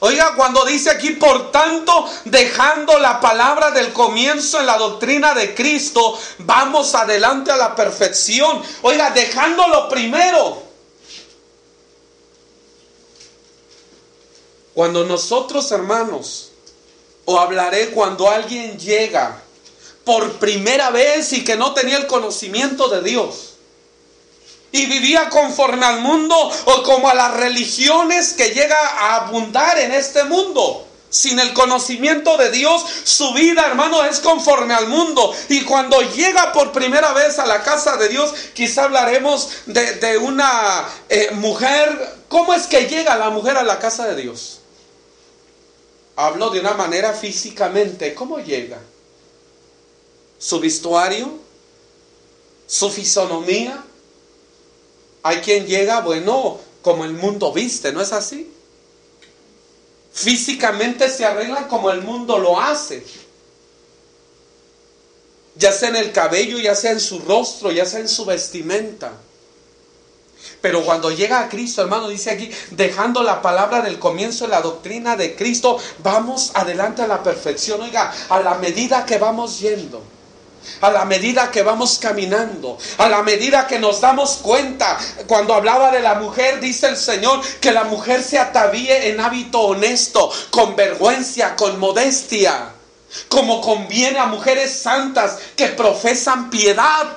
oiga, 0.00 0.34
cuando 0.34 0.64
dice 0.64 0.90
aquí, 0.90 1.10
por 1.10 1.52
tanto, 1.52 2.08
dejando 2.24 2.98
la 2.98 3.20
palabra 3.20 3.70
del 3.70 3.92
comienzo 3.92 4.58
en 4.58 4.66
la 4.66 4.78
doctrina 4.78 5.34
de 5.34 5.54
Cristo, 5.54 6.18
vamos 6.38 6.94
adelante 6.94 7.52
a 7.52 7.56
la 7.56 7.74
perfección. 7.74 8.62
Oiga, 8.82 9.10
dejándolo 9.10 9.88
primero. 9.88 10.62
Cuando 14.74 15.04
nosotros, 15.04 15.70
hermanos, 15.72 16.50
o 17.26 17.38
hablaré 17.38 17.90
cuando 17.90 18.28
alguien 18.28 18.78
llega 18.78 19.40
por 20.04 20.38
primera 20.38 20.90
vez 20.90 21.32
y 21.32 21.44
que 21.44 21.56
no 21.56 21.74
tenía 21.74 21.96
el 21.96 22.06
conocimiento 22.06 22.88
de 22.88 23.02
Dios. 23.02 23.54
Y 24.72 24.86
vivía 24.86 25.28
conforme 25.30 25.84
al 25.84 26.00
mundo 26.00 26.36
o 26.36 26.82
como 26.82 27.08
a 27.08 27.14
las 27.14 27.34
religiones 27.34 28.32
que 28.34 28.50
llega 28.50 28.78
a 28.78 29.16
abundar 29.16 29.78
en 29.78 29.92
este 29.92 30.24
mundo. 30.24 30.86
Sin 31.10 31.40
el 31.40 31.52
conocimiento 31.52 32.36
de 32.36 32.52
Dios, 32.52 32.84
su 33.02 33.32
vida, 33.32 33.66
hermano, 33.66 34.04
es 34.04 34.20
conforme 34.20 34.74
al 34.74 34.86
mundo. 34.86 35.34
Y 35.48 35.62
cuando 35.62 36.00
llega 36.02 36.52
por 36.52 36.70
primera 36.70 37.12
vez 37.12 37.40
a 37.40 37.46
la 37.46 37.64
casa 37.64 37.96
de 37.96 38.08
Dios, 38.08 38.32
quizá 38.54 38.84
hablaremos 38.84 39.48
de, 39.66 40.18
una 40.18 40.88
eh, 41.08 41.30
mujer. 41.32 42.18
¿Cómo 42.28 42.54
es 42.54 42.68
que 42.68 42.86
llega 42.86 43.16
la 43.16 43.30
mujer 43.30 43.56
a 43.56 43.64
la 43.64 43.80
casa 43.80 44.06
de 44.06 44.22
Dios? 44.22 44.60
Hablo 46.14 46.50
de 46.50 46.60
una 46.60 46.74
manera 46.74 47.12
físicamente. 47.12 48.14
¿Cómo 48.14 48.38
llega? 48.38 48.78
Su 50.40 50.58
vestuario, 50.58 51.30
su 52.66 52.90
fisonomía. 52.90 53.84
Hay 55.22 55.36
quien 55.38 55.66
llega, 55.66 56.00
bueno, 56.00 56.58
como 56.82 57.04
el 57.04 57.12
mundo 57.12 57.52
viste, 57.52 57.92
¿no 57.92 58.00
es 58.00 58.12
así? 58.12 58.50
Físicamente 60.12 61.08
se 61.10 61.26
arregla 61.26 61.68
como 61.68 61.90
el 61.90 62.00
mundo 62.00 62.38
lo 62.38 62.58
hace. 62.58 63.04
Ya 65.56 65.72
sea 65.72 65.90
en 65.90 65.96
el 65.96 66.10
cabello, 66.10 66.58
ya 66.58 66.74
sea 66.74 66.92
en 66.92 67.00
su 67.00 67.18
rostro, 67.18 67.70
ya 67.70 67.84
sea 67.84 68.00
en 68.00 68.08
su 68.08 68.24
vestimenta. 68.24 69.12
Pero 70.62 70.82
cuando 70.84 71.10
llega 71.10 71.40
a 71.40 71.48
Cristo, 71.50 71.82
hermano, 71.82 72.08
dice 72.08 72.30
aquí, 72.30 72.50
dejando 72.70 73.22
la 73.22 73.42
palabra 73.42 73.82
del 73.82 73.98
comienzo 73.98 74.46
de 74.46 74.52
la 74.52 74.62
doctrina 74.62 75.16
de 75.16 75.36
Cristo, 75.36 75.78
vamos 75.98 76.52
adelante 76.54 77.02
a 77.02 77.06
la 77.06 77.22
perfección. 77.22 77.82
Oiga, 77.82 78.10
a 78.30 78.40
la 78.40 78.54
medida 78.54 79.04
que 79.04 79.18
vamos 79.18 79.60
yendo 79.60 80.02
a 80.80 80.90
la 80.90 81.04
medida 81.04 81.50
que 81.50 81.62
vamos 81.62 81.98
caminando, 81.98 82.78
a 82.98 83.08
la 83.08 83.22
medida 83.22 83.66
que 83.66 83.78
nos 83.78 84.00
damos 84.00 84.38
cuenta, 84.42 84.98
cuando 85.26 85.54
hablaba 85.54 85.90
de 85.90 86.00
la 86.00 86.14
mujer, 86.14 86.60
dice 86.60 86.88
el 86.88 86.96
Señor, 86.96 87.40
que 87.60 87.72
la 87.72 87.84
mujer 87.84 88.22
se 88.22 88.38
atavíe 88.38 89.08
en 89.08 89.20
hábito 89.20 89.60
honesto, 89.60 90.30
con 90.50 90.76
vergüenza, 90.76 91.56
con 91.56 91.78
modestia, 91.78 92.72
como 93.28 93.60
conviene 93.60 94.18
a 94.18 94.26
mujeres 94.26 94.72
santas 94.72 95.38
que 95.56 95.68
profesan 95.68 96.50
piedad. 96.50 97.16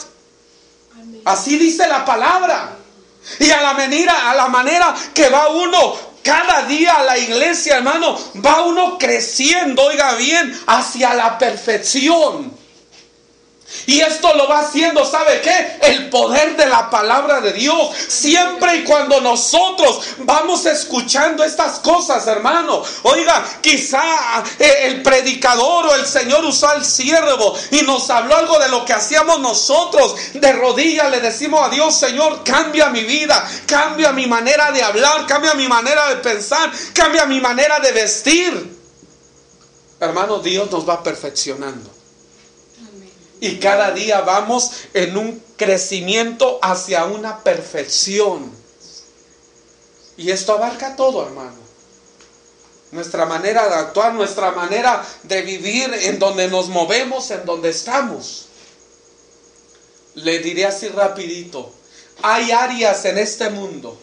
Así 1.26 1.58
dice 1.58 1.88
la 1.88 2.04
palabra. 2.06 2.78
Y 3.40 3.50
a 3.52 3.62
la 3.62 3.74
manera, 3.74 4.32
a 4.32 4.36
la 4.36 4.48
manera 4.48 4.94
que 5.14 5.30
va 5.30 5.48
uno 5.48 5.96
cada 6.24 6.64
día 6.64 6.96
a 6.96 7.04
la 7.04 7.18
iglesia, 7.18 7.78
hermano, 7.78 8.18
va 8.46 8.64
uno 8.64 8.98
creciendo, 8.98 9.84
oiga 9.84 10.16
bien, 10.16 10.58
hacia 10.68 11.14
la 11.14 11.38
perfección. 11.38 12.63
Y 13.86 14.00
esto 14.00 14.34
lo 14.36 14.48
va 14.48 14.60
haciendo, 14.60 15.06
¿sabe 15.06 15.42
qué? 15.42 15.78
El 15.82 16.10
poder 16.10 16.56
de 16.56 16.66
la 16.68 16.90
palabra 16.90 17.42
de 17.42 17.54
Dios. 17.54 17.90
Siempre 18.08 18.78
y 18.78 18.84
cuando 18.84 19.20
nosotros 19.20 20.00
vamos 20.20 20.66
escuchando 20.66 21.44
estas 21.44 21.80
cosas, 21.80 22.26
hermano. 22.28 22.84
Oiga, 23.04 23.44
quizá 23.62 24.44
eh, 24.60 24.86
el 24.86 25.02
predicador 25.02 25.88
o 25.88 25.96
el 25.96 26.06
Señor 26.06 26.46
usó 26.46 26.70
al 26.70 26.86
siervo 26.86 27.56
y 27.72 27.82
nos 27.82 28.10
habló 28.10 28.36
algo 28.36 28.60
de 28.60 28.70
lo 28.70 28.86
que 28.86 28.94
hacíamos 28.94 29.40
nosotros. 29.40 30.16
De 30.34 30.54
rodillas 30.54 31.12
le 31.12 31.20
decimos 31.20 31.62
a 31.66 31.70
Dios, 31.70 31.96
Señor, 31.96 32.44
cambia 32.44 32.90
mi 32.90 33.04
vida, 33.04 33.46
cambia 33.66 34.12
mi 34.12 34.28
manera 34.28 34.72
de 34.72 34.82
hablar, 34.82 35.26
cambia 35.26 35.54
mi 35.54 35.68
manera 35.68 36.10
de 36.10 36.18
pensar, 36.18 36.72
cambia 36.94 37.26
mi 37.26 37.42
manera 37.42 37.80
de 37.80 37.92
vestir. 37.92 38.84
Hermano, 40.00 40.40
Dios 40.40 40.70
nos 40.72 40.88
va 40.88 41.02
perfeccionando. 41.02 41.93
Y 43.44 43.58
cada 43.58 43.92
día 43.92 44.22
vamos 44.22 44.72
en 44.94 45.18
un 45.18 45.44
crecimiento 45.58 46.60
hacia 46.62 47.04
una 47.04 47.44
perfección. 47.44 48.50
Y 50.16 50.32
esto 50.32 50.54
abarca 50.54 50.96
todo, 50.96 51.26
hermano. 51.26 51.58
Nuestra 52.92 53.26
manera 53.26 53.68
de 53.68 53.76
actuar, 53.76 54.14
nuestra 54.14 54.52
manera 54.52 55.06
de 55.24 55.42
vivir, 55.42 55.94
en 55.94 56.20
donde 56.20 56.48
nos 56.48 56.70
movemos, 56.70 57.32
en 57.32 57.44
donde 57.44 57.72
estamos. 57.72 58.46
Le 60.16 60.40
diré 60.40 60.66
así 60.66 60.88
rapidito. 60.88 61.70
Hay 62.22 62.50
áreas 62.50 63.04
en 63.04 63.18
este 63.18 63.50
mundo. 63.50 64.00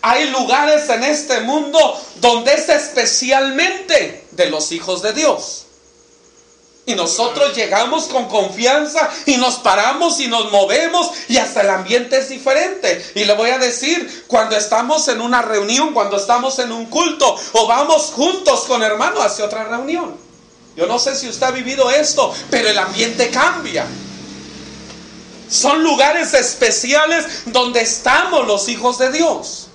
Hay 0.00 0.30
lugares 0.30 0.88
en 0.88 1.04
este 1.04 1.42
mundo 1.42 1.78
donde 2.22 2.54
es 2.54 2.70
especialmente 2.70 4.24
de 4.30 4.48
los 4.48 4.72
hijos 4.72 5.02
de 5.02 5.12
Dios. 5.12 5.66
Y 6.84 6.96
nosotros 6.96 7.54
llegamos 7.54 8.06
con 8.06 8.28
confianza 8.28 9.08
y 9.26 9.36
nos 9.36 9.56
paramos 9.56 10.18
y 10.18 10.26
nos 10.26 10.50
movemos 10.50 11.12
y 11.28 11.36
hasta 11.36 11.60
el 11.60 11.70
ambiente 11.70 12.18
es 12.18 12.28
diferente. 12.28 13.12
Y 13.14 13.24
le 13.24 13.34
voy 13.34 13.50
a 13.50 13.58
decir, 13.58 14.24
cuando 14.26 14.56
estamos 14.56 15.06
en 15.06 15.20
una 15.20 15.42
reunión, 15.42 15.94
cuando 15.94 16.16
estamos 16.16 16.58
en 16.58 16.72
un 16.72 16.86
culto 16.86 17.36
o 17.52 17.66
vamos 17.68 18.06
juntos 18.06 18.62
con 18.62 18.82
hermano 18.82 19.22
hacia 19.22 19.44
otra 19.44 19.64
reunión. 19.64 20.16
Yo 20.74 20.86
no 20.86 20.98
sé 20.98 21.14
si 21.14 21.28
usted 21.28 21.46
ha 21.46 21.50
vivido 21.52 21.88
esto, 21.90 22.34
pero 22.50 22.68
el 22.68 22.78
ambiente 22.78 23.30
cambia. 23.30 23.86
Son 25.48 25.84
lugares 25.84 26.34
especiales 26.34 27.26
donde 27.46 27.82
estamos 27.82 28.44
los 28.46 28.68
hijos 28.68 28.98
de 28.98 29.12
Dios. 29.12 29.68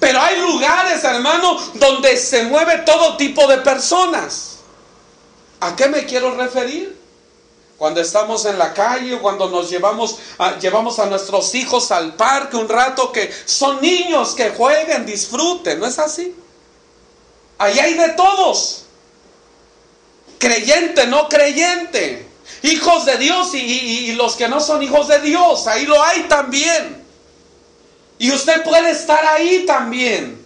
Pero 0.00 0.20
hay 0.20 0.40
lugares, 0.40 1.04
hermano, 1.04 1.58
donde 1.74 2.16
se 2.16 2.44
mueve 2.44 2.78
todo 2.78 3.16
tipo 3.16 3.46
de 3.46 3.58
personas. 3.58 4.51
¿A 5.62 5.76
qué 5.76 5.86
me 5.86 6.04
quiero 6.06 6.34
referir? 6.34 6.98
Cuando 7.78 8.00
estamos 8.00 8.44
en 8.46 8.58
la 8.58 8.74
calle, 8.74 9.16
cuando 9.18 9.48
nos 9.48 9.70
llevamos 9.70 10.18
a, 10.38 10.58
llevamos 10.58 10.98
a 10.98 11.06
nuestros 11.06 11.54
hijos 11.54 11.92
al 11.92 12.14
parque 12.16 12.56
un 12.56 12.68
rato, 12.68 13.12
que 13.12 13.32
son 13.44 13.80
niños 13.80 14.34
que 14.34 14.50
jueguen, 14.50 15.06
disfruten, 15.06 15.78
¿no 15.78 15.86
es 15.86 16.00
así? 16.00 16.34
Ahí 17.58 17.78
hay 17.78 17.94
de 17.94 18.08
todos. 18.10 18.86
Creyente, 20.38 21.06
no 21.06 21.28
creyente. 21.28 22.26
Hijos 22.62 23.04
de 23.04 23.18
Dios 23.18 23.54
y, 23.54 23.58
y 23.58 24.14
los 24.14 24.34
que 24.34 24.48
no 24.48 24.60
son 24.60 24.82
hijos 24.82 25.06
de 25.06 25.20
Dios. 25.20 25.68
Ahí 25.68 25.86
lo 25.86 26.02
hay 26.02 26.22
también. 26.24 27.04
Y 28.18 28.32
usted 28.32 28.64
puede 28.64 28.90
estar 28.90 29.24
ahí 29.26 29.64
también. 29.64 30.41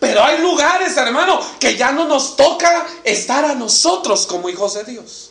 Pero 0.00 0.22
hay 0.22 0.38
lugares, 0.38 0.96
hermano, 0.96 1.40
que 1.58 1.76
ya 1.76 1.92
no 1.92 2.06
nos 2.06 2.36
toca 2.36 2.86
estar 3.04 3.44
a 3.44 3.54
nosotros 3.54 4.26
como 4.26 4.48
hijos 4.48 4.74
de 4.74 4.84
Dios. 4.84 5.30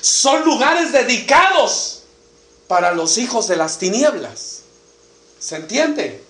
Son 0.00 0.44
lugares 0.44 0.92
dedicados 0.92 2.02
para 2.66 2.92
los 2.92 3.18
hijos 3.18 3.48
de 3.48 3.56
las 3.56 3.78
tinieblas. 3.78 4.62
¿Se 5.38 5.56
entiende? 5.56 6.24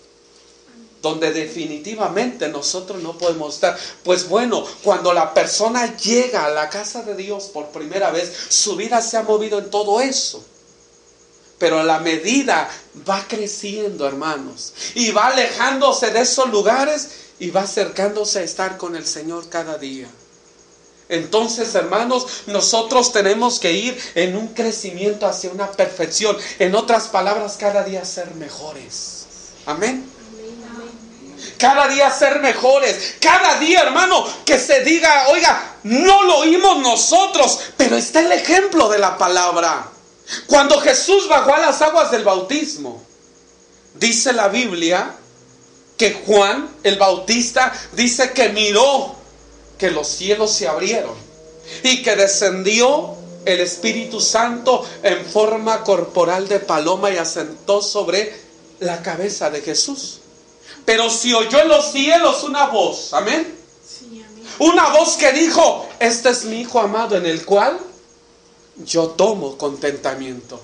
Donde 1.00 1.32
definitivamente 1.32 2.48
nosotros 2.48 3.02
no 3.02 3.16
podemos 3.16 3.54
estar. 3.54 3.78
Pues 4.02 4.28
bueno, 4.28 4.64
cuando 4.82 5.12
la 5.12 5.32
persona 5.32 5.96
llega 5.96 6.44
a 6.46 6.50
la 6.50 6.68
casa 6.68 7.02
de 7.02 7.14
Dios 7.14 7.44
por 7.44 7.68
primera 7.68 8.10
vez, 8.10 8.32
su 8.48 8.76
vida 8.76 9.00
se 9.00 9.16
ha 9.16 9.22
movido 9.22 9.58
en 9.58 9.70
todo 9.70 10.00
eso. 10.00 10.44
Pero 11.58 11.82
la 11.82 12.00
medida 12.00 12.68
va 13.08 13.24
creciendo, 13.26 14.06
hermanos, 14.06 14.74
y 14.94 15.10
va 15.12 15.28
alejándose 15.28 16.10
de 16.10 16.20
esos 16.20 16.50
lugares 16.50 17.08
y 17.38 17.50
va 17.50 17.62
acercándose 17.62 18.40
a 18.40 18.42
estar 18.42 18.76
con 18.76 18.96
el 18.96 19.06
Señor 19.06 19.48
cada 19.48 19.78
día. 19.78 20.08
Entonces, 21.08 21.74
hermanos, 21.74 22.26
nosotros 22.46 23.12
tenemos 23.12 23.60
que 23.60 23.72
ir 23.72 24.00
en 24.14 24.36
un 24.36 24.48
crecimiento 24.48 25.26
hacia 25.26 25.50
una 25.50 25.70
perfección. 25.70 26.36
En 26.58 26.74
otras 26.74 27.08
palabras, 27.08 27.56
cada 27.58 27.84
día 27.84 28.04
ser 28.04 28.34
mejores. 28.34 29.26
Amén. 29.66 30.04
Cada 31.58 31.86
día 31.88 32.10
ser 32.10 32.40
mejores. 32.40 33.16
Cada 33.20 33.58
día, 33.60 33.82
hermano, 33.82 34.26
que 34.44 34.58
se 34.58 34.80
diga, 34.80 35.28
oiga, 35.28 35.76
no 35.84 36.24
lo 36.24 36.38
oímos 36.38 36.80
nosotros, 36.80 37.60
pero 37.76 37.96
está 37.96 38.20
el 38.20 38.32
ejemplo 38.32 38.88
de 38.88 38.98
la 38.98 39.16
palabra. 39.16 39.88
Cuando 40.46 40.80
Jesús 40.80 41.28
bajó 41.28 41.54
a 41.54 41.60
las 41.60 41.80
aguas 41.82 42.10
del 42.10 42.24
bautismo, 42.24 43.00
dice 43.94 44.32
la 44.32 44.48
Biblia 44.48 45.14
que 45.96 46.22
Juan 46.26 46.68
el 46.82 46.98
Bautista 46.98 47.72
dice 47.92 48.32
que 48.32 48.50
miró 48.50 49.14
que 49.78 49.90
los 49.90 50.06
cielos 50.08 50.52
se 50.52 50.68
abrieron 50.68 51.14
y 51.82 52.02
que 52.02 52.16
descendió 52.16 53.14
el 53.44 53.60
Espíritu 53.60 54.20
Santo 54.20 54.84
en 55.02 55.24
forma 55.24 55.82
corporal 55.84 56.48
de 56.48 56.60
paloma 56.60 57.10
y 57.10 57.16
asentó 57.16 57.80
sobre 57.80 58.34
la 58.80 59.02
cabeza 59.02 59.50
de 59.50 59.62
Jesús. 59.62 60.20
Pero 60.84 61.08
si 61.10 61.32
oyó 61.32 61.60
en 61.60 61.68
los 61.68 61.92
cielos 61.92 62.42
una 62.42 62.66
voz, 62.66 63.12
amén. 63.12 63.54
Una 64.58 64.88
voz 64.90 65.16
que 65.16 65.32
dijo, 65.32 65.88
este 65.98 66.30
es 66.30 66.44
mi 66.44 66.62
Hijo 66.62 66.80
amado 66.80 67.16
en 67.16 67.26
el 67.26 67.44
cual 67.44 67.78
yo 68.84 69.08
tomo 69.08 69.56
contentamiento. 69.56 70.60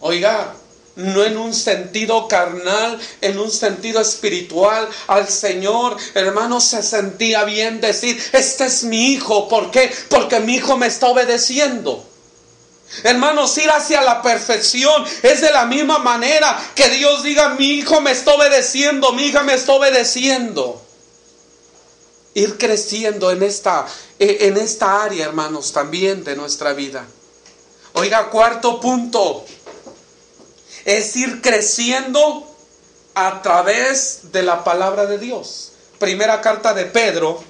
Oiga, 0.00 0.54
no 0.98 1.24
en 1.24 1.38
un 1.38 1.54
sentido 1.54 2.26
carnal, 2.26 2.98
en 3.20 3.38
un 3.38 3.50
sentido 3.50 4.00
espiritual. 4.00 4.88
Al 5.06 5.28
Señor, 5.28 5.96
hermano, 6.14 6.60
se 6.60 6.82
sentía 6.82 7.44
bien 7.44 7.80
decir, 7.80 8.20
este 8.32 8.66
es 8.66 8.82
mi 8.82 9.12
hijo. 9.12 9.48
¿Por 9.48 9.70
qué? 9.70 9.92
Porque 10.08 10.40
mi 10.40 10.56
hijo 10.56 10.76
me 10.76 10.88
está 10.88 11.06
obedeciendo. 11.06 12.04
Hermanos, 13.04 13.56
ir 13.58 13.70
hacia 13.70 14.00
la 14.02 14.22
perfección 14.22 15.04
es 15.22 15.40
de 15.40 15.52
la 15.52 15.66
misma 15.66 15.98
manera 15.98 16.58
que 16.74 16.88
Dios 16.88 17.22
diga, 17.22 17.50
mi 17.50 17.74
hijo 17.74 18.00
me 18.00 18.10
está 18.10 18.34
obedeciendo, 18.34 19.12
mi 19.12 19.26
hija 19.26 19.44
me 19.44 19.54
está 19.54 19.74
obedeciendo. 19.74 20.82
Ir 22.34 22.58
creciendo 22.58 23.30
en 23.30 23.44
esta, 23.44 23.86
eh, 24.18 24.38
en 24.42 24.56
esta 24.56 25.04
área, 25.04 25.26
hermanos, 25.26 25.72
también 25.72 26.24
de 26.24 26.34
nuestra 26.34 26.72
vida. 26.72 27.06
Oiga, 27.94 28.30
cuarto 28.30 28.80
punto 28.80 29.44
es 30.88 31.14
ir 31.16 31.42
creciendo 31.42 32.50
a 33.12 33.42
través 33.42 34.32
de 34.32 34.42
la 34.42 34.64
palabra 34.64 35.04
de 35.04 35.18
Dios. 35.18 35.72
Primera 35.98 36.40
carta 36.40 36.72
de 36.72 36.86
Pedro, 36.86 37.44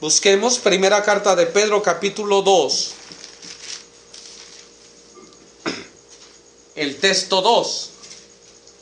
busquemos 0.00 0.58
primera 0.58 1.04
carta 1.04 1.36
de 1.36 1.46
Pedro 1.46 1.80
capítulo 1.80 2.42
2, 2.42 2.90
el 6.74 6.96
texto 6.96 7.40
2, 7.40 7.90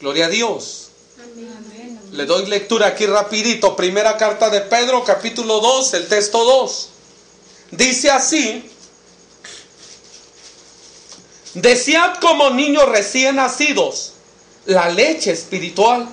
gloria 0.01 0.27
a 0.27 0.29
Dios. 0.31 0.89
Le 2.13 2.25
doy 2.25 2.47
lectura 2.47 2.87
aquí 2.87 3.05
rapidito, 3.05 3.77
primera 3.77 4.17
carta 4.17 4.49
de 4.49 4.63
Pedro 4.63 5.05
capítulo 5.05 5.61
2, 5.61 5.93
el 5.93 6.09
texto 6.09 6.43
2. 6.43 6.89
Dice 7.73 8.11
así, 8.11 8.71
Desead 11.55 12.17
como 12.21 12.51
niños 12.51 12.89
recién 12.89 13.37
nacidos 13.37 14.15
la 14.67 14.91
leche 14.91 15.33
espiritual, 15.33 16.07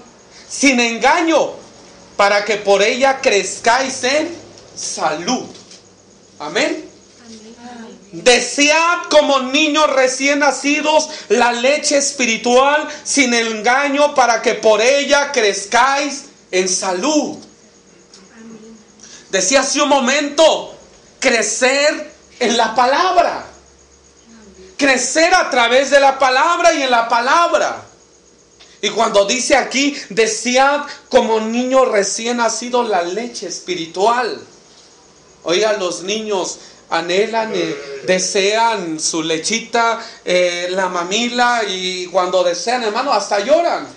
sin 0.48 0.80
engaño, 0.80 1.52
para 2.16 2.46
que 2.46 2.56
por 2.56 2.82
ella 2.82 3.20
crezcáis 3.20 4.04
en 4.04 4.34
salud. 4.76 5.44
Amén. 6.40 6.90
Desead 8.14 9.10
como 9.10 9.42
niños 9.42 9.90
recién 9.94 10.40
nacidos 10.40 11.10
la 11.28 11.52
leche 11.52 11.98
espiritual 11.98 12.88
sin 13.04 13.34
engaño 13.34 14.16
para 14.16 14.42
que 14.42 14.54
por 14.54 14.82
ella 14.82 15.34
crezcáis 15.34 16.24
en 16.52 16.70
salud. 16.70 17.38
Decía 19.32 19.62
hace 19.62 19.82
un 19.82 19.90
momento, 19.90 20.78
crecer 21.20 22.14
en 22.40 22.56
la 22.56 22.74
palabra 22.74 23.46
crecer 24.78 25.34
a 25.34 25.50
través 25.50 25.90
de 25.90 26.00
la 26.00 26.18
palabra 26.20 26.74
y 26.74 26.84
en 26.84 26.92
la 26.92 27.08
palabra. 27.08 27.84
Y 28.82 28.90
cuando 28.90 29.26
dice 29.26 29.56
aquí, 29.56 29.96
desead 30.10 30.82
como 31.10 31.40
niño 31.40 31.86
recién 31.86 32.38
nacido 32.38 32.84
la 32.84 33.02
leche 33.02 33.48
espiritual. 33.48 34.40
Oiga, 35.44 35.74
los 35.74 36.04
niños 36.04 36.60
anhelan, 36.90 37.52
eh, 37.56 38.04
desean 38.06 39.00
su 39.00 39.24
lechita, 39.24 40.00
eh, 40.24 40.68
la 40.72 40.90
mamila 40.90 41.64
y 41.68 42.08
cuando 42.08 42.44
desean, 42.44 42.84
hermano, 42.84 43.14
hasta 43.14 43.40
lloran. 43.40 43.88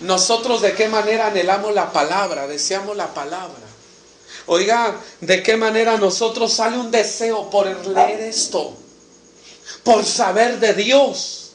Nosotros 0.00 0.62
de 0.62 0.74
qué 0.74 0.88
manera 0.88 1.26
anhelamos 1.26 1.74
la 1.74 1.92
palabra, 1.92 2.46
deseamos 2.46 2.96
la 2.96 3.12
palabra. 3.12 3.56
Oiga, 4.46 4.94
de 5.20 5.42
qué 5.42 5.56
manera 5.56 5.96
nosotros 5.96 6.52
sale 6.52 6.78
un 6.78 6.90
deseo 6.90 7.50
por 7.50 7.66
leer 7.66 8.20
esto 8.20 8.76
por 9.82 10.04
saber 10.04 10.60
de 10.60 10.74
Dios, 10.74 11.52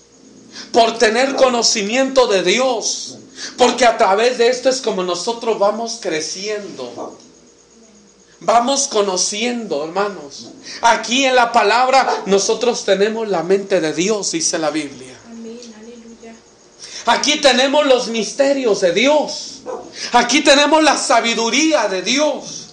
por 0.72 0.98
tener 0.98 1.36
conocimiento 1.36 2.28
de 2.28 2.44
Dios, 2.44 3.18
porque 3.58 3.86
a 3.86 3.98
través 3.98 4.38
de 4.38 4.48
esto 4.48 4.70
es 4.70 4.82
como 4.82 5.04
nosotros 5.04 5.60
vamos 5.60 6.00
creciendo. 6.02 7.18
Vamos 8.42 8.88
conociendo, 8.88 9.86
hermanos. 9.86 10.50
Aquí 10.82 11.26
en 11.26 11.36
la 11.36 11.52
palabra 11.52 12.24
nosotros 12.26 12.86
tenemos 12.86 13.28
la 13.28 13.44
mente 13.44 13.82
de 13.82 13.94
Dios, 13.94 14.32
dice 14.32 14.60
la 14.60 14.70
Biblia. 14.70 15.16
Aquí 17.08 17.40
tenemos 17.40 17.86
los 17.86 18.08
misterios 18.08 18.82
de 18.82 18.92
Dios. 18.92 19.62
Aquí 20.12 20.42
tenemos 20.42 20.84
la 20.84 20.98
sabiduría 20.98 21.88
de 21.88 22.02
Dios. 22.02 22.65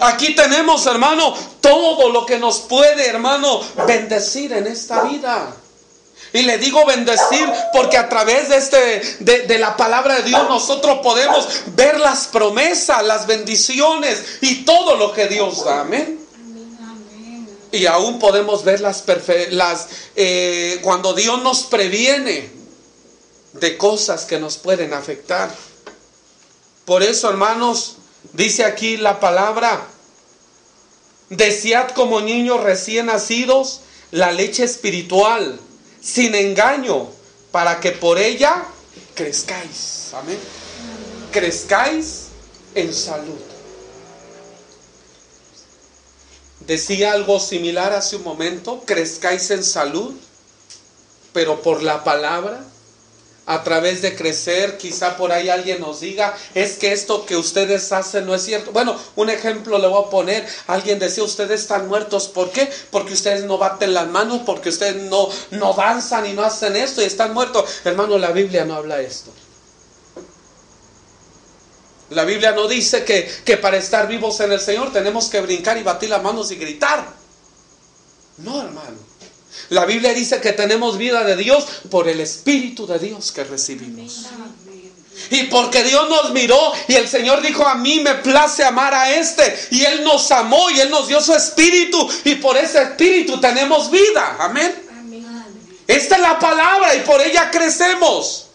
Aquí 0.00 0.34
tenemos, 0.34 0.86
hermano, 0.86 1.34
todo 1.60 2.10
lo 2.10 2.26
que 2.26 2.38
nos 2.38 2.60
puede, 2.60 3.06
hermano, 3.06 3.60
bendecir 3.86 4.52
en 4.52 4.66
esta 4.66 5.02
vida. 5.02 5.54
Y 6.32 6.42
le 6.42 6.58
digo 6.58 6.84
bendecir 6.84 7.48
porque 7.72 7.96
a 7.96 8.08
través 8.08 8.48
de, 8.50 8.56
este, 8.56 9.16
de, 9.46 9.58
la 9.58 9.76
palabra 9.76 10.16
de 10.16 10.22
Dios 10.24 10.48
nosotros 10.48 10.98
podemos 11.02 11.48
ver 11.74 11.98
las 12.00 12.26
promesas, 12.26 13.02
las 13.04 13.26
bendiciones 13.26 14.22
y 14.42 14.64
todo 14.64 14.96
lo 14.96 15.12
que 15.12 15.26
Dios 15.26 15.64
da. 15.64 15.80
Amén. 15.80 16.18
Y 17.72 17.86
aún 17.86 18.18
podemos 18.18 18.64
ver 18.64 18.80
las, 18.80 19.04
las 19.50 19.88
eh, 20.16 20.80
cuando 20.82 21.14
Dios 21.14 21.42
nos 21.42 21.64
previene 21.64 22.50
de 23.54 23.76
cosas 23.78 24.24
que 24.24 24.38
nos 24.38 24.58
pueden 24.58 24.92
afectar. 24.92 25.50
Por 26.84 27.02
eso, 27.02 27.28
hermanos, 27.28 27.97
Dice 28.32 28.64
aquí 28.64 28.96
la 28.96 29.20
palabra, 29.20 29.86
desead 31.30 31.90
como 31.90 32.20
niños 32.20 32.62
recién 32.62 33.06
nacidos 33.06 33.80
la 34.10 34.32
leche 34.32 34.64
espiritual, 34.64 35.58
sin 36.00 36.34
engaño, 36.34 37.08
para 37.50 37.80
que 37.80 37.92
por 37.92 38.18
ella 38.18 38.64
crezcáis. 39.14 40.10
Amén. 40.14 40.38
Crezcáis 41.32 42.26
en 42.74 42.94
salud. 42.94 43.38
Decía 46.60 47.12
algo 47.12 47.40
similar 47.40 47.92
hace 47.92 48.16
un 48.16 48.24
momento, 48.24 48.82
crezcáis 48.84 49.50
en 49.50 49.64
salud, 49.64 50.14
pero 51.32 51.62
por 51.62 51.82
la 51.82 52.04
palabra, 52.04 52.64
a 53.48 53.64
través 53.64 54.02
de 54.02 54.14
crecer, 54.14 54.76
quizá 54.76 55.16
por 55.16 55.32
ahí 55.32 55.48
alguien 55.48 55.80
nos 55.80 56.00
diga, 56.00 56.36
es 56.54 56.76
que 56.76 56.92
esto 56.92 57.24
que 57.24 57.34
ustedes 57.34 57.90
hacen 57.92 58.26
no 58.26 58.34
es 58.34 58.42
cierto. 58.42 58.72
Bueno, 58.72 58.94
un 59.16 59.30
ejemplo 59.30 59.78
le 59.78 59.88
voy 59.88 60.04
a 60.04 60.10
poner, 60.10 60.46
alguien 60.66 60.98
decía, 60.98 61.24
ustedes 61.24 61.62
están 61.62 61.88
muertos, 61.88 62.28
¿por 62.28 62.50
qué? 62.50 62.70
Porque 62.90 63.14
ustedes 63.14 63.44
no 63.44 63.56
baten 63.56 63.94
las 63.94 64.06
manos, 64.06 64.42
porque 64.44 64.68
ustedes 64.68 64.96
no, 64.96 65.30
no 65.52 65.72
danzan 65.72 66.26
y 66.26 66.34
no 66.34 66.42
hacen 66.42 66.76
esto 66.76 67.00
y 67.00 67.06
están 67.06 67.32
muertos. 67.32 67.64
Hermano, 67.84 68.18
la 68.18 68.32
Biblia 68.32 68.66
no 68.66 68.74
habla 68.74 69.00
esto. 69.00 69.32
La 72.10 72.24
Biblia 72.24 72.52
no 72.52 72.68
dice 72.68 73.02
que, 73.02 73.30
que 73.46 73.56
para 73.56 73.78
estar 73.78 74.08
vivos 74.08 74.40
en 74.40 74.52
el 74.52 74.60
Señor 74.60 74.92
tenemos 74.92 75.30
que 75.30 75.40
brincar 75.40 75.78
y 75.78 75.82
batir 75.82 76.10
las 76.10 76.22
manos 76.22 76.50
y 76.50 76.56
gritar. 76.56 77.02
No, 78.36 78.60
hermano. 78.60 79.07
La 79.70 79.84
Biblia 79.84 80.14
dice 80.14 80.40
que 80.40 80.52
tenemos 80.52 80.98
vida 80.98 81.24
de 81.24 81.36
Dios 81.36 81.64
por 81.90 82.08
el 82.08 82.20
Espíritu 82.20 82.86
de 82.86 82.98
Dios 82.98 83.32
que 83.32 83.44
recibimos. 83.44 84.26
Y 85.30 85.44
porque 85.44 85.82
Dios 85.82 86.08
nos 86.08 86.32
miró 86.32 86.72
y 86.86 86.94
el 86.94 87.08
Señor 87.08 87.42
dijo, 87.42 87.66
a 87.66 87.74
mí 87.74 88.00
me 88.00 88.14
place 88.16 88.64
amar 88.64 88.94
a 88.94 89.10
este. 89.10 89.68
Y 89.72 89.84
Él 89.84 90.04
nos 90.04 90.30
amó 90.30 90.70
y 90.70 90.80
Él 90.80 90.90
nos 90.90 91.08
dio 91.08 91.20
su 91.20 91.34
espíritu. 91.34 92.08
Y 92.24 92.36
por 92.36 92.56
ese 92.56 92.82
espíritu 92.82 93.40
tenemos 93.40 93.90
vida. 93.90 94.36
Amén. 94.38 94.74
Esta 95.86 96.16
es 96.16 96.20
la 96.20 96.38
palabra 96.38 96.94
y 96.94 97.00
por 97.00 97.20
ella 97.20 97.50
crecemos. 97.50 98.46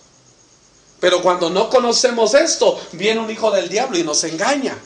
Pero 0.99 1.21
cuando 1.21 1.49
no 1.49 1.69
conocemos 1.69 2.33
esto, 2.33 2.79
viene 2.93 3.19
un 3.19 3.29
hijo 3.29 3.51
del 3.51 3.67
diablo 3.67 3.97
y 3.97 4.03
nos 4.03 4.23
engaña. 4.23 4.77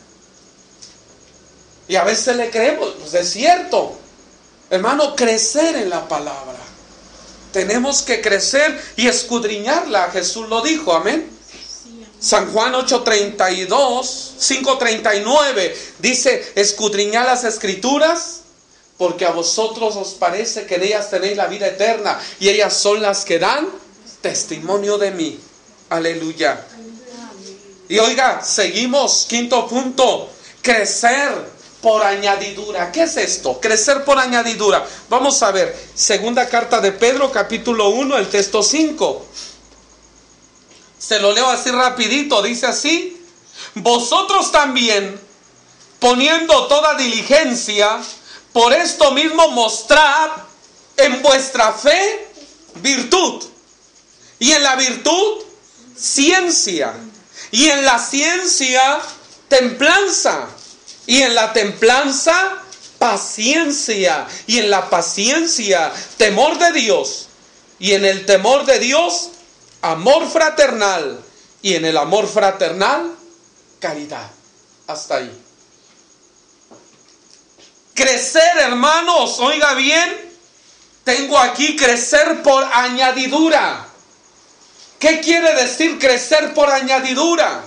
Y 1.87 1.95
a 1.95 2.03
veces 2.03 2.35
le 2.35 2.49
creemos, 2.49 2.89
pues 2.99 3.13
es 3.13 3.29
cierto. 3.29 3.97
Hermano, 4.69 5.15
crecer 5.15 5.75
en 5.75 5.89
la 5.89 6.07
palabra. 6.07 6.57
Tenemos 7.53 8.01
que 8.01 8.21
crecer 8.21 8.79
y 8.97 9.07
escudriñarla. 9.07 10.11
Jesús 10.11 10.47
lo 10.49 10.61
dijo, 10.61 10.93
amén. 10.93 11.29
San 12.19 12.51
Juan 12.51 12.73
8:32, 12.73 13.67
5:39 14.39 15.73
dice, 15.99 16.51
escudriñad 16.55 17.25
las 17.25 17.43
escrituras 17.43 18.41
porque 18.97 19.25
a 19.25 19.31
vosotros 19.31 19.95
os 19.95 20.13
parece 20.15 20.65
que 20.65 20.75
en 20.75 20.83
ellas 20.83 21.09
tenéis 21.09 21.37
la 21.37 21.47
vida 21.47 21.67
eterna 21.67 22.19
y 22.39 22.49
ellas 22.49 22.73
son 22.73 23.01
las 23.01 23.23
que 23.23 23.37
dan 23.37 23.69
testimonio 24.21 24.97
de 24.97 25.11
mí. 25.11 25.39
Aleluya. 25.89 26.65
Y 27.87 27.99
oiga, 27.99 28.43
seguimos, 28.43 29.25
quinto 29.29 29.67
punto, 29.67 30.29
crecer 30.61 31.56
por 31.81 32.03
añadidura. 32.03 32.91
¿Qué 32.91 33.03
es 33.03 33.17
esto? 33.17 33.59
Crecer 33.59 34.03
por 34.03 34.17
añadidura. 34.19 34.85
Vamos 35.09 35.41
a 35.43 35.51
ver, 35.51 35.77
segunda 35.93 36.47
carta 36.49 36.81
de 36.81 36.91
Pedro, 36.91 37.31
capítulo 37.31 37.89
1, 37.89 38.17
el 38.17 38.29
texto 38.29 38.63
5. 38.63 39.25
Se 40.97 41.19
lo 41.19 41.31
leo 41.31 41.47
así 41.47 41.69
rapidito, 41.69 42.41
dice 42.41 42.65
así, 42.65 43.21
vosotros 43.75 44.51
también, 44.51 45.19
poniendo 45.99 46.67
toda 46.67 46.95
diligencia, 46.95 47.99
por 48.51 48.73
esto 48.73 49.11
mismo 49.11 49.49
mostrad 49.49 50.31
en 50.97 51.21
vuestra 51.21 51.73
fe 51.73 52.27
virtud. 52.75 53.43
Y 54.39 54.51
en 54.51 54.63
la 54.63 54.75
virtud 54.75 55.43
ciencia. 55.95 56.93
Y 57.51 57.69
en 57.69 57.85
la 57.85 57.99
ciencia, 57.99 58.99
templanza. 59.47 60.47
Y 61.07 61.21
en 61.23 61.33
la 61.33 61.51
templanza, 61.53 62.61
paciencia. 62.99 64.27
Y 64.45 64.59
en 64.59 64.69
la 64.69 64.89
paciencia, 64.89 65.91
temor 66.17 66.59
de 66.59 66.73
Dios. 66.73 67.27
Y 67.79 67.93
en 67.93 68.05
el 68.05 68.25
temor 68.25 68.65
de 68.65 68.77
Dios, 68.79 69.29
amor 69.81 70.29
fraternal. 70.29 71.19
Y 71.61 71.73
en 71.73 71.85
el 71.85 71.97
amor 71.97 72.27
fraternal, 72.27 73.15
caridad. 73.79 74.29
Hasta 74.85 75.17
ahí. 75.17 75.43
Crecer, 77.93 78.59
hermanos, 78.59 79.39
oiga 79.39 79.73
bien, 79.73 80.31
tengo 81.03 81.39
aquí 81.39 81.75
crecer 81.75 82.43
por 82.43 82.63
añadidura. 82.63 83.87
¿Qué 84.99 85.19
quiere 85.19 85.55
decir 85.55 85.97
crecer 85.97 86.53
por 86.53 86.69
añadidura? 86.69 87.63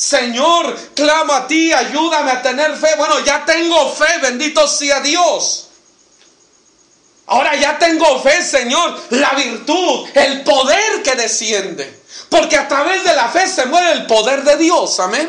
Señor, 0.00 0.74
clamo 0.94 1.34
a 1.34 1.46
ti, 1.46 1.70
ayúdame 1.74 2.30
a 2.30 2.40
tener 2.40 2.74
fe. 2.74 2.94
Bueno, 2.96 3.20
ya 3.20 3.44
tengo 3.44 3.92
fe, 3.92 4.06
bendito 4.22 4.66
sea 4.66 4.98
Dios. 5.00 5.68
Ahora 7.26 7.54
ya 7.54 7.78
tengo 7.78 8.18
fe, 8.22 8.42
Señor, 8.42 8.98
la 9.10 9.32
virtud, 9.32 10.08
el 10.14 10.42
poder 10.42 11.02
que 11.02 11.16
desciende. 11.16 12.00
Porque 12.30 12.56
a 12.56 12.66
través 12.66 13.04
de 13.04 13.14
la 13.14 13.28
fe 13.28 13.46
se 13.46 13.66
mueve 13.66 13.92
el 13.92 14.06
poder 14.06 14.42
de 14.42 14.56
Dios, 14.56 14.98
amén. 15.00 15.28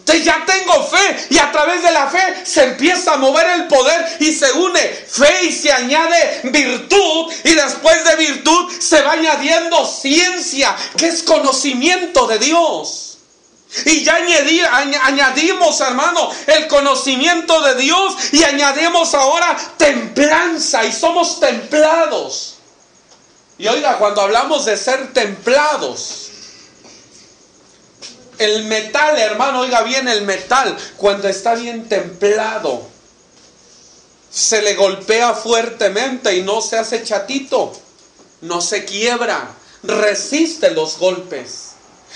Entonces 0.00 0.22
ya 0.22 0.44
tengo 0.44 0.84
fe 0.84 1.26
y 1.30 1.38
a 1.38 1.50
través 1.50 1.82
de 1.82 1.92
la 1.92 2.08
fe 2.08 2.44
se 2.44 2.64
empieza 2.64 3.14
a 3.14 3.16
mover 3.16 3.46
el 3.48 3.66
poder 3.66 4.18
y 4.20 4.30
se 4.30 4.52
une 4.52 4.78
fe 4.78 5.44
y 5.44 5.52
se 5.52 5.72
añade 5.72 6.42
virtud 6.44 7.32
y 7.44 7.54
después 7.54 8.04
de 8.04 8.16
virtud 8.16 8.72
se 8.78 9.00
va 9.00 9.12
añadiendo 9.12 9.86
ciencia, 9.86 10.76
que 10.98 11.08
es 11.08 11.22
conocimiento 11.22 12.26
de 12.26 12.38
Dios. 12.40 13.05
Y 13.84 14.02
ya 14.02 14.16
añadimos, 15.02 15.80
hermano, 15.80 16.30
el 16.46 16.66
conocimiento 16.66 17.60
de 17.62 17.74
Dios 17.74 18.14
y 18.32 18.42
añadimos 18.42 19.14
ahora 19.14 19.56
templanza 19.76 20.84
y 20.84 20.92
somos 20.92 21.40
templados. 21.40 22.54
Y 23.58 23.68
oiga, 23.68 23.98
cuando 23.98 24.22
hablamos 24.22 24.64
de 24.64 24.76
ser 24.76 25.12
templados, 25.12 26.30
el 28.38 28.64
metal, 28.64 29.18
hermano, 29.18 29.60
oiga 29.60 29.82
bien, 29.82 30.08
el 30.08 30.22
metal, 30.22 30.76
cuando 30.96 31.28
está 31.28 31.54
bien 31.54 31.88
templado, 31.88 32.86
se 34.30 34.60
le 34.60 34.74
golpea 34.74 35.32
fuertemente 35.32 36.36
y 36.36 36.42
no 36.42 36.60
se 36.60 36.78
hace 36.78 37.02
chatito, 37.02 37.72
no 38.42 38.60
se 38.60 38.84
quiebra, 38.84 39.54
resiste 39.82 40.70
los 40.72 40.98
golpes. 40.98 41.65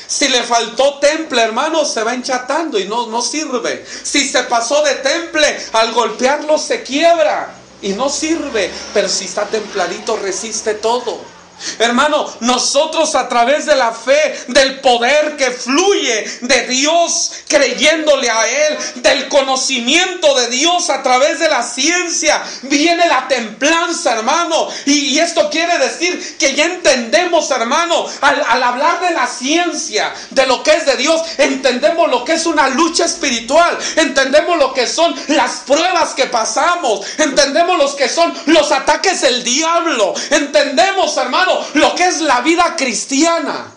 Si 0.07 0.29
le 0.29 0.43
faltó 0.43 0.99
temple, 0.99 1.43
hermano, 1.43 1.85
se 1.85 2.03
va 2.03 2.15
enchatando 2.15 2.79
y 2.79 2.85
no, 2.85 3.07
no 3.07 3.23
sirve. 3.23 3.85
Si 4.03 4.29
se 4.29 4.43
pasó 4.45 4.83
de 4.83 4.95
temple, 4.97 5.59
al 5.73 5.93
golpearlo 5.93 6.59
se 6.59 6.83
quiebra 6.83 7.55
y 7.83 7.91
no 7.91 8.09
sirve. 8.09 8.71
Pero 8.93 9.09
si 9.09 9.25
está 9.25 9.47
templadito, 9.47 10.17
resiste 10.17 10.75
todo. 10.75 11.40
Hermano, 11.79 12.27
nosotros 12.41 13.15
a 13.15 13.29
través 13.29 13.67
de 13.67 13.77
la 13.77 13.93
fe, 13.93 14.45
del 14.49 14.81
poder 14.81 15.37
que 15.37 15.51
fluye 15.51 16.25
de 16.43 16.67
Dios, 16.67 17.33
creyéndole 17.49 18.31
a 18.31 18.49
Él, 18.49 18.79
del 18.97 19.29
conocimiento 19.29 20.35
de 20.35 20.49
Dios 20.49 20.91
a 20.91 21.03
través 21.03 21.39
de 21.39 21.49
la 21.49 21.63
ciencia, 21.63 22.43
viene 22.63 23.07
la 23.09 23.29
templanza, 23.29 24.13
hermano. 24.13 24.69
Y, 24.87 25.19
esto 25.21 25.51
quiere 25.51 25.77
decir 25.79 26.39
que 26.39 26.55
ya 26.55 26.65
entendemos, 26.65 27.51
hermano, 27.51 28.07
al, 28.23 28.43
al 28.49 28.63
hablar 28.63 29.01
de 29.01 29.11
la 29.11 29.27
ciencia, 29.27 30.15
de 30.31 30.47
lo 30.47 30.63
que 30.63 30.73
es 30.73 30.87
de 30.87 30.97
Dios, 30.97 31.21
entendemos 31.37 32.11
lo 32.11 32.25
que 32.25 32.35
es 32.35 32.47
una 32.47 32.69
lucha 32.69 33.05
espiritual, 33.05 33.77
entendemos 33.97 34.59
lo 34.59 34.73
que 34.73 34.87
son 34.87 35.15
las 35.29 35.61
pruebas 35.67 36.15
que 36.15 36.27
pasamos, 36.27 37.07
entendemos 37.19 37.77
lo 37.77 37.95
que 37.97 38.09
son 38.09 38.33
los 38.47 38.73
ataques 38.73 39.21
del 39.21 39.45
diablo, 39.45 40.15
entendemos, 40.31 41.17
hermano, 41.19 41.50
lo 41.75 41.95
que 41.95 42.07
es 42.07 42.21
la 42.21 42.41
vida 42.41 42.75
cristiana. 42.77 43.73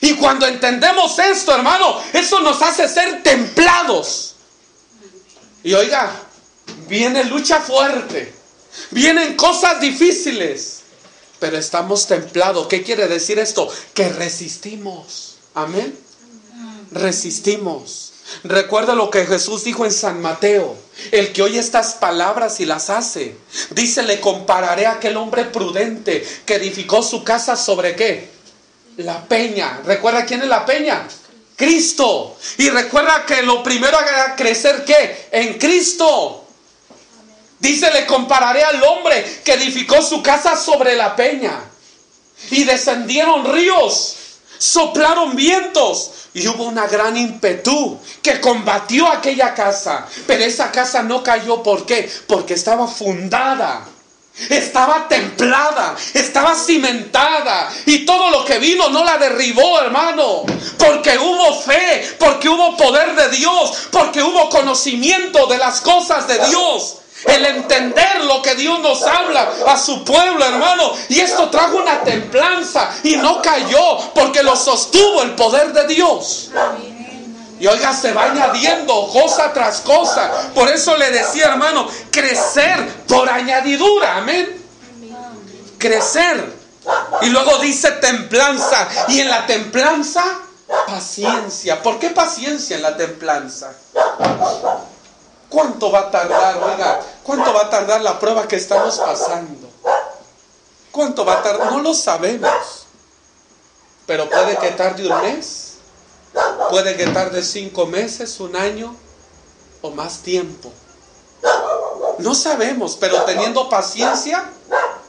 Y 0.00 0.14
cuando 0.14 0.46
entendemos 0.46 1.18
esto, 1.18 1.54
hermano, 1.54 2.00
eso 2.12 2.40
nos 2.40 2.60
hace 2.62 2.88
ser 2.88 3.22
templados. 3.22 4.34
Y 5.62 5.72
oiga, 5.72 6.10
viene 6.88 7.24
lucha 7.24 7.60
fuerte, 7.60 8.32
vienen 8.90 9.34
cosas 9.34 9.80
difíciles, 9.80 10.80
pero 11.38 11.56
estamos 11.56 12.06
templados. 12.06 12.66
¿Qué 12.66 12.82
quiere 12.82 13.08
decir 13.08 13.38
esto? 13.38 13.68
Que 13.94 14.08
resistimos. 14.10 15.36
Amén. 15.54 15.98
Resistimos. 16.90 18.13
Recuerda 18.42 18.94
lo 18.94 19.10
que 19.10 19.26
Jesús 19.26 19.64
dijo 19.64 19.84
en 19.84 19.92
San 19.92 20.20
Mateo. 20.20 20.76
El 21.10 21.32
que 21.32 21.42
oye 21.42 21.58
estas 21.58 21.94
palabras 21.94 22.60
y 22.60 22.66
las 22.66 22.88
hace, 22.88 23.36
dice, 23.70 24.02
le 24.02 24.20
compararé 24.20 24.86
a 24.86 24.92
aquel 24.92 25.16
hombre 25.16 25.44
prudente 25.44 26.26
que 26.46 26.54
edificó 26.54 27.02
su 27.02 27.24
casa 27.24 27.56
sobre 27.56 27.96
qué? 27.96 28.30
La 28.98 29.24
peña. 29.24 29.80
¿Recuerda 29.84 30.24
quién 30.24 30.42
es 30.42 30.48
la 30.48 30.64
peña? 30.64 31.06
Cristo. 31.56 32.36
Y 32.58 32.70
recuerda 32.70 33.24
que 33.26 33.42
lo 33.42 33.62
primero 33.62 33.98
era 34.00 34.36
crecer 34.36 34.84
qué? 34.84 35.28
En 35.32 35.58
Cristo. 35.58 36.46
Dice, 37.58 37.90
le 37.92 38.06
compararé 38.06 38.62
al 38.62 38.82
hombre 38.82 39.40
que 39.44 39.54
edificó 39.54 40.00
su 40.02 40.22
casa 40.22 40.56
sobre 40.56 40.96
la 40.96 41.16
peña. 41.16 41.60
Y 42.50 42.64
descendieron 42.64 43.52
ríos 43.52 44.16
soplaron 44.64 45.36
vientos 45.36 46.10
y 46.32 46.48
hubo 46.48 46.64
una 46.64 46.86
gran 46.86 47.16
impetu 47.18 47.98
que 48.22 48.40
combatió 48.40 49.06
aquella 49.06 49.52
casa. 49.52 50.06
Pero 50.26 50.42
esa 50.42 50.72
casa 50.72 51.02
no 51.02 51.22
cayó, 51.22 51.62
¿por 51.62 51.84
qué? 51.84 52.10
Porque 52.26 52.54
estaba 52.54 52.88
fundada. 52.88 53.84
Estaba 54.48 55.06
templada, 55.06 55.94
estaba 56.12 56.56
cimentada 56.56 57.72
y 57.86 58.04
todo 58.04 58.30
lo 58.30 58.44
que 58.44 58.58
vino 58.58 58.88
no 58.88 59.04
la 59.04 59.16
derribó, 59.16 59.78
hermano, 59.78 60.42
porque 60.76 61.16
hubo 61.16 61.60
fe, 61.60 62.16
porque 62.18 62.48
hubo 62.48 62.76
poder 62.76 63.14
de 63.14 63.28
Dios, 63.28 63.86
porque 63.92 64.24
hubo 64.24 64.50
conocimiento 64.50 65.46
de 65.46 65.58
las 65.58 65.80
cosas 65.82 66.26
de 66.26 66.44
Dios 66.48 66.96
el 67.26 67.46
entender 67.46 68.24
lo 68.24 68.42
que 68.42 68.54
Dios 68.54 68.80
nos 68.80 69.02
habla 69.02 69.50
a 69.66 69.76
su 69.76 70.04
pueblo, 70.04 70.44
hermano. 70.44 70.92
Y 71.08 71.20
esto 71.20 71.48
trajo 71.50 71.76
una 71.76 72.00
templanza 72.02 72.90
y 73.02 73.16
no 73.16 73.40
cayó 73.40 73.98
porque 74.14 74.42
lo 74.42 74.56
sostuvo 74.56 75.22
el 75.22 75.34
poder 75.34 75.72
de 75.72 75.86
Dios. 75.86 76.50
Y 77.58 77.66
oiga, 77.66 77.94
se 77.94 78.12
va 78.12 78.24
añadiendo 78.24 79.08
cosa 79.08 79.52
tras 79.52 79.80
cosa. 79.80 80.50
Por 80.54 80.68
eso 80.68 80.96
le 80.96 81.10
decía, 81.10 81.46
hermano, 81.46 81.88
crecer 82.10 83.04
por 83.06 83.28
añadidura. 83.28 84.16
Amén. 84.18 84.62
Crecer. 85.78 86.52
Y 87.22 87.30
luego 87.30 87.58
dice 87.58 87.90
templanza. 87.92 88.88
Y 89.08 89.20
en 89.20 89.30
la 89.30 89.46
templanza, 89.46 90.22
paciencia. 90.86 91.82
¿Por 91.82 91.98
qué 91.98 92.10
paciencia 92.10 92.76
en 92.76 92.82
la 92.82 92.96
templanza? 92.96 93.72
¿Cuánto 95.48 95.90
va 95.90 96.00
a 96.00 96.10
tardar, 96.10 96.56
oiga? 96.56 97.00
¿Cuánto 97.24 97.54
va 97.54 97.62
a 97.62 97.70
tardar 97.70 98.02
la 98.02 98.20
prueba 98.20 98.46
que 98.46 98.56
estamos 98.56 98.98
pasando? 98.98 99.70
¿Cuánto 100.92 101.24
va 101.24 101.40
a 101.40 101.42
tardar? 101.42 101.72
No 101.72 101.80
lo 101.80 101.94
sabemos. 101.94 102.86
Pero 104.06 104.28
puede 104.28 104.58
que 104.58 104.70
tarde 104.72 105.08
un 105.08 105.22
mes, 105.22 105.74
puede 106.68 106.96
que 106.96 107.06
tarde 107.06 107.42
cinco 107.42 107.86
meses, 107.86 108.38
un 108.40 108.54
año 108.54 108.94
o 109.80 109.90
más 109.90 110.18
tiempo. 110.18 110.70
No 112.18 112.34
sabemos, 112.34 112.96
pero 113.00 113.22
teniendo 113.24 113.68
paciencia, 113.70 114.44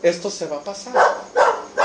esto 0.01 0.31
se 0.31 0.47
va 0.47 0.57
a 0.57 0.61
pasar. 0.61 0.93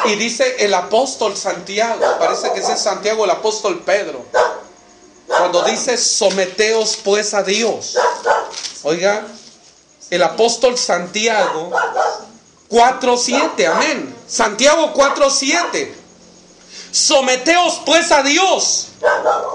Y 0.04 0.14
dice 0.14 0.64
el 0.64 0.72
apóstol 0.72 1.36
Santiago, 1.36 2.00
parece 2.18 2.52
que 2.52 2.60
es 2.60 2.80
Santiago 2.80 3.24
el 3.24 3.30
apóstol 3.30 3.80
Pedro, 3.80 4.24
cuando 5.26 5.62
dice 5.64 5.98
someteos 5.98 6.96
pues 7.04 7.34
a 7.34 7.42
Dios. 7.42 7.96
Oiga, 8.84 9.26
el 10.10 10.22
apóstol 10.22 10.76
Santiago 10.76 11.70
4.7, 12.68 13.66
amén. 13.66 14.16
Santiago 14.26 14.92
4.7. 14.92 15.94
Someteos 16.92 17.80
pues 17.86 18.10
a 18.10 18.22
Dios, 18.22 18.88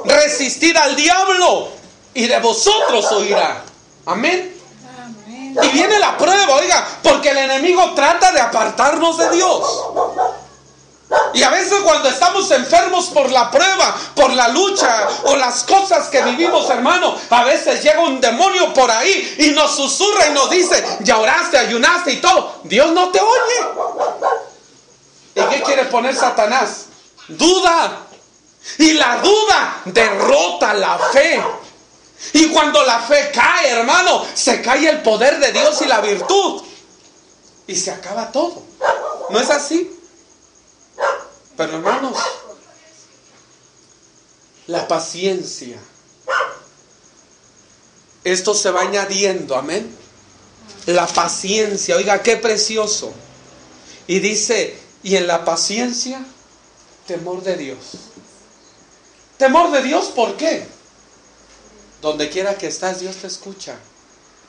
resistir 0.06 0.78
al 0.78 0.96
diablo 0.96 1.70
y 2.14 2.28
de 2.28 2.40
vosotros 2.40 3.12
oirá. 3.12 3.64
Amén. 4.06 4.54
Y 5.62 5.68
viene 5.70 6.00
la 6.00 6.18
prueba, 6.18 6.56
oiga, 6.56 6.86
porque 7.04 7.30
el 7.30 7.38
enemigo 7.38 7.94
trata 7.94 8.32
de 8.32 8.42
apartarnos 8.42 9.18
de 9.18 9.30
Dios. 9.32 9.84
Y 11.34 11.44
a 11.44 11.50
veces 11.50 11.82
cuando 11.84 12.10
estamos 12.10 12.50
enfermos 12.52 13.06
por 13.08 13.30
la 13.32 13.52
prueba, 13.52 13.96
por 14.16 14.34
la 14.34 14.48
lucha 14.48 15.08
o 15.26 15.36
las 15.36 15.64
cosas 15.64 16.08
que 16.08 16.22
vivimos, 16.24 16.70
hermano, 16.70 17.16
a 17.30 17.44
veces 17.44 17.84
llega 17.84 18.00
un 18.02 18.20
demonio 18.20 18.74
por 18.74 18.90
ahí 18.90 19.36
y 19.40 19.50
nos 19.50 19.76
susurra 19.76 20.28
y 20.28 20.34
nos 20.34 20.50
dice, 20.50 20.84
ya 21.02 21.20
oraste, 21.20 21.58
ayunaste 21.58 22.14
y 22.14 22.22
todo. 22.22 22.60
Dios 22.64 22.92
no 22.92 23.10
te 23.10 23.20
oye. 23.20 23.68
¿Y 25.36 25.42
qué 25.42 25.62
quiere 25.62 25.86
poner 25.86 26.16
Satanás? 26.16 26.86
Duda. 27.28 28.00
Y 28.80 28.94
la 28.94 29.18
duda 29.18 29.82
derrota 29.86 30.74
la 30.74 30.98
fe. 30.98 31.44
Y 32.34 32.48
cuando 32.48 32.84
la 32.84 33.00
fe 33.00 33.30
cae, 33.32 33.70
hermano, 33.70 34.26
se 34.34 34.62
cae 34.62 34.90
el 34.90 35.04
poder 35.04 35.40
de 35.40 35.52
Dios 35.52 35.82
y 35.82 35.86
la 35.86 36.02
virtud. 36.02 36.64
Y 37.68 37.76
se 37.76 37.92
acaba 37.92 38.32
todo. 38.32 38.64
¿No 39.30 39.40
es 39.40 39.50
así? 39.52 39.95
Pero 41.58 41.78
hermanos, 41.78 42.18
la 44.68 44.88
paciencia. 44.88 45.78
Esto 48.24 48.54
se 48.54 48.72
va 48.72 48.82
añadiendo, 48.82 49.56
amén. 49.56 49.96
La 50.88 51.08
paciencia, 51.08 51.96
oiga, 51.96 52.22
qué 52.22 52.38
precioso. 52.38 53.14
Y 54.08 54.20
dice, 54.20 54.78
y 55.04 55.16
en 55.16 55.28
la 55.28 55.46
paciencia, 55.46 56.24
temor 57.08 57.44
de 57.44 57.56
Dios. 57.58 57.78
Temor 59.38 59.72
de 59.72 59.84
Dios, 59.84 60.06
¿por 60.08 60.36
qué? 60.38 60.68
Donde 62.02 62.30
quiera 62.30 62.58
que 62.58 62.68
estás, 62.68 63.00
Dios 63.00 63.18
te 63.18 63.28
escucha. 63.28 63.76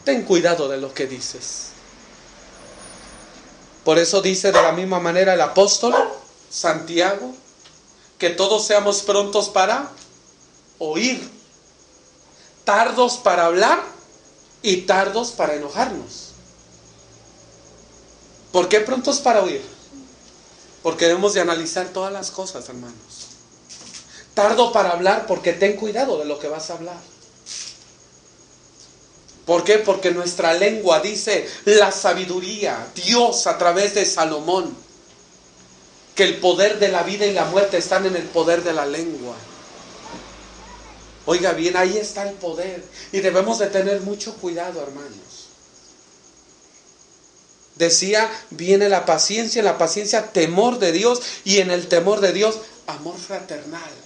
Ten 0.04 0.22
cuidado 0.22 0.68
de 0.68 0.78
lo 0.78 0.94
que 0.94 1.06
dices. 1.06 1.68
Por 3.84 3.98
eso 3.98 4.20
dice 4.20 4.52
de 4.52 4.62
la 4.62 4.72
misma 4.72 4.98
manera 4.98 5.34
el 5.34 5.40
apóstol, 5.40 5.94
Santiago, 6.50 7.34
que 8.18 8.30
todos 8.30 8.66
seamos 8.66 9.02
prontos 9.02 9.48
para 9.48 9.90
oír, 10.78 11.28
tardos 12.64 13.18
para 13.18 13.46
hablar 13.46 13.82
y 14.62 14.82
tardos 14.82 15.32
para 15.32 15.54
enojarnos. 15.54 16.32
¿Por 18.52 18.68
qué 18.68 18.80
prontos 18.80 19.20
para 19.20 19.42
oír? 19.42 19.62
Porque 20.82 21.06
debemos 21.06 21.34
de 21.34 21.40
analizar 21.40 21.88
todas 21.88 22.12
las 22.12 22.30
cosas, 22.30 22.68
hermanos. 22.68 22.96
Tardo 24.34 24.72
para 24.72 24.90
hablar 24.90 25.26
porque 25.26 25.52
ten 25.52 25.76
cuidado 25.76 26.18
de 26.18 26.24
lo 26.24 26.38
que 26.38 26.48
vas 26.48 26.70
a 26.70 26.74
hablar. 26.74 26.98
¿Por 29.44 29.62
qué? 29.62 29.78
Porque 29.78 30.10
nuestra 30.10 30.54
lengua 30.54 31.00
dice 31.00 31.48
la 31.64 31.92
sabiduría, 31.92 32.88
Dios 32.94 33.46
a 33.46 33.56
través 33.58 33.94
de 33.94 34.04
Salomón 34.04 34.85
que 36.16 36.24
el 36.24 36.38
poder 36.38 36.78
de 36.80 36.88
la 36.88 37.02
vida 37.02 37.26
y 37.26 37.32
la 37.32 37.44
muerte 37.44 37.76
están 37.76 38.06
en 38.06 38.16
el 38.16 38.24
poder 38.24 38.64
de 38.64 38.72
la 38.72 38.86
lengua. 38.86 39.36
Oiga 41.26 41.52
bien, 41.52 41.76
ahí 41.76 41.98
está 41.98 42.28
el 42.28 42.34
poder. 42.36 42.82
Y 43.12 43.20
debemos 43.20 43.58
de 43.58 43.66
tener 43.66 44.00
mucho 44.00 44.34
cuidado, 44.36 44.82
hermanos. 44.82 45.48
Decía, 47.74 48.30
viene 48.50 48.88
la 48.88 49.04
paciencia, 49.04 49.58
en 49.58 49.66
la 49.66 49.76
paciencia 49.76 50.32
temor 50.32 50.78
de 50.78 50.92
Dios 50.92 51.20
y 51.44 51.58
en 51.58 51.70
el 51.70 51.88
temor 51.88 52.20
de 52.20 52.32
Dios 52.32 52.58
amor 52.86 53.18
fraternal. 53.18 54.05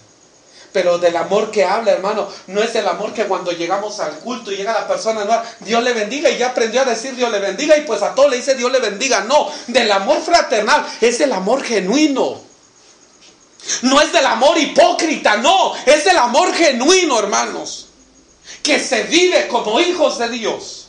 Pero 0.73 0.99
del 0.99 1.17
amor 1.17 1.51
que 1.51 1.65
habla, 1.65 1.93
hermano, 1.93 2.29
no 2.47 2.63
es 2.63 2.75
el 2.77 2.87
amor 2.87 3.13
que 3.13 3.27
cuando 3.27 3.51
llegamos 3.51 3.99
al 3.99 4.19
culto 4.21 4.53
y 4.53 4.57
llega 4.57 4.73
la 4.73 4.87
persona 4.87 5.25
nueva, 5.25 5.45
Dios 5.61 5.83
le 5.83 5.93
bendiga 5.93 6.31
y 6.31 6.39
ya 6.39 6.51
aprendió 6.51 6.83
a 6.83 6.85
decir 6.85 7.17
Dios 7.17 7.31
le 7.31 7.41
bendiga 7.41 7.77
y 7.77 7.83
pues 7.83 8.03
a 8.03 8.15
todo 8.15 8.29
le 8.29 8.37
dice 8.37 8.55
Dios 8.55 8.71
le 8.71 8.79
bendiga. 8.79 9.23
No, 9.23 9.51
del 9.67 9.91
amor 9.91 10.21
fraternal 10.23 10.87
es 11.01 11.21
el 11.21 11.33
amor 11.33 11.65
genuino. 11.65 12.41
No 13.83 14.01
es 14.01 14.13
del 14.13 14.25
amor 14.25 14.59
hipócrita, 14.59 15.37
no, 15.37 15.75
es 15.85 16.05
del 16.05 16.17
amor 16.17 16.53
genuino, 16.55 17.19
hermanos. 17.19 17.89
Que 18.63 18.79
se 18.79 19.05
vive 19.05 19.49
como 19.49 19.81
hijos 19.81 20.19
de 20.19 20.29
Dios. 20.29 20.89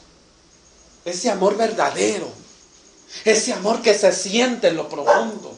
Ese 1.04 1.32
amor 1.32 1.58
verdadero. 1.58 2.32
Ese 3.26 3.52
amor 3.52 3.82
que 3.82 3.98
se 3.98 4.14
siente 4.14 4.68
en 4.68 4.78
lo 4.78 4.88
profundo 4.88 5.58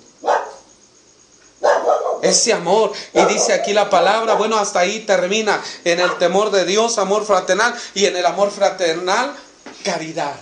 ese 2.24 2.54
amor. 2.54 2.92
Y 3.14 3.24
dice 3.26 3.54
aquí 3.54 3.74
la 3.74 3.90
palabra, 3.90 4.34
bueno, 4.34 4.58
hasta 4.58 4.80
ahí 4.80 5.02
termina, 5.02 5.62
en 5.84 6.00
el 6.00 6.18
temor 6.18 6.50
de 6.50 6.66
Dios, 6.66 6.98
amor 6.98 7.26
fraternal, 7.26 7.76
y 7.94 8.06
en 8.06 8.16
el 8.16 8.26
amor 8.26 8.50
fraternal, 8.50 9.36
caridad. 9.84 10.36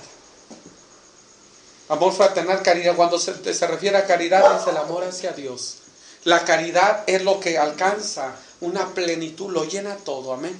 Amor 1.89 2.13
fraternal, 2.13 2.61
caridad. 2.61 2.95
Cuando 2.95 3.19
se, 3.19 3.53
se 3.53 3.67
refiere 3.67 3.97
a 3.97 4.05
caridad 4.05 4.61
es 4.61 4.67
el 4.67 4.77
amor 4.77 5.03
hacia 5.03 5.33
Dios. 5.33 5.79
La 6.23 6.45
caridad 6.45 7.03
es 7.07 7.23
lo 7.23 7.39
que 7.39 7.57
alcanza 7.57 8.35
una 8.61 8.93
plenitud, 8.93 9.51
lo 9.51 9.65
llena 9.65 9.97
todo, 9.97 10.33
amén. 10.33 10.57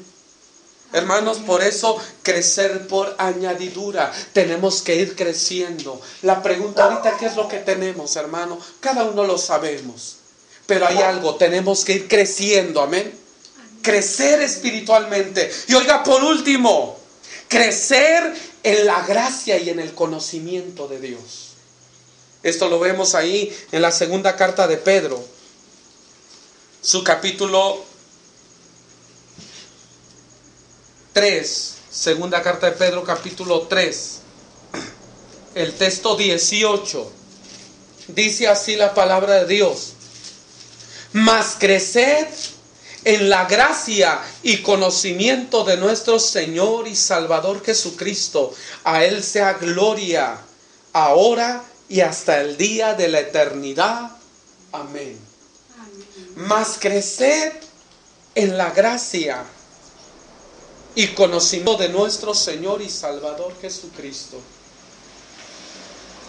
Hermanos, 0.94 1.38
por 1.38 1.64
eso 1.64 1.98
crecer 2.22 2.88
por 2.88 3.16
añadidura. 3.18 4.12
Tenemos 4.34 4.82
que 4.82 4.96
ir 4.96 5.16
creciendo. 5.16 6.02
La 6.24 6.42
pregunta 6.42 6.84
ahorita, 6.84 7.16
¿qué 7.18 7.28
es 7.28 7.36
lo 7.38 7.48
que 7.48 7.60
tenemos, 7.60 8.16
hermano? 8.18 8.60
Cada 8.82 9.06
uno 9.06 9.24
lo 9.24 9.38
sabemos. 9.38 10.18
Pero 10.72 10.88
hay 10.88 11.00
algo, 11.00 11.36
tenemos 11.36 11.84
que 11.84 11.92
ir 11.92 12.08
creciendo, 12.08 12.80
amén. 12.80 13.14
Crecer 13.82 14.42
espiritualmente. 14.42 15.52
Y 15.68 15.74
oiga, 15.74 16.02
por 16.02 16.24
último, 16.24 16.98
crecer 17.50 18.34
en 18.64 18.86
la 18.86 19.06
gracia 19.06 19.58
y 19.58 19.70
en 19.70 19.82
el 19.82 19.94
conocimiento 19.94 20.88
de 20.88 21.02
Dios. 21.02 21.56
Esto 22.42 22.70
lo 22.70 22.80
vemos 22.80 23.16
ahí 23.16 23.54
en 23.74 23.82
la 23.82 23.92
segunda 23.92 24.38
carta 24.38 24.66
de 24.66 24.78
Pedro, 24.78 25.22
su 26.82 27.04
capítulo 27.04 27.84
3, 31.12 31.74
segunda 31.92 32.42
carta 32.42 32.68
de 32.68 32.78
Pedro 32.78 33.04
capítulo 33.04 33.64
3, 33.64 34.20
el 35.54 35.74
texto 35.74 36.16
18, 36.16 37.12
dice 38.08 38.48
así 38.48 38.78
la 38.78 38.94
palabra 38.94 39.44
de 39.44 39.48
Dios. 39.48 39.96
Mas 41.14 41.56
creced 41.60 42.28
en 43.04 43.30
la 43.30 43.46
gracia 43.46 44.22
y 44.44 44.62
conocimiento 44.62 45.64
de 45.64 45.78
nuestro 45.78 46.20
Señor 46.20 46.88
y 46.88 46.96
Salvador 46.96 47.64
Jesucristo. 47.64 48.54
A 48.84 49.04
Él 49.04 49.24
sea 49.24 49.54
gloria 49.54 50.40
ahora 50.94 51.64
y 51.90 52.02
hasta 52.02 52.42
el 52.42 52.58
día 52.58 52.94
de 52.94 53.10
la 53.10 53.20
eternidad. 53.20 54.12
Amén. 54.72 55.20
Mas 56.36 56.78
creced 56.80 57.54
en 58.36 58.58
la 58.58 58.72
gracia 58.72 59.44
y 60.96 61.08
conocimiento 61.08 61.76
de 61.76 61.90
nuestro 61.90 62.34
Señor 62.34 62.82
y 62.82 62.90
Salvador 62.90 63.54
Jesucristo. 63.62 64.40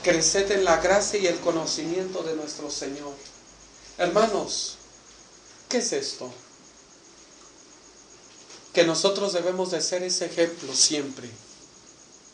Creced 0.02 0.50
en 0.50 0.64
la 0.64 0.78
gracia 0.78 1.20
y 1.20 1.26
el 1.28 1.38
conocimiento 1.38 2.24
de 2.24 2.34
nuestro 2.34 2.70
Señor. 2.70 3.12
Hermanos, 3.99 4.76
¿qué 5.68 5.78
es 5.78 5.93
esto? 5.93 6.32
Que 8.72 8.84
nosotros 8.84 9.32
debemos 9.32 9.70
de 9.70 9.82
ser 9.82 10.03
ese 10.03 10.26
ejemplo 10.26 10.74
siempre. 10.74 11.28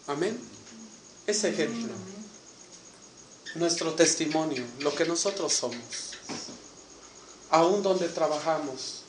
Amén. 0.07 0.39
Ese 1.27 1.51
ejemplo. 1.51 1.93
Nuestro 3.57 3.95
testimonio, 3.95 4.65
lo 4.81 4.95
que 4.95 5.05
nosotros 5.05 5.53
somos. 5.53 6.13
Aún 7.51 7.83
donde 7.83 8.09
trabajamos. 8.09 9.03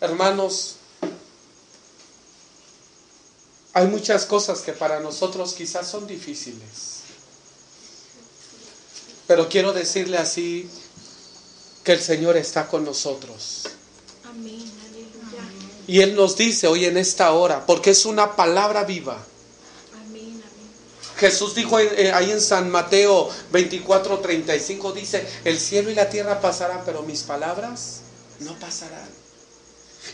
Hermanos, 0.00 0.76
hay 3.72 3.86
muchas 3.86 4.24
cosas 4.24 4.60
que 4.60 4.72
para 4.72 5.00
nosotros 5.00 5.54
quizás 5.54 5.88
son 5.88 6.06
difíciles. 6.06 6.96
Pero 9.26 9.48
quiero 9.48 9.72
decirle 9.72 10.18
así 10.18 10.68
que 11.86 11.92
el 11.92 12.02
Señor 12.02 12.36
está 12.36 12.66
con 12.66 12.84
nosotros. 12.84 13.68
Amén. 14.24 14.64
Y 15.86 16.00
Él 16.00 16.16
nos 16.16 16.36
dice 16.36 16.66
hoy 16.66 16.84
en 16.84 16.96
esta 16.96 17.30
hora, 17.30 17.64
porque 17.64 17.90
es 17.90 18.04
una 18.04 18.34
palabra 18.34 18.82
viva. 18.82 19.24
Amén, 19.94 20.42
Jesús 21.16 21.54
dijo 21.54 21.78
eh, 21.78 22.10
ahí 22.10 22.32
en 22.32 22.40
San 22.40 22.72
Mateo 22.72 23.30
24, 23.52 24.18
35, 24.18 24.92
dice, 24.94 25.24
el 25.44 25.60
cielo 25.60 25.88
y 25.88 25.94
la 25.94 26.10
tierra 26.10 26.40
pasarán, 26.40 26.82
pero 26.84 27.04
mis 27.04 27.22
palabras 27.22 28.00
no 28.40 28.58
pasarán. 28.58 29.08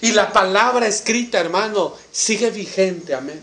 Y 0.03 0.12
la 0.12 0.31
palabra 0.31 0.87
escrita, 0.87 1.41
hermano, 1.41 1.97
sigue 2.12 2.51
vigente, 2.51 3.14
amén. 3.14 3.41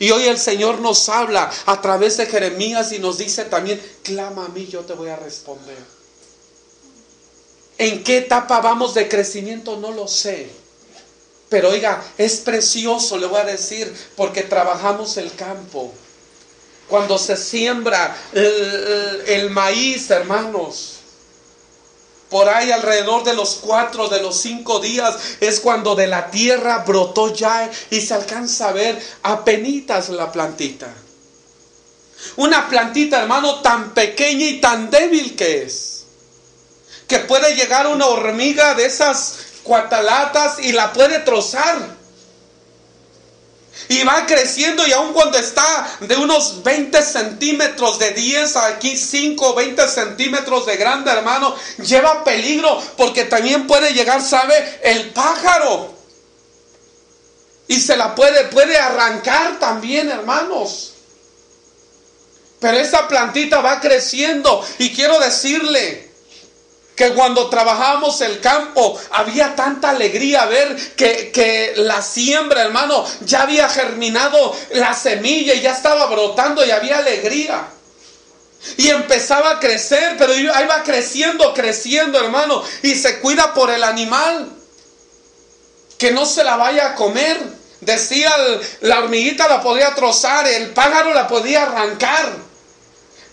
Y 0.00 0.10
hoy 0.10 0.24
el 0.24 0.38
Señor 0.38 0.80
nos 0.80 1.08
habla 1.08 1.52
a 1.66 1.80
través 1.80 2.16
de 2.16 2.26
Jeremías 2.26 2.90
y 2.90 2.98
nos 2.98 3.18
dice 3.18 3.44
también, 3.44 3.80
clama 4.02 4.46
a 4.46 4.48
mí, 4.48 4.66
yo 4.66 4.80
te 4.80 4.94
voy 4.94 5.10
a 5.10 5.16
responder. 5.16 6.03
¿En 7.78 8.04
qué 8.04 8.18
etapa 8.18 8.60
vamos 8.60 8.94
de 8.94 9.08
crecimiento? 9.08 9.76
No 9.76 9.90
lo 9.90 10.06
sé. 10.06 10.48
Pero 11.48 11.70
oiga, 11.70 12.02
es 12.18 12.36
precioso, 12.36 13.18
le 13.18 13.26
voy 13.26 13.40
a 13.40 13.44
decir, 13.44 13.92
porque 14.16 14.42
trabajamos 14.42 15.16
el 15.16 15.34
campo. 15.34 15.92
Cuando 16.88 17.18
se 17.18 17.36
siembra 17.36 18.16
el, 18.32 19.50
maíz, 19.50 20.10
hermanos, 20.10 20.94
por 22.28 22.48
ahí 22.48 22.70
alrededor 22.70 23.24
de 23.24 23.34
los 23.34 23.54
cuatro, 23.60 24.08
de 24.08 24.20
los 24.20 24.36
cinco 24.40 24.80
días, 24.80 25.16
es 25.40 25.60
cuando 25.60 25.94
de 25.94 26.06
la 26.06 26.30
tierra 26.30 26.78
brotó 26.78 27.32
ya 27.32 27.70
y 27.90 28.00
se 28.00 28.14
alcanza 28.14 28.68
a 28.68 28.72
ver 28.72 29.00
apenitas 29.22 30.08
la 30.08 30.30
plantita. 30.30 30.92
Una 32.36 32.68
plantita, 32.68 33.22
hermano, 33.22 33.60
tan 33.60 33.94
pequeña 33.94 34.46
y 34.46 34.60
tan 34.60 34.90
débil 34.90 35.36
que 35.36 35.62
es. 35.62 35.93
Que 37.08 37.18
puede 37.20 37.54
llegar 37.54 37.86
una 37.86 38.06
hormiga 38.06 38.74
de 38.74 38.86
esas 38.86 39.36
cuatalatas 39.62 40.58
y 40.60 40.72
la 40.72 40.92
puede 40.92 41.18
trozar. 41.20 41.94
Y 43.88 44.04
va 44.04 44.24
creciendo 44.24 44.86
y 44.86 44.92
aun 44.92 45.12
cuando 45.12 45.36
está 45.36 45.96
de 46.00 46.16
unos 46.16 46.62
20 46.62 47.02
centímetros 47.02 47.98
de 47.98 48.12
10 48.12 48.56
aquí 48.56 48.96
5 48.96 49.54
20 49.54 49.88
centímetros 49.88 50.64
de 50.64 50.76
grande 50.76 51.10
hermano, 51.10 51.54
lleva 51.78 52.24
peligro 52.24 52.80
porque 52.96 53.24
también 53.24 53.66
puede 53.66 53.92
llegar, 53.92 54.22
sabe, 54.22 54.80
el 54.82 55.10
pájaro. 55.10 55.92
Y 57.66 57.80
se 57.80 57.96
la 57.96 58.14
puede, 58.14 58.44
puede 58.44 58.78
arrancar 58.78 59.58
también, 59.58 60.10
hermanos. 60.10 60.92
Pero 62.60 62.78
esa 62.78 63.08
plantita 63.08 63.60
va 63.60 63.80
creciendo 63.80 64.64
y 64.78 64.94
quiero 64.94 65.18
decirle, 65.18 66.03
que 66.94 67.12
cuando 67.12 67.48
trabajamos 67.48 68.20
el 68.20 68.40
campo 68.40 69.00
había 69.10 69.56
tanta 69.56 69.90
alegría 69.90 70.46
ver 70.46 70.76
que, 70.94 71.32
que, 71.32 71.74
la 71.76 72.00
siembra, 72.02 72.62
hermano, 72.62 73.04
ya 73.24 73.42
había 73.42 73.68
germinado 73.68 74.56
la 74.70 74.94
semilla 74.94 75.54
y 75.54 75.60
ya 75.60 75.72
estaba 75.72 76.06
brotando 76.06 76.64
y 76.64 76.70
había 76.70 76.98
alegría. 76.98 77.68
Y 78.76 78.88
empezaba 78.88 79.52
a 79.52 79.60
crecer, 79.60 80.16
pero 80.18 80.32
ahí 80.32 80.66
va 80.66 80.82
creciendo, 80.84 81.52
creciendo, 81.52 82.18
hermano, 82.18 82.62
y 82.82 82.94
se 82.94 83.20
cuida 83.20 83.52
por 83.52 83.70
el 83.70 83.84
animal, 83.84 84.50
que 85.98 86.12
no 86.12 86.24
se 86.24 86.44
la 86.44 86.56
vaya 86.56 86.90
a 86.90 86.94
comer. 86.94 87.38
Decía, 87.80 88.34
la 88.80 89.00
hormiguita 89.00 89.48
la 89.48 89.62
podía 89.62 89.94
trozar, 89.94 90.46
el 90.46 90.70
pájaro 90.70 91.12
la 91.12 91.28
podía 91.28 91.64
arrancar. 91.64 92.43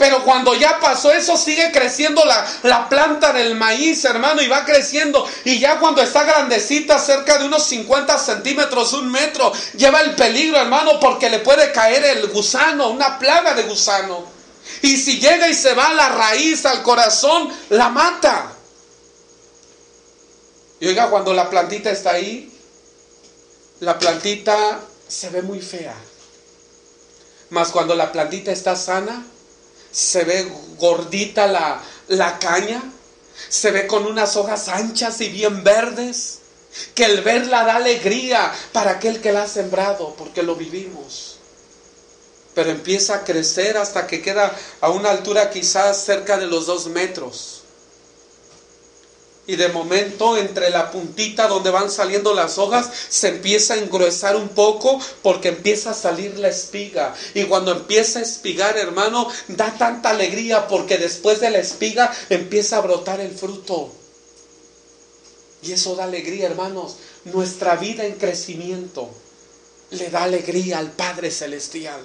Pero 0.02 0.24
cuando 0.24 0.56
ya 0.56 0.80
pasó 0.80 1.12
eso, 1.12 1.38
sigue 1.38 1.72
creciendo 1.72 2.24
la, 2.26 2.90
planta 2.90 3.32
del 3.34 3.54
maíz, 3.54 4.04
hermano, 4.04 4.42
y 4.42 4.48
va 4.48 4.66
creciendo. 4.66 5.30
Y 5.46 5.60
ya 5.60 5.78
cuando 5.78 6.02
está 6.02 6.24
grandecita, 6.24 6.98
cerca 6.98 7.38
de 7.38 7.46
unos 7.46 7.68
50 7.68 8.18
centímetros, 8.18 8.94
un 8.94 9.12
metro, 9.12 9.54
lleva 9.78 10.02
el 10.02 10.16
peligro, 10.16 10.58
hermano, 10.58 11.00
porque 11.00 11.30
le 11.30 11.38
puede 11.38 11.72
caer 11.72 12.04
el 12.04 12.30
gusano, 12.30 12.90
una 12.90 13.20
plaga 13.20 13.54
de 13.54 13.62
gusano. 13.62 14.26
Y 14.82 14.98
si 14.98 15.20
llega 15.20 15.48
y 15.48 15.54
se 15.54 15.76
va 15.76 15.90
a 15.90 15.94
la 15.94 16.10
raíz, 16.10 16.66
al 16.66 16.82
corazón, 16.82 17.54
la 17.70 17.90
mata. 17.90 18.54
Y 20.80 20.88
oiga, 20.88 21.12
cuando 21.12 21.32
la 21.32 21.48
plantita 21.48 21.92
está 21.92 22.14
ahí, 22.14 22.52
la 23.82 24.00
plantita 24.00 24.80
se 25.08 25.30
ve 25.30 25.44
muy 25.44 25.62
fea. 25.62 25.94
Mas 27.52 27.70
cuando 27.70 27.94
la 27.94 28.12
plantita 28.12 28.52
está 28.52 28.76
sana, 28.76 29.28
se 29.92 30.24
ve 30.24 30.52
gordita 30.78 31.48
la, 31.48 31.82
la 32.08 32.40
caña, 32.40 32.82
se 33.50 33.72
ve 33.72 33.88
con 33.88 34.06
unas 34.06 34.36
hojas 34.36 34.68
anchas 34.68 35.20
y 35.22 35.30
bien 35.30 35.64
verdes, 35.64 36.40
que 36.96 37.06
el 37.06 37.22
verla 37.22 37.66
da 37.66 37.76
alegría 37.76 38.52
para 38.72 38.92
aquel 38.92 39.20
que 39.22 39.32
la 39.32 39.44
ha 39.44 39.48
sembrado, 39.48 40.16
porque 40.18 40.44
lo 40.44 40.56
vivimos. 40.56 41.38
Pero 42.56 42.70
empieza 42.70 43.16
a 43.16 43.24
crecer 43.24 43.78
hasta 43.78 44.08
que 44.08 44.22
queda 44.22 44.56
a 44.82 44.90
una 44.90 45.10
altura 45.10 45.50
quizás 45.50 46.04
cerca 46.04 46.38
de 46.38 46.48
los 46.48 46.66
dos 46.66 46.88
metros. 46.88 47.61
Y 49.48 49.56
de 49.56 49.70
momento 49.70 50.38
entre 50.38 50.70
la 50.70 50.92
puntita 50.92 51.48
donde 51.48 51.72
van 51.72 51.90
saliendo 51.90 52.34
las 52.34 52.58
hojas 52.58 52.90
se 53.10 53.30
empieza 53.30 53.74
a 53.74 53.78
engruesar 53.78 54.36
un 54.36 54.50
poco 54.50 55.00
porque 55.24 55.50
empieza 55.50 55.92
a 55.92 55.96
salir 55.96 56.38
la 56.38 56.48
espiga. 56.48 57.16
Y 57.34 57.46
cuando 57.46 57.72
empieza 57.72 58.20
a 58.20 58.22
espigar, 58.22 58.78
hermano, 58.78 59.28
da 59.48 59.74
tanta 59.78 60.12
alegría 60.12 60.68
porque 60.68 60.98
después 60.98 61.40
de 61.40 61.50
la 61.50 61.58
espiga 61.58 62.14
empieza 62.30 62.78
a 62.78 62.82
brotar 62.82 63.20
el 63.20 63.32
fruto. 63.32 63.92
Y 65.64 65.72
eso 65.72 65.96
da 65.96 66.06
alegría, 66.06 66.48
hermanos. 66.48 66.98
Nuestra 67.26 67.76
vida 67.76 68.06
en 68.06 68.14
crecimiento 68.14 69.10
le 69.92 70.10
da 70.10 70.24
alegría 70.24 70.80
al 70.80 70.92
Padre 70.92 71.32
Celestial. 71.32 72.02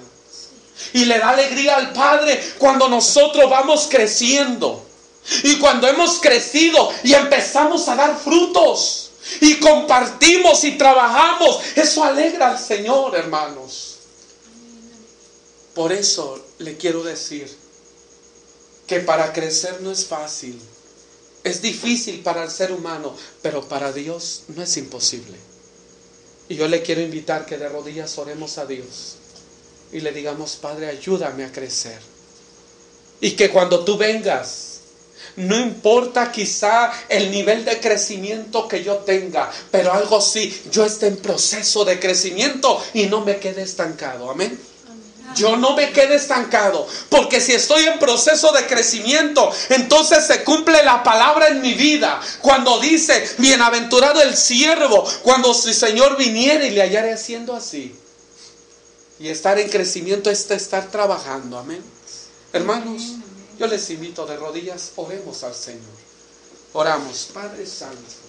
Y 0.93 1.05
le 1.05 1.17
da 1.17 1.29
alegría 1.29 1.75
al 1.75 1.93
Padre 1.93 2.39
cuando 2.59 2.87
nosotros 2.87 3.49
vamos 3.49 3.87
creciendo. 3.89 4.85
Y 5.43 5.59
cuando 5.59 5.87
hemos 5.87 6.19
crecido 6.19 6.89
y 7.03 7.13
empezamos 7.13 7.87
a 7.87 7.95
dar 7.95 8.17
frutos 8.17 9.11
y 9.41 9.59
compartimos 9.59 10.63
y 10.63 10.77
trabajamos, 10.77 11.59
eso 11.75 12.03
alegra 12.03 12.51
al 12.51 12.59
Señor, 12.59 13.15
hermanos. 13.15 13.97
Por 15.73 15.91
eso 15.91 16.43
le 16.59 16.77
quiero 16.77 17.03
decir 17.03 17.47
que 18.87 19.01
para 19.01 19.33
crecer 19.33 19.81
no 19.81 19.91
es 19.91 20.05
fácil. 20.05 20.59
Es 21.43 21.61
difícil 21.61 22.21
para 22.21 22.43
el 22.43 22.49
ser 22.49 22.71
humano, 22.71 23.15
pero 23.41 23.67
para 23.67 23.91
Dios 23.91 24.43
no 24.47 24.63
es 24.63 24.75
imposible. 24.77 25.37
Y 26.49 26.55
yo 26.55 26.67
le 26.67 26.81
quiero 26.81 27.01
invitar 27.01 27.45
que 27.45 27.57
de 27.57 27.69
rodillas 27.69 28.17
oremos 28.17 28.57
a 28.57 28.65
Dios 28.65 29.17
y 29.91 29.99
le 29.99 30.11
digamos, 30.11 30.55
Padre, 30.55 30.87
ayúdame 30.87 31.45
a 31.45 31.51
crecer. 31.51 31.99
Y 33.19 33.31
que 33.31 33.49
cuando 33.49 33.83
tú 33.83 33.97
vengas, 33.97 34.66
no 35.37 35.59
importa 35.59 36.31
quizá 36.31 36.91
el 37.09 37.31
nivel 37.31 37.63
de 37.63 37.79
crecimiento 37.79 38.67
que 38.67 38.83
yo 38.83 38.97
tenga, 38.97 39.51
pero 39.69 39.93
algo 39.93 40.19
sí, 40.19 40.63
yo 40.71 40.83
esté 40.83 41.07
en 41.07 41.17
proceso 41.17 41.85
de 41.85 41.99
crecimiento 41.99 42.83
y 42.93 43.05
no 43.05 43.21
me 43.21 43.37
quede 43.37 43.61
estancado. 43.61 44.31
Amén. 44.31 44.59
Yo 45.35 45.55
no 45.55 45.75
me 45.75 45.91
quede 45.91 46.15
estancado, 46.15 46.87
porque 47.09 47.39
si 47.39 47.53
estoy 47.53 47.85
en 47.85 47.99
proceso 47.99 48.51
de 48.53 48.65
crecimiento, 48.65 49.51
entonces 49.69 50.25
se 50.25 50.43
cumple 50.43 50.83
la 50.83 51.03
palabra 51.03 51.49
en 51.49 51.61
mi 51.61 51.73
vida. 51.73 52.19
Cuando 52.41 52.79
dice, 52.79 53.29
bienaventurado 53.37 54.21
el 54.21 54.35
siervo, 54.35 55.07
cuando 55.21 55.53
su 55.53 55.71
Señor 55.73 56.17
viniera 56.17 56.65
y 56.65 56.71
le 56.71 56.81
hallaré 56.81 57.13
haciendo 57.13 57.55
así. 57.55 57.95
Y 59.19 59.27
estar 59.27 59.59
en 59.59 59.69
crecimiento 59.69 60.31
es 60.31 60.49
estar 60.49 60.87
trabajando, 60.87 61.59
amén. 61.59 61.83
Hermanos, 62.53 63.01
yo 63.59 63.67
les 63.67 63.89
invito 63.89 64.25
de 64.25 64.37
rodillas, 64.37 64.91
oremos 64.95 65.43
al 65.43 65.55
Señor. 65.55 65.81
Oramos, 66.73 67.29
Padre 67.33 67.65
Santo. 67.65 68.26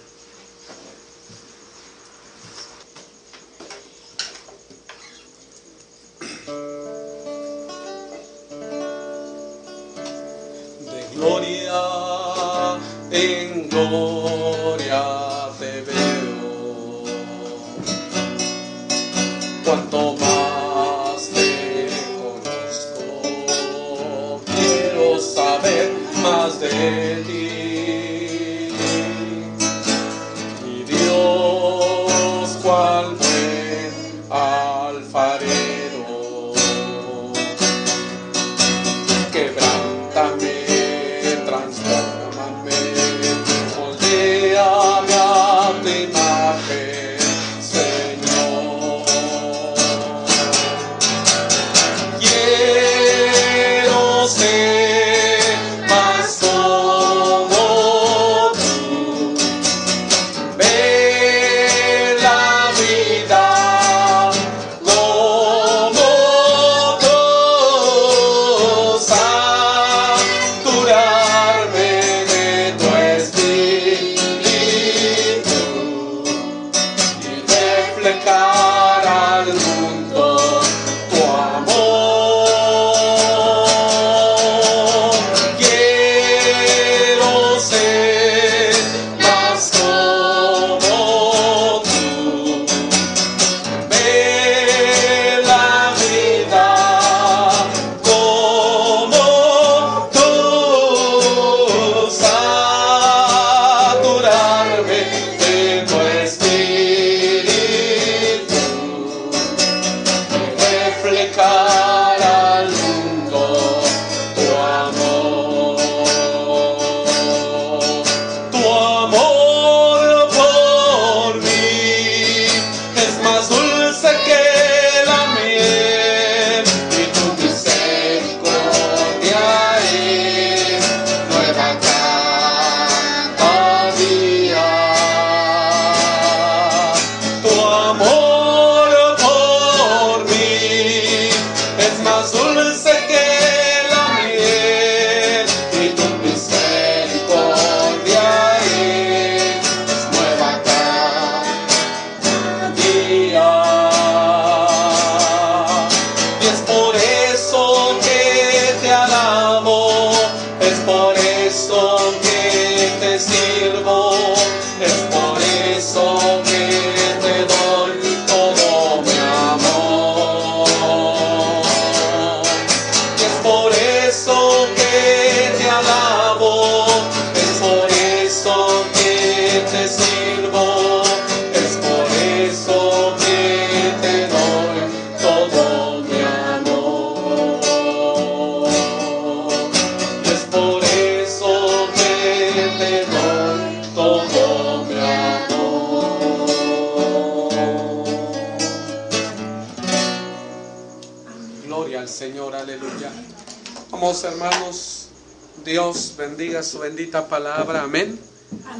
Bendita 207.08 207.24
palabra, 207.26 207.84
amén. 207.84 208.18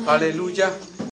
Aleluya. 0.07 0.68